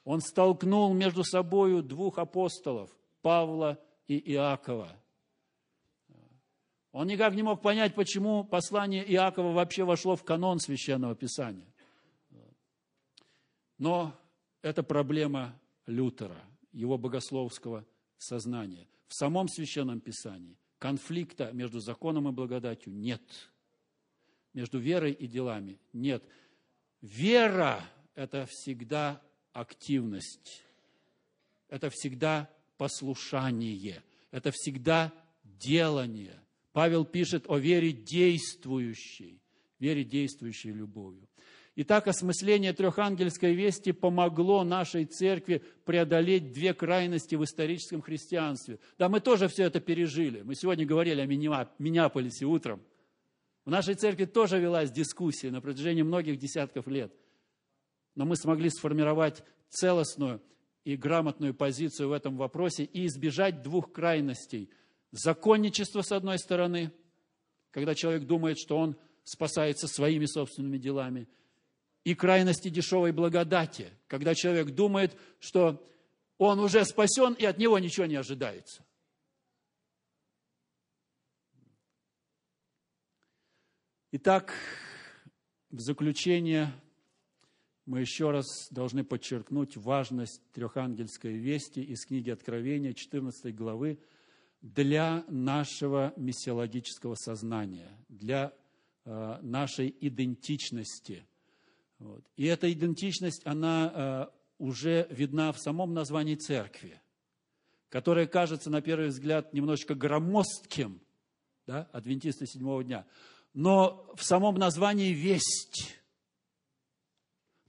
он 0.07 0.21
столкнул 0.21 0.93
между 0.93 1.25
собой 1.25 1.83
двух 1.83 2.17
апостолов, 2.17 2.89
Павла 3.21 3.77
и 4.07 4.17
Иакова. 4.31 4.87
Он 6.97 7.05
никак 7.05 7.35
не 7.35 7.43
мог 7.43 7.61
понять, 7.61 7.93
почему 7.93 8.43
послание 8.43 9.05
Иакова 9.13 9.51
вообще 9.51 9.83
вошло 9.83 10.15
в 10.15 10.23
канон 10.23 10.59
Священного 10.59 11.15
Писания. 11.15 11.71
Но 13.77 14.19
это 14.63 14.81
проблема 14.81 15.61
Лютера, 15.85 16.43
его 16.71 16.97
богословского 16.97 17.85
сознания. 18.17 18.87
В 19.07 19.13
самом 19.13 19.47
Священном 19.47 20.01
Писании 20.01 20.57
конфликта 20.79 21.51
между 21.51 21.81
законом 21.81 22.29
и 22.29 22.31
благодатью 22.31 22.93
нет. 22.93 23.21
Между 24.53 24.79
верой 24.79 25.11
и 25.11 25.27
делами 25.27 25.79
нет. 25.93 26.23
Вера– 27.01 27.79
это 28.15 28.47
всегда 28.49 29.21
активность. 29.53 30.63
Это 31.67 31.91
всегда 31.91 32.49
послушание, 32.75 34.01
это 34.31 34.49
всегда 34.51 35.13
делание. 35.43 36.41
Павел 36.77 37.05
пишет 37.05 37.45
о 37.47 37.57
вере 37.57 37.91
действующей, 37.91 39.41
вере 39.79 40.03
действующей 40.03 40.71
любовью. 40.71 41.27
Итак, 41.75 42.07
осмысление 42.07 42.71
трехангельской 42.71 43.55
вести 43.55 43.93
помогло 43.93 44.63
нашей 44.63 45.05
церкви 45.05 45.63
преодолеть 45.85 46.51
две 46.51 46.75
крайности 46.75 47.33
в 47.33 47.43
историческом 47.43 48.03
христианстве. 48.03 48.77
Да, 48.99 49.09
мы 49.09 49.21
тоже 49.21 49.47
все 49.47 49.63
это 49.63 49.79
пережили. 49.79 50.43
Мы 50.43 50.53
сегодня 50.53 50.85
говорили 50.85 51.19
о 51.19 51.25
Миннеаполисе 51.25 52.45
утром. 52.45 52.79
В 53.65 53.71
нашей 53.71 53.95
церкви 53.95 54.25
тоже 54.25 54.59
велась 54.59 54.91
дискуссия 54.91 55.49
на 55.49 55.61
протяжении 55.61 56.03
многих 56.03 56.37
десятков 56.37 56.85
лет. 56.85 57.11
Но 58.13 58.25
мы 58.25 58.35
смогли 58.35 58.69
сформировать 58.69 59.43
целостную 59.69 60.43
и 60.83 60.95
грамотную 60.95 61.55
позицию 61.55 62.09
в 62.09 62.11
этом 62.11 62.37
вопросе 62.37 62.83
и 62.83 63.07
избежать 63.07 63.63
двух 63.63 63.91
крайностей. 63.91 64.69
Законничество, 65.11 66.01
с 66.01 66.11
одной 66.11 66.37
стороны, 66.39 66.91
когда 67.71 67.95
человек 67.95 68.23
думает, 68.23 68.57
что 68.57 68.77
он 68.77 68.97
спасается 69.23 69.87
своими 69.87 70.25
собственными 70.25 70.77
делами, 70.77 71.27
и 72.03 72.15
крайности 72.15 72.69
дешевой 72.69 73.11
благодати, 73.11 73.91
когда 74.07 74.33
человек 74.33 74.71
думает, 74.71 75.17
что 75.39 75.85
он 76.37 76.59
уже 76.59 76.85
спасен 76.85 77.33
и 77.33 77.45
от 77.45 77.57
него 77.57 77.77
ничего 77.79 78.05
не 78.05 78.15
ожидается. 78.15 78.85
Итак, 84.13 84.53
в 85.69 85.79
заключение 85.81 86.71
мы 87.85 87.99
еще 87.99 88.31
раз 88.31 88.45
должны 88.71 89.03
подчеркнуть 89.03 89.75
важность 89.75 90.41
трехангельской 90.53 91.33
вести 91.33 91.81
из 91.81 92.05
книги 92.05 92.29
Откровения, 92.29 92.93
14 92.93 93.53
главы, 93.53 93.99
для 94.61 95.23
нашего 95.27 96.13
миссиологического 96.17 97.15
сознания, 97.15 97.89
для 98.09 98.53
э, 99.05 99.39
нашей 99.41 99.95
идентичности. 100.01 101.25
Вот. 101.99 102.23
И 102.35 102.45
эта 102.45 102.71
идентичность, 102.71 103.41
она 103.45 103.91
э, 103.93 104.25
уже 104.57 105.07
видна 105.09 105.51
в 105.51 105.59
самом 105.59 105.93
названии 105.93 106.35
церкви, 106.35 107.01
которое 107.89 108.27
кажется, 108.27 108.69
на 108.69 108.81
первый 108.81 109.09
взгляд, 109.09 109.53
немножечко 109.53 109.95
громоздким, 109.95 111.01
да, 111.65 111.89
адвентисты 111.91 112.45
седьмого 112.45 112.83
дня– 112.83 113.05
но 113.57 114.13
в 114.15 114.23
самом 114.23 114.53
названии 114.53 115.13
«весть». 115.13 115.95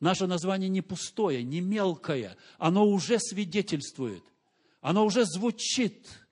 Наше 0.01 0.27
название 0.27 0.69
не 0.69 0.83
пустое, 0.83 1.43
не 1.43 1.63
мелкое, 1.63 2.37
оно 2.59 2.87
уже 2.87 3.19
свидетельствует, 3.19 4.23
оно 4.83 5.07
уже 5.07 5.25
звучит. 5.25 6.28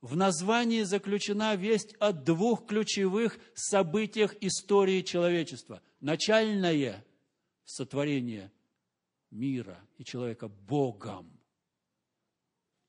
В 0.00 0.16
названии 0.16 0.82
заключена 0.82 1.56
весть 1.56 1.94
о 1.98 2.12
двух 2.12 2.66
ключевых 2.66 3.38
событиях 3.54 4.34
истории 4.40 5.02
человечества. 5.02 5.82
Начальное 6.00 7.04
сотворение 7.64 8.50
мира 9.30 9.78
и 9.98 10.04
человека 10.04 10.48
Богом 10.48 11.30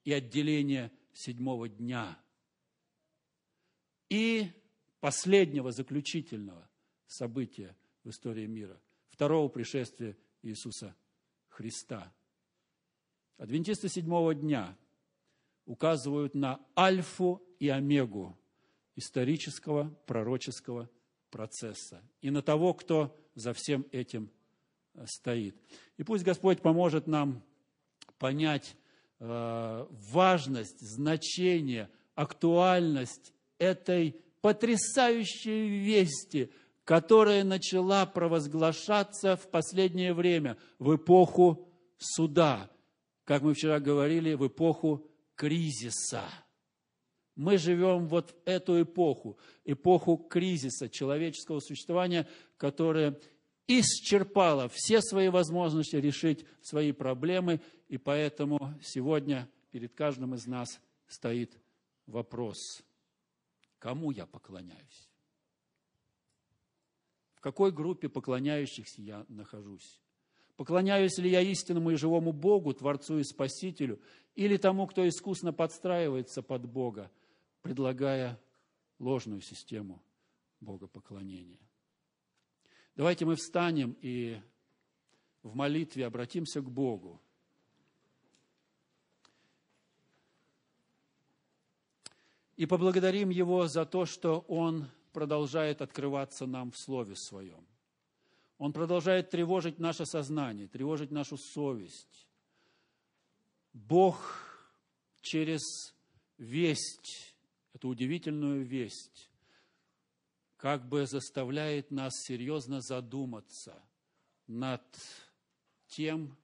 и 0.05 0.14
отделение 0.14 0.89
седьмого 1.14 1.68
дня. 1.68 2.18
И 4.09 4.49
последнего 5.01 5.72
заключительного 5.72 6.70
события 7.07 7.76
в 8.03 8.09
истории 8.09 8.45
мира, 8.45 8.80
второго 9.09 9.49
пришествия 9.49 10.18
Иисуса 10.41 10.95
Христа. 11.49 12.14
Адвентисты 13.38 13.89
седьмого 13.89 14.34
дня 14.34 14.78
указывают 15.66 16.36
на 16.36 16.59
альфу 16.78 17.41
и 17.59 17.70
омегу 17.70 18.38
исторического 18.95 19.95
пророческого 20.05 20.89
процесса 21.30 22.01
и 22.22 22.30
на 22.30 22.41
того, 22.41 22.74
кто 22.74 23.18
за 23.36 23.53
всем 23.53 23.86
этим 23.91 24.30
э, 24.93 25.05
стоит. 25.07 25.55
И 25.97 26.03
пусть 26.03 26.24
Господь 26.24 26.62
поможет 26.62 27.07
нам 27.07 27.43
понять 28.18 28.76
э, 29.20 29.88
важность, 29.89 30.80
значение, 30.82 31.89
актуальность 32.16 33.34
этой 33.57 34.16
потрясающей 34.41 35.68
вести, 35.68 36.51
которая 36.84 37.43
начала 37.43 38.05
провозглашаться 38.05 39.36
в 39.38 39.47
последнее 39.49 40.14
время, 40.14 40.57
в 40.80 40.95
эпоху 40.95 41.68
суда, 41.97 42.70
как 43.24 43.43
мы 43.43 43.53
вчера 43.53 43.80
говорили, 43.80 44.34
в 44.34 44.47
эпоху 44.47 45.07
кризиса. 45.36 46.24
Мы 47.36 47.58
живем 47.58 48.08
вот 48.08 48.32
в 48.32 48.36
эту 48.46 48.82
эпоху, 48.82 49.38
эпоху 49.64 50.18
кризиса 50.18 50.90
человеческого 50.90 51.60
существования, 51.60 52.28
которая 52.58 53.20
исчерпала 53.68 54.70
все 54.70 55.02
свои 55.02 55.30
возможности 55.30 55.96
решить 55.96 56.46
свои 56.62 56.92
проблемы, 56.92 57.62
и 57.88 57.98
поэтому 57.98 58.74
сегодня 58.84 59.50
перед 59.72 59.94
каждым 59.94 60.36
из 60.36 60.46
нас 60.46 60.80
стоит 61.08 61.58
вопрос– 62.06 62.58
Кому 63.82 64.12
я 64.12 64.28
поклоняюсь? 64.28 65.10
В 67.34 67.42
какой 67.42 67.72
группе 67.72 68.10
поклоняющихся 68.10 69.02
я 69.02 69.26
нахожусь? 69.28 70.00
Поклоняюсь 70.56 71.18
ли 71.18 71.32
я 71.32 71.42
истинному 71.42 71.90
и 71.90 71.96
живому 71.96 72.32
Богу, 72.32 72.76
Творцу 72.76 73.18
и 73.18 73.24
Спасителю, 73.24 74.00
или 74.36 74.58
тому, 74.58 74.88
кто 74.88 75.08
искусно 75.08 75.54
подстраивается 75.54 76.42
под 76.42 76.66
Бога, 76.66 77.12
предлагая 77.62 78.40
ложную 79.00 79.42
систему 79.42 80.02
богопоклонения? 80.60 81.60
Давайте 82.96 83.26
мы 83.26 83.36
встанем 83.36 83.98
и 84.02 84.42
в 85.44 85.56
молитве 85.56 86.06
обратимся 86.06 86.62
к 86.62 86.70
Богу. 86.70 87.20
И 92.56 92.66
поблагодарим 92.66 93.30
Его 93.30 93.68
за 93.68 93.86
то, 93.86 94.06
что 94.06 94.46
Он 94.48 94.88
продолжает 95.14 95.82
открываться 95.82 96.46
нам 96.46 96.72
в 96.72 96.78
Слове 96.78 97.16
Своем. 97.16 97.66
Он 98.58 98.74
продолжает 98.74 99.32
тревожить 99.32 99.80
наше 99.80 100.06
сознание, 100.06 100.68
тревожить 100.68 101.10
нашу 101.10 101.38
совесть. 101.38 102.28
Бог 103.74 104.20
через 105.22 105.62
весть, 106.38 107.36
эту 107.74 107.90
удивительную 107.90 108.66
весть, 108.66 109.30
как 110.58 110.88
бы 110.88 111.08
заставляет 111.08 111.92
нас 111.92 112.14
серьезно 112.24 112.82
задуматься 112.82 113.82
над 114.48 114.84
тем, 115.88 116.38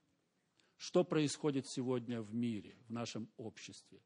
что 0.76 1.04
происходит 1.04 1.66
сегодня 1.68 2.20
в 2.22 2.34
мире, 2.34 2.76
в 2.88 2.90
нашем 2.90 3.30
обществе 3.36 4.00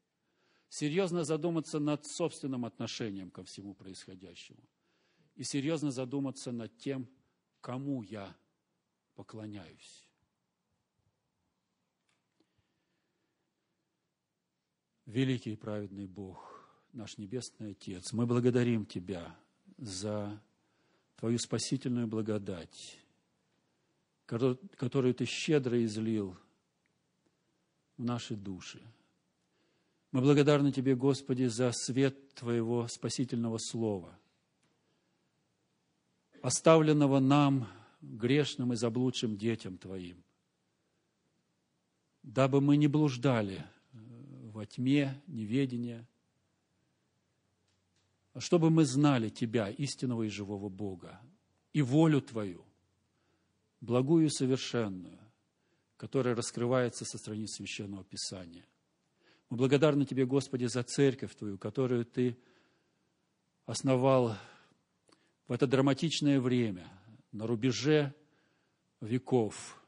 серьезно 0.73 1.23
задуматься 1.23 1.77
над 1.77 2.03
собственным 2.07 2.65
отношением 2.65 3.29
ко 3.29 3.43
всему 3.43 3.75
происходящему 3.75 4.63
и 5.35 5.43
серьезно 5.43 5.91
задуматься 5.91 6.51
над 6.51 6.75
тем, 6.79 7.07
кому 7.61 8.01
я 8.01 8.35
поклоняюсь. 9.13 10.02
Великий 15.13 15.53
и 15.53 15.55
праведный 15.55 16.07
Бог, 16.07 16.67
наш 16.91 17.17
Небесный 17.17 17.71
Отец, 17.71 18.13
мы 18.13 18.25
благодарим 18.25 18.85
Тебя 18.85 19.35
за 19.77 20.41
Твою 21.17 21.37
спасительную 21.37 22.07
благодать, 22.07 22.97
которую 24.25 25.13
Ты 25.13 25.25
щедро 25.25 25.83
излил 25.85 26.35
в 27.97 28.03
наши 28.03 28.35
души– 28.35 28.81
мы 30.13 30.21
благодарны 30.21 30.71
Тебе, 30.71 30.95
Господи, 30.95 31.45
за 31.45 31.71
свет 31.73 32.35
Твоего 32.35 32.87
спасительного 32.87 33.57
Слова, 33.57 34.15
оставленного 36.43 37.19
нам, 37.19 37.67
грешным 37.99 38.73
и 38.73 38.75
заблудшим 38.75 39.37
детям 39.37 39.79
Твоим, 39.79 40.23
дабы 42.21 42.61
мы 42.61 42.77
не 42.77 42.87
блуждали 42.87 43.65
во 44.63 44.65
тьме, 44.65 45.21
неведения, 45.27 46.07
а 48.31 48.39
чтобы 48.39 48.69
мы 48.69 48.85
знали 48.85 49.27
Тебя, 49.27 49.69
истинного 49.69 50.23
и 50.23 50.29
живого 50.29 50.69
Бога, 50.69 51.19
и 51.73 51.81
волю 51.81 52.21
Твою, 52.21 52.63
благую 53.81 54.27
и 54.27 54.29
совершенную, 54.29 55.19
которая 55.97 56.33
раскрывается 56.33 57.03
со 57.03 57.17
страниц 57.17 57.57
Священного 57.57 58.05
Писания. 58.05 58.65
Мы 59.49 59.57
благодарны 59.57 60.05
Тебе, 60.05 60.25
Господи, 60.25 60.63
за 60.65 60.81
церковь 60.83 61.35
Твою, 61.35 61.57
которую 61.57 62.05
Ты 62.05 62.37
основал 63.65 64.37
в 65.49 65.51
это 65.51 65.67
драматичное 65.67 66.39
время, 66.39 66.89
на 67.33 67.47
рубеже 67.47 68.13
веков, 69.01 69.83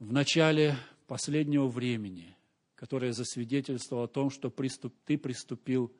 в 0.00 0.12
начале 0.12 0.76
последнего 1.06 1.68
времени, 1.68 2.35
которое 2.76 3.12
засвидетельствовало 3.12 4.04
о 4.04 4.08
том, 4.08 4.30
что 4.30 4.50
приступ, 4.50 4.94
Ты 5.04 5.18
приступил 5.18 5.92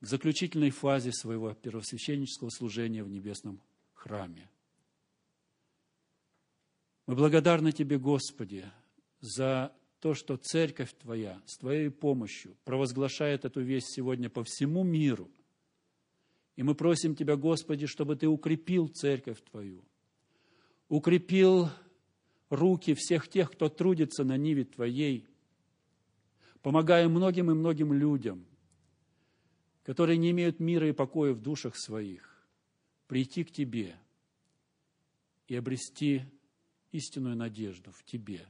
к 0.00 0.06
заключительной 0.06 0.70
фазе 0.70 1.12
своего 1.12 1.52
первосвященнического 1.54 2.50
служения 2.50 3.04
в 3.04 3.08
небесном 3.08 3.60
храме. 3.92 4.50
Мы 7.06 7.14
благодарны 7.14 7.72
Тебе, 7.72 7.98
Господи, 7.98 8.64
за 9.20 9.72
то, 10.00 10.14
что 10.14 10.36
церковь 10.36 10.94
Твоя 11.00 11.40
с 11.46 11.58
Твоей 11.58 11.90
помощью 11.90 12.56
провозглашает 12.64 13.44
эту 13.44 13.60
весть 13.60 13.94
сегодня 13.94 14.30
по 14.30 14.44
всему 14.44 14.84
миру. 14.84 15.30
И 16.56 16.62
мы 16.62 16.74
просим 16.74 17.14
Тебя, 17.14 17.36
Господи, 17.36 17.86
чтобы 17.86 18.16
Ты 18.16 18.26
укрепил 18.26 18.88
церковь 18.88 19.40
Твою, 19.50 19.84
укрепил 20.88 21.68
руки 22.48 22.94
всех 22.94 23.28
тех, 23.28 23.50
кто 23.50 23.68
трудится 23.68 24.24
на 24.24 24.36
ниве 24.36 24.64
Твоей, 24.64 25.26
помогая 26.62 27.08
многим 27.08 27.50
и 27.50 27.54
многим 27.54 27.92
людям, 27.92 28.46
которые 29.82 30.18
не 30.18 30.30
имеют 30.32 30.60
мира 30.60 30.88
и 30.88 30.92
покоя 30.92 31.32
в 31.32 31.40
душах 31.40 31.76
своих, 31.76 32.46
прийти 33.06 33.44
к 33.44 33.50
Тебе 33.50 33.96
и 35.46 35.56
обрести 35.56 36.22
истинную 36.92 37.36
надежду 37.36 37.92
в 37.92 38.04
Тебе, 38.04 38.46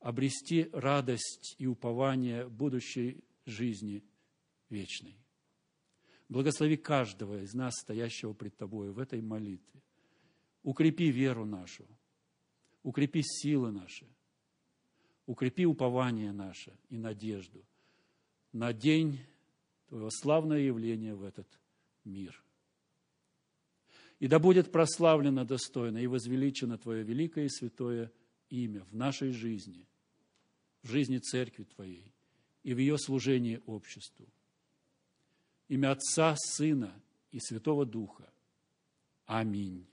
обрести 0.00 0.70
радость 0.72 1.54
и 1.58 1.66
упование 1.66 2.48
будущей 2.48 3.22
жизни 3.44 4.02
вечной. 4.70 5.16
Благослови 6.28 6.76
каждого 6.76 7.42
из 7.42 7.54
нас, 7.54 7.74
стоящего 7.80 8.32
пред 8.34 8.56
Тобой 8.56 8.90
в 8.90 8.98
этой 8.98 9.20
молитве. 9.20 9.82
Укрепи 10.62 11.10
веру 11.10 11.46
нашу, 11.46 11.86
укрепи 12.82 13.22
силы 13.22 13.70
наши, 13.72 14.06
укрепи 15.28 15.64
упование 15.64 16.32
наше 16.32 16.72
и 16.88 16.98
надежду 16.98 17.64
на 18.52 18.72
день 18.72 19.20
Твоего 19.86 20.10
славного 20.10 20.58
явления 20.58 21.14
в 21.14 21.22
этот 21.22 21.46
мир. 22.04 22.42
И 24.18 24.26
да 24.26 24.38
будет 24.38 24.72
прославлено 24.72 25.44
достойно 25.44 25.98
и 25.98 26.06
возвеличено 26.06 26.78
Твое 26.78 27.04
великое 27.04 27.44
и 27.44 27.48
святое 27.48 28.10
имя 28.50 28.82
в 28.84 28.94
нашей 28.94 29.30
жизни, 29.30 29.86
в 30.82 30.88
жизни 30.88 31.18
Церкви 31.18 31.64
Твоей 31.64 32.12
и 32.64 32.74
в 32.74 32.78
ее 32.78 32.98
служении 32.98 33.62
обществу– 33.66 34.26
имя 35.68 35.92
Отца, 35.92 36.34
Сына 36.36 37.00
и 37.30 37.38
Святого 37.38 37.86
Духа. 37.86 38.28
Аминь. 39.26 39.86